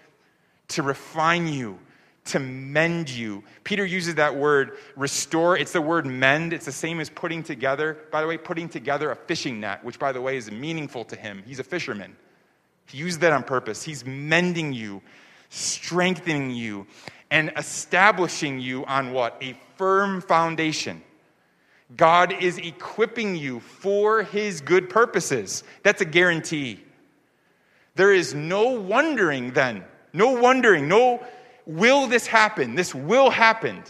to 0.69 0.83
refine 0.83 1.49
you, 1.49 1.79
to 2.27 2.39
mend 2.39 3.11
you. 3.11 3.43
Peter 3.65 3.85
uses 3.85 4.17
that 4.17 4.37
word 4.37 4.73
restore. 4.97 5.57
It's 5.57 5.73
the 5.73 5.83
word 5.83 6.07
mend. 6.07 6.53
It's 6.53 6.67
the 6.67 6.73
same 6.73 7.01
as 7.01 7.11
putting 7.11 7.43
together. 7.43 7.97
By 8.11 8.21
the 8.21 8.27
way, 8.27 8.39
putting 8.39 8.69
together 8.69 9.11
a 9.11 9.17
fishing 9.17 9.61
net, 9.61 9.85
which, 9.85 9.99
by 9.99 10.13
the 10.13 10.21
way, 10.21 10.37
is 10.37 10.51
meaningful 10.51 11.05
to 11.07 11.17
him. 11.17 11.43
He's 11.47 11.59
a 11.59 11.65
fisherman. 11.65 12.17
He 12.87 12.99
used 12.99 13.21
that 13.21 13.33
on 13.33 13.43
purpose. 13.43 13.83
He's 13.83 14.05
mending 14.05 14.73
you, 14.73 15.03
strengthening 15.51 16.53
you, 16.53 16.87
and 17.31 17.53
establishing 17.57 18.61
you 18.61 18.85
on 18.85 19.13
what? 19.13 19.37
A 19.43 19.59
firm 19.77 20.21
foundation. 20.21 21.03
God 21.97 22.33
is 22.33 22.59
equipping 22.59 23.37
you 23.37 23.61
for 23.61 24.23
his 24.23 24.61
good 24.61 24.91
purposes. 24.91 25.63
That's 25.83 26.01
a 26.01 26.05
guarantee. 26.05 26.83
There 27.95 28.13
is 28.13 28.35
no 28.35 28.71
wondering 28.71 29.53
then, 29.53 29.85
no 30.13 30.33
wondering, 30.33 30.89
no 30.89 31.25
will 31.67 32.07
this 32.07 32.27
happen? 32.27 32.75
This 32.75 32.95
will 32.95 33.31
happen. 33.31 33.83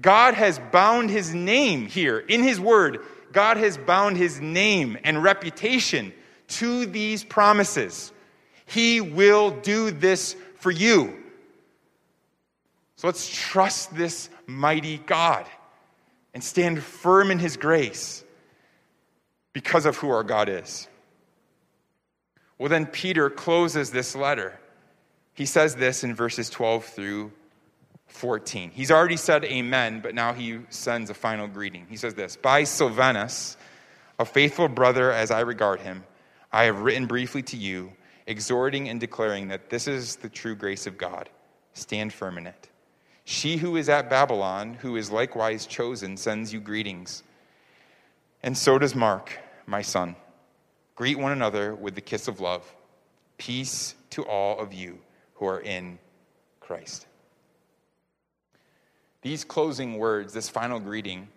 God 0.00 0.34
has 0.34 0.58
bound 0.72 1.10
his 1.10 1.34
name 1.34 1.86
here 1.86 2.18
in 2.18 2.42
his 2.42 2.58
word. 2.58 3.00
God 3.32 3.56
has 3.56 3.76
bound 3.76 4.16
his 4.16 4.40
name 4.40 4.98
and 5.04 5.22
reputation 5.22 6.12
to 6.48 6.86
these 6.86 7.24
promises. 7.24 8.12
He 8.66 9.00
will 9.00 9.50
do 9.50 9.90
this 9.90 10.36
for 10.56 10.70
you. 10.70 11.22
So 12.96 13.08
let's 13.08 13.28
trust 13.28 13.94
this 13.94 14.30
mighty 14.46 14.98
God 14.98 15.46
and 16.32 16.42
stand 16.42 16.82
firm 16.82 17.30
in 17.30 17.38
his 17.38 17.56
grace 17.56 18.24
because 19.52 19.86
of 19.86 19.96
who 19.96 20.10
our 20.10 20.24
God 20.24 20.48
is. 20.48 20.88
Well, 22.58 22.68
then 22.68 22.86
Peter 22.86 23.30
closes 23.30 23.90
this 23.90 24.14
letter. 24.14 24.58
He 25.34 25.46
says 25.46 25.74
this 25.74 26.04
in 26.04 26.14
verses 26.14 26.48
12 26.48 26.84
through 26.84 27.32
14. 28.06 28.70
He's 28.70 28.92
already 28.92 29.16
said 29.16 29.44
amen, 29.44 30.00
but 30.00 30.14
now 30.14 30.32
he 30.32 30.60
sends 30.70 31.10
a 31.10 31.14
final 31.14 31.48
greeting. 31.48 31.86
He 31.90 31.96
says 31.96 32.14
this 32.14 32.36
By 32.36 32.64
Silvanus, 32.64 33.56
a 34.18 34.24
faithful 34.24 34.68
brother 34.68 35.10
as 35.10 35.32
I 35.32 35.40
regard 35.40 35.80
him, 35.80 36.04
I 36.52 36.64
have 36.64 36.82
written 36.82 37.06
briefly 37.06 37.42
to 37.42 37.56
you, 37.56 37.92
exhorting 38.28 38.88
and 38.88 39.00
declaring 39.00 39.48
that 39.48 39.70
this 39.70 39.88
is 39.88 40.16
the 40.16 40.28
true 40.28 40.54
grace 40.54 40.86
of 40.86 40.96
God. 40.96 41.28
Stand 41.72 42.12
firm 42.12 42.38
in 42.38 42.46
it. 42.46 42.68
She 43.24 43.56
who 43.56 43.76
is 43.76 43.88
at 43.88 44.08
Babylon, 44.08 44.74
who 44.74 44.94
is 44.94 45.10
likewise 45.10 45.66
chosen, 45.66 46.16
sends 46.16 46.52
you 46.52 46.60
greetings. 46.60 47.24
And 48.44 48.56
so 48.56 48.78
does 48.78 48.94
Mark, 48.94 49.36
my 49.66 49.82
son. 49.82 50.14
Greet 50.94 51.18
one 51.18 51.32
another 51.32 51.74
with 51.74 51.96
the 51.96 52.00
kiss 52.00 52.28
of 52.28 52.38
love. 52.38 52.72
Peace 53.36 53.96
to 54.10 54.22
all 54.22 54.60
of 54.60 54.72
you 54.72 55.00
who 55.34 55.46
are 55.46 55.60
in 55.60 55.98
Christ. 56.60 57.06
These 59.22 59.44
closing 59.44 59.98
words, 59.98 60.32
this 60.32 60.48
final 60.48 60.80
greeting, 60.80 61.28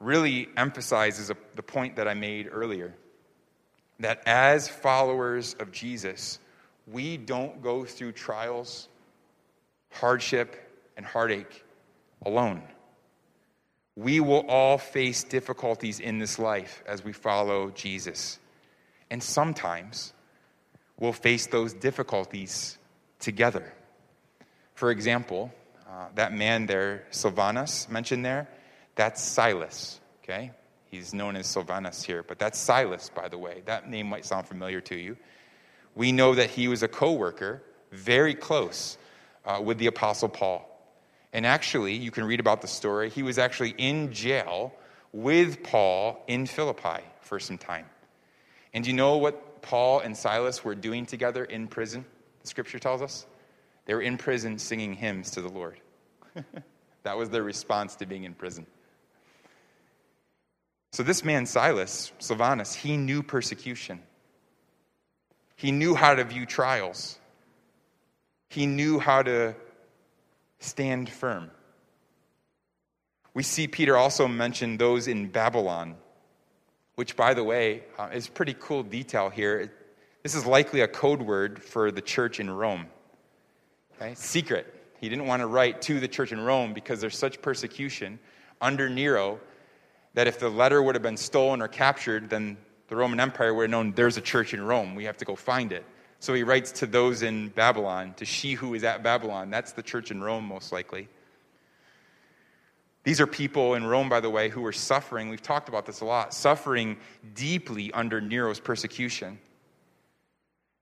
really 0.00 0.48
emphasizes 0.56 1.28
the 1.28 1.62
point 1.62 1.96
that 1.96 2.08
I 2.08 2.14
made 2.14 2.48
earlier 2.50 2.94
that 4.00 4.22
as 4.26 4.68
followers 4.68 5.54
of 5.58 5.72
Jesus, 5.72 6.38
we 6.86 7.16
don't 7.16 7.62
go 7.62 7.84
through 7.84 8.12
trials, 8.12 8.88
hardship, 9.90 10.56
and 10.96 11.06
heartache 11.06 11.64
alone. 12.24 12.62
We 13.96 14.20
will 14.20 14.44
all 14.48 14.76
face 14.76 15.24
difficulties 15.24 16.00
in 16.00 16.18
this 16.18 16.38
life 16.38 16.82
as 16.86 17.02
we 17.02 17.12
follow 17.12 17.70
Jesus. 17.70 18.38
And 19.10 19.22
sometimes 19.22 20.12
we'll 20.98 21.12
face 21.12 21.46
those 21.46 21.72
difficulties 21.72 22.78
together. 23.18 23.72
For 24.74 24.90
example, 24.90 25.52
uh, 25.88 26.06
that 26.14 26.32
man 26.32 26.66
there, 26.66 27.04
Silvanus, 27.10 27.88
mentioned 27.88 28.24
there, 28.24 28.48
that's 28.94 29.22
Silas, 29.22 30.00
okay? 30.22 30.52
He's 30.90 31.12
known 31.12 31.36
as 31.36 31.46
Silvanus 31.46 32.02
here, 32.02 32.22
but 32.22 32.38
that's 32.38 32.58
Silas, 32.58 33.10
by 33.14 33.28
the 33.28 33.38
way. 33.38 33.62
That 33.66 33.88
name 33.88 34.08
might 34.08 34.24
sound 34.24 34.46
familiar 34.46 34.80
to 34.82 34.96
you. 34.96 35.16
We 35.94 36.12
know 36.12 36.34
that 36.34 36.50
he 36.50 36.68
was 36.68 36.82
a 36.82 36.88
co 36.88 37.12
worker, 37.12 37.62
very 37.90 38.34
close 38.34 38.98
uh, 39.44 39.60
with 39.62 39.78
the 39.78 39.86
Apostle 39.86 40.28
Paul. 40.28 40.72
And 41.32 41.44
actually, 41.44 41.94
you 41.94 42.10
can 42.10 42.24
read 42.24 42.40
about 42.40 42.62
the 42.62 42.68
story. 42.68 43.10
He 43.10 43.22
was 43.22 43.38
actually 43.38 43.74
in 43.76 44.12
jail 44.12 44.72
with 45.12 45.62
Paul 45.62 46.22
in 46.26 46.46
Philippi 46.46 47.02
for 47.20 47.38
some 47.38 47.58
time. 47.58 47.86
And 48.72 48.86
you 48.86 48.92
know 48.92 49.16
what 49.16 49.45
Paul 49.66 49.98
and 49.98 50.16
Silas 50.16 50.64
were 50.64 50.76
doing 50.76 51.06
together 51.06 51.44
in 51.44 51.66
prison? 51.66 52.04
The 52.40 52.46
scripture 52.46 52.78
tells 52.78 53.02
us. 53.02 53.26
They 53.84 53.94
were 53.94 54.00
in 54.00 54.16
prison 54.16 54.58
singing 54.58 54.94
hymns 54.94 55.32
to 55.32 55.42
the 55.42 55.48
Lord. 55.48 55.80
that 57.02 57.18
was 57.18 57.30
their 57.30 57.42
response 57.42 57.96
to 57.96 58.06
being 58.06 58.22
in 58.22 58.32
prison. 58.32 58.64
So, 60.92 61.02
this 61.02 61.24
man, 61.24 61.46
Silas, 61.46 62.12
Silvanus, 62.20 62.74
he 62.76 62.96
knew 62.96 63.24
persecution. 63.24 64.00
He 65.56 65.72
knew 65.72 65.96
how 65.96 66.14
to 66.14 66.22
view 66.22 66.46
trials. 66.46 67.18
He 68.48 68.66
knew 68.66 69.00
how 69.00 69.22
to 69.22 69.56
stand 70.60 71.10
firm. 71.10 71.50
We 73.34 73.42
see 73.42 73.66
Peter 73.66 73.96
also 73.96 74.28
mention 74.28 74.76
those 74.76 75.08
in 75.08 75.26
Babylon, 75.26 75.96
which, 76.96 77.16
by 77.16 77.34
the 77.34 77.44
way, 77.44 77.84
uh, 77.98 78.08
is 78.12 78.28
pretty 78.28 78.56
cool 78.58 78.82
detail 78.82 79.30
here. 79.30 79.72
This 80.22 80.34
is 80.34 80.44
likely 80.44 80.80
a 80.80 80.88
code 80.88 81.22
word 81.22 81.62
for 81.62 81.90
the 81.90 82.02
church 82.02 82.40
in 82.40 82.50
Rome. 82.50 82.86
Okay? 83.94 84.14
Secret. 84.14 84.72
He 85.00 85.08
didn't 85.08 85.26
want 85.26 85.40
to 85.40 85.46
write 85.46 85.82
to 85.82 86.00
the 86.00 86.08
church 86.08 86.32
in 86.32 86.40
Rome 86.40 86.72
because 86.72 87.00
there's 87.00 87.16
such 87.16 87.40
persecution 87.40 88.18
under 88.60 88.88
Nero 88.88 89.38
that 90.14 90.26
if 90.26 90.40
the 90.40 90.48
letter 90.48 90.82
would 90.82 90.94
have 90.94 91.02
been 91.02 91.18
stolen 91.18 91.60
or 91.60 91.68
captured, 91.68 92.30
then 92.30 92.56
the 92.88 92.96
Roman 92.96 93.20
Empire 93.20 93.52
would 93.52 93.64
have 93.64 93.70
known 93.70 93.92
there's 93.92 94.16
a 94.16 94.22
church 94.22 94.54
in 94.54 94.62
Rome. 94.62 94.94
We 94.94 95.04
have 95.04 95.18
to 95.18 95.24
go 95.26 95.36
find 95.36 95.72
it. 95.72 95.84
So 96.18 96.32
he 96.32 96.42
writes 96.42 96.72
to 96.72 96.86
those 96.86 97.22
in 97.22 97.48
Babylon, 97.50 98.14
to 98.16 98.24
she 98.24 98.54
who 98.54 98.72
is 98.72 98.84
at 98.84 99.02
Babylon. 99.02 99.50
That's 99.50 99.72
the 99.72 99.82
church 99.82 100.10
in 100.10 100.22
Rome, 100.22 100.44
most 100.44 100.72
likely. 100.72 101.08
These 103.06 103.20
are 103.20 103.26
people 103.28 103.74
in 103.74 103.86
Rome, 103.86 104.08
by 104.08 104.18
the 104.18 104.28
way, 104.28 104.48
who 104.48 104.60
were 104.60 104.72
suffering. 104.72 105.28
We've 105.28 105.40
talked 105.40 105.68
about 105.68 105.86
this 105.86 106.00
a 106.00 106.04
lot, 106.04 106.34
suffering 106.34 106.96
deeply 107.34 107.92
under 107.92 108.20
Nero's 108.20 108.58
persecution. 108.58 109.38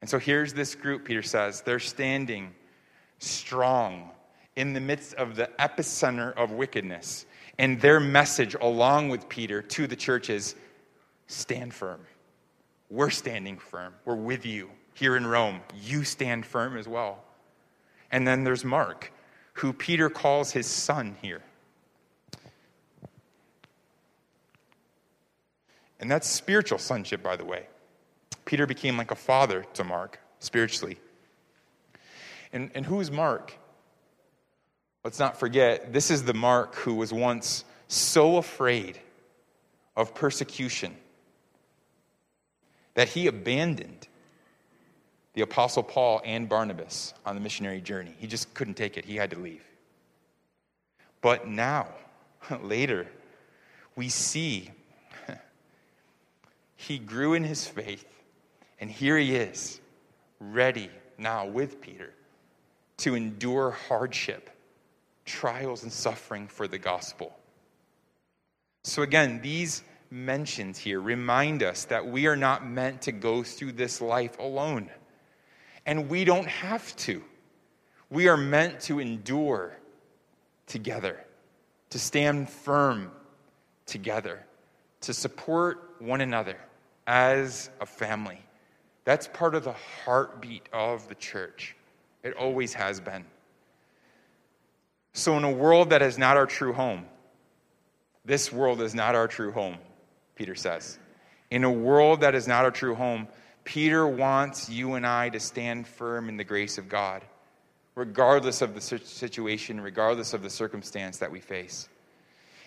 And 0.01 0.09
so 0.09 0.19
here's 0.19 0.55
this 0.55 0.75
group, 0.75 1.05
Peter 1.05 1.21
says. 1.21 1.61
They're 1.61 1.79
standing 1.79 2.55
strong 3.19 4.09
in 4.57 4.73
the 4.73 4.81
midst 4.81 5.13
of 5.17 5.37
the 5.37 5.51
epicenter 5.59 6.33
of 6.33 6.51
wickedness. 6.51 7.27
And 7.59 7.79
their 7.79 8.01
message, 8.01 8.57
along 8.59 9.11
with 9.11 9.29
Peter, 9.29 9.61
to 9.61 9.87
the 9.87 9.95
church 9.95 10.31
is 10.31 10.55
stand 11.27 11.75
firm. 11.75 12.01
We're 12.89 13.11
standing 13.11 13.59
firm. 13.59 13.93
We're 14.07 14.15
with 14.15 14.47
you 14.47 14.71
here 14.95 15.15
in 15.17 15.27
Rome, 15.27 15.61
you 15.83 16.05
stand 16.05 16.47
firm 16.47 16.79
as 16.79 16.89
well. 16.89 17.23
And 18.11 18.27
then 18.27 18.45
there's 18.45 18.65
Mark, 18.65 19.13
who 19.53 19.75
Peter 19.75 20.09
calls 20.09 20.53
his 20.53 20.67
son 20.67 21.17
here. 21.21 21.43
And 26.05 26.11
that's 26.11 26.29
spiritual 26.29 26.77
sonship, 26.77 27.23
by 27.23 27.35
the 27.35 27.47
way. 27.47 27.67
Peter 28.45 28.67
became 28.67 28.99
like 28.99 29.11
a 29.11 29.15
father 29.15 29.65
to 29.73 29.85
Mark 29.85 30.21
spiritually. 30.39 30.99
And, 32.53 32.71
and 32.75 32.85
who 32.85 33.01
is 33.01 33.11
Mark? 33.11 33.57
Let's 35.03 35.19
not 35.19 35.41
forget, 35.41 35.95
this 35.95 36.11
is 36.11 36.23
the 36.23 36.35
Mark 36.35 36.75
who 36.75 36.97
was 36.97 37.11
once 37.11 37.65
so 37.89 38.37
afraid 38.37 39.01
of 39.97 40.15
persecution 40.15 40.95
that 42.93 43.09
he 43.09 43.27
abandoned 43.27 44.07
the 45.33 45.41
Apostle 45.41 45.83
Paul 45.83 46.21
and 46.23 46.51
Barnabas 46.51 47.15
on 47.25 47.35
the 47.35 47.41
missionary 47.41 47.81
journey. 47.81 48.15
He 48.19 48.27
just 48.27 48.53
couldn't 48.53 48.75
take 48.75 48.99
it, 48.99 49.07
he 49.07 49.17
had 49.17 49.31
to 49.31 49.39
leave. 49.39 49.65
But 51.23 51.49
now, 51.49 51.89
later, 52.63 53.07
we 53.97 54.11
see 54.11 54.71
he 56.85 56.99
grew 56.99 57.35
in 57.35 57.45
his 57.45 57.67
faith, 57.67 58.07
and 58.79 58.91
here 58.91 59.17
he 59.17 59.35
is, 59.35 59.81
ready 60.39 60.91
now 61.17 61.47
with 61.47 61.81
Peter 61.81 62.13
to 62.99 63.15
endure 63.15 63.71
hardship, 63.71 64.51
trials, 65.25 65.83
and 65.83 65.93
suffering 65.93 66.47
for 66.47 66.69
the 66.69 66.79
gospel. 66.79 67.35
So, 68.85 69.03
again, 69.03 69.41
these 69.43 69.83
mentions 70.11 70.79
here 70.79 71.01
remind 71.01 71.63
us 71.63 71.87
that 71.87 72.07
we 72.07 72.27
are 72.27 72.37
not 72.37 72.67
meant 72.67 73.03
to 73.03 73.13
go 73.13 73.43
through 73.43 73.73
this 73.73 74.01
life 74.01 74.39
alone. 74.39 74.91
And 75.87 76.09
we 76.09 76.25
don't 76.25 76.47
have 76.47 76.95
to. 76.97 77.23
We 78.11 78.29
are 78.29 78.37
meant 78.37 78.81
to 78.83 79.01
endure 79.01 79.77
together, 80.67 81.25
to 81.91 81.99
stand 81.99 82.49
firm 82.49 83.11
together, 83.87 84.45
to 85.01 85.15
support 85.15 85.97
one 85.99 86.21
another 86.21 86.59
as 87.07 87.71
a 87.81 87.87
family. 87.87 88.41
That's 89.05 89.29
part 89.29 89.55
of 89.55 89.65
the 89.65 89.75
heartbeat 90.05 90.69
of 90.73 91.09
the 91.09 91.15
church. 91.15 91.77
It 92.23 92.35
always 92.35 92.73
has 92.75 93.01
been. 93.01 93.25
So, 95.13 95.37
in 95.37 95.45
a 95.45 95.51
world 95.51 95.91
that 95.91 96.03
is 96.03 96.19
not 96.19 96.37
our 96.37 96.47
true 96.47 96.73
home, 96.73 97.05
this 98.25 98.51
world 98.51 98.81
is 98.81 98.95
not 98.95 99.15
our 99.15 99.29
true 99.29 99.53
home, 99.53 99.77
Peter 100.35 100.55
says. 100.55 100.99
In 101.51 101.63
a 101.63 101.71
world 101.71 102.23
that 102.23 102.35
is 102.35 102.49
not 102.49 102.65
our 102.65 102.71
true 102.71 102.95
home, 102.95 103.29
Peter 103.65 104.07
wants 104.07 104.69
you 104.69 104.95
and 104.95 105.07
I 105.07 105.29
to 105.29 105.41
stand 105.41 105.87
firm 105.87 106.29
in 106.29 106.37
the 106.37 106.45
grace 106.45 106.79
of 106.79 106.89
God, 106.89 107.23
regardless 107.95 108.63
of 108.63 108.75
the 108.75 108.81
situation, 108.81 109.81
regardless 109.81 110.35
of 110.35 110.43
the 110.43 110.51
circumstance 110.51 111.19
that 111.19 111.31
we 111.31 111.41
face. 111.41 111.89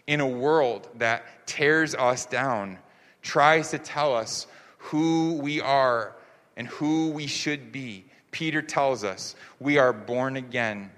In 0.05 0.21
a 0.21 0.27
world 0.27 0.87
that 0.95 1.25
tears 1.45 1.95
us 1.95 2.25
down, 2.25 2.77
tries 3.21 3.71
to 3.71 3.77
tell 3.77 4.15
us 4.15 4.47
who 4.77 5.33
we 5.33 5.61
are 5.61 6.15
and 6.55 6.67
who 6.67 7.09
we 7.09 7.27
should 7.27 7.71
be, 7.71 8.05
Peter 8.31 8.61
tells 8.61 9.03
us 9.03 9.35
we 9.59 9.77
are 9.77 9.93
born 9.93 10.37
again, 10.37 10.91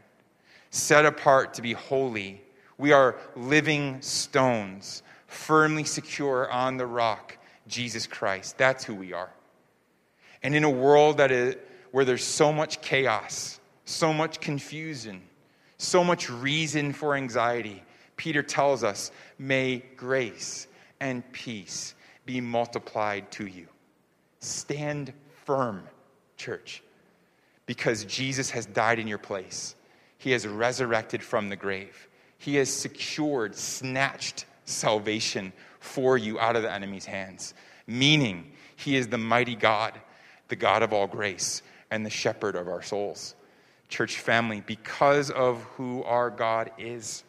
set 0.71 1.05
apart 1.05 1.55
to 1.55 1.61
be 1.61 1.73
holy. 1.73 2.41
We 2.77 2.91
are 2.91 3.17
living 3.35 4.01
stones, 4.01 5.03
firmly 5.27 5.83
secure 5.83 6.49
on 6.49 6.77
the 6.77 6.85
rock, 6.85 7.37
Jesus 7.67 8.07
Christ. 8.07 8.57
That's 8.57 8.83
who 8.83 8.95
we 8.95 9.13
are. 9.13 9.29
And 10.41 10.55
in 10.55 10.63
a 10.63 10.69
world 10.69 11.17
that 11.17 11.31
is, 11.31 11.55
where 11.91 12.05
there's 12.05 12.23
so 12.23 12.53
much 12.53 12.81
chaos, 12.81 13.59
so 13.85 14.13
much 14.13 14.39
confusion, 14.39 15.21
so 15.77 16.03
much 16.03 16.29
reason 16.29 16.93
for 16.93 17.15
anxiety, 17.15 17.83
Peter 18.15 18.43
tells 18.43 18.83
us, 18.83 19.11
may 19.37 19.83
grace 19.97 20.67
and 20.99 21.29
peace 21.31 21.95
be 22.29 22.41
multiplied 22.41 23.31
to 23.31 23.47
you. 23.47 23.65
Stand 24.39 25.11
firm, 25.45 25.81
church, 26.37 26.83
because 27.65 28.05
Jesus 28.05 28.51
has 28.51 28.67
died 28.67 28.99
in 28.99 29.07
your 29.07 29.17
place. 29.17 29.73
He 30.19 30.29
has 30.33 30.45
resurrected 30.45 31.23
from 31.23 31.49
the 31.49 31.55
grave. 31.55 32.07
He 32.37 32.57
has 32.57 32.71
secured, 32.71 33.55
snatched 33.55 34.45
salvation 34.65 35.53
for 35.79 36.19
you 36.19 36.39
out 36.39 36.55
of 36.55 36.61
the 36.61 36.71
enemy's 36.71 37.05
hands, 37.05 37.55
meaning 37.87 38.51
he 38.75 38.95
is 38.95 39.07
the 39.07 39.17
mighty 39.17 39.55
God, 39.55 39.95
the 40.49 40.55
God 40.55 40.83
of 40.83 40.93
all 40.93 41.07
grace, 41.07 41.63
and 41.89 42.05
the 42.05 42.11
shepherd 42.11 42.55
of 42.55 42.67
our 42.67 42.83
souls. 42.83 43.33
Church 43.87 44.19
family, 44.19 44.61
because 44.67 45.31
of 45.31 45.63
who 45.77 46.03
our 46.03 46.29
God 46.29 46.69
is 46.77 47.23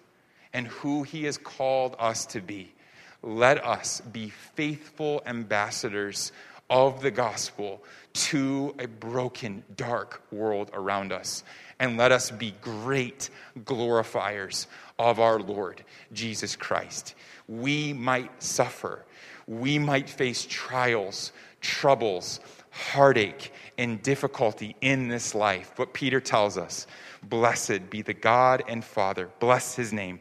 and 0.53 0.67
who 0.67 1.05
he 1.05 1.25
has 1.25 1.39
called 1.39 1.97
us 1.99 2.27
to 2.27 2.43
be, 2.43 2.75
let 3.23 3.65
us 3.65 4.01
be 4.01 4.31
faithful 4.31 5.23
ambassadors 5.27 6.33
of 6.69 7.03
the 7.03 7.11
gospel 7.11 7.83
to 8.13 8.75
a 8.79 8.87
broken, 8.87 9.65
dark 9.77 10.23
world 10.31 10.71
around 10.73 11.13
us. 11.13 11.43
And 11.79 11.97
let 11.97 12.13
us 12.13 12.31
be 12.31 12.55
great 12.61 13.31
glorifiers 13.65 14.67
of 14.99 15.19
our 15.19 15.41
Lord 15.41 15.85
Jesus 16.13 16.57
Christ. 16.57 17.15
We 17.49 17.93
might 17.93 18.43
suffer, 18.43 19.05
we 19.47 19.79
might 19.79 20.09
face 20.09 20.47
trials, 20.49 21.33
troubles, 21.61 22.41
heartache, 22.71 23.53
and 23.77 24.03
difficulty 24.03 24.77
in 24.81 25.09
this 25.09 25.35
life. 25.35 25.73
But 25.77 25.93
Peter 25.93 26.21
tells 26.21 26.57
us, 26.57 26.87
Blessed 27.23 27.91
be 27.91 28.03
the 28.03 28.15
God 28.15 28.63
and 28.69 28.85
Father, 28.85 29.31
bless 29.41 29.75
his 29.75 29.93
name 29.93 30.21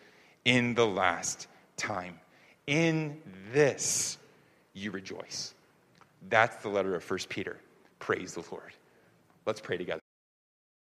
in 0.45 0.73
the 0.73 0.85
last 0.85 1.47
time. 1.77 2.19
In 2.67 3.21
this 3.51 4.17
you 4.73 4.91
rejoice. 4.91 5.53
That's 6.29 6.55
the 6.57 6.69
letter 6.69 6.95
of 6.95 7.09
1 7.09 7.19
Peter. 7.29 7.57
Praise 7.99 8.33
the 8.33 8.43
Lord. 8.51 8.73
Let's 9.45 9.61
pray 9.61 9.77
together. 9.77 10.00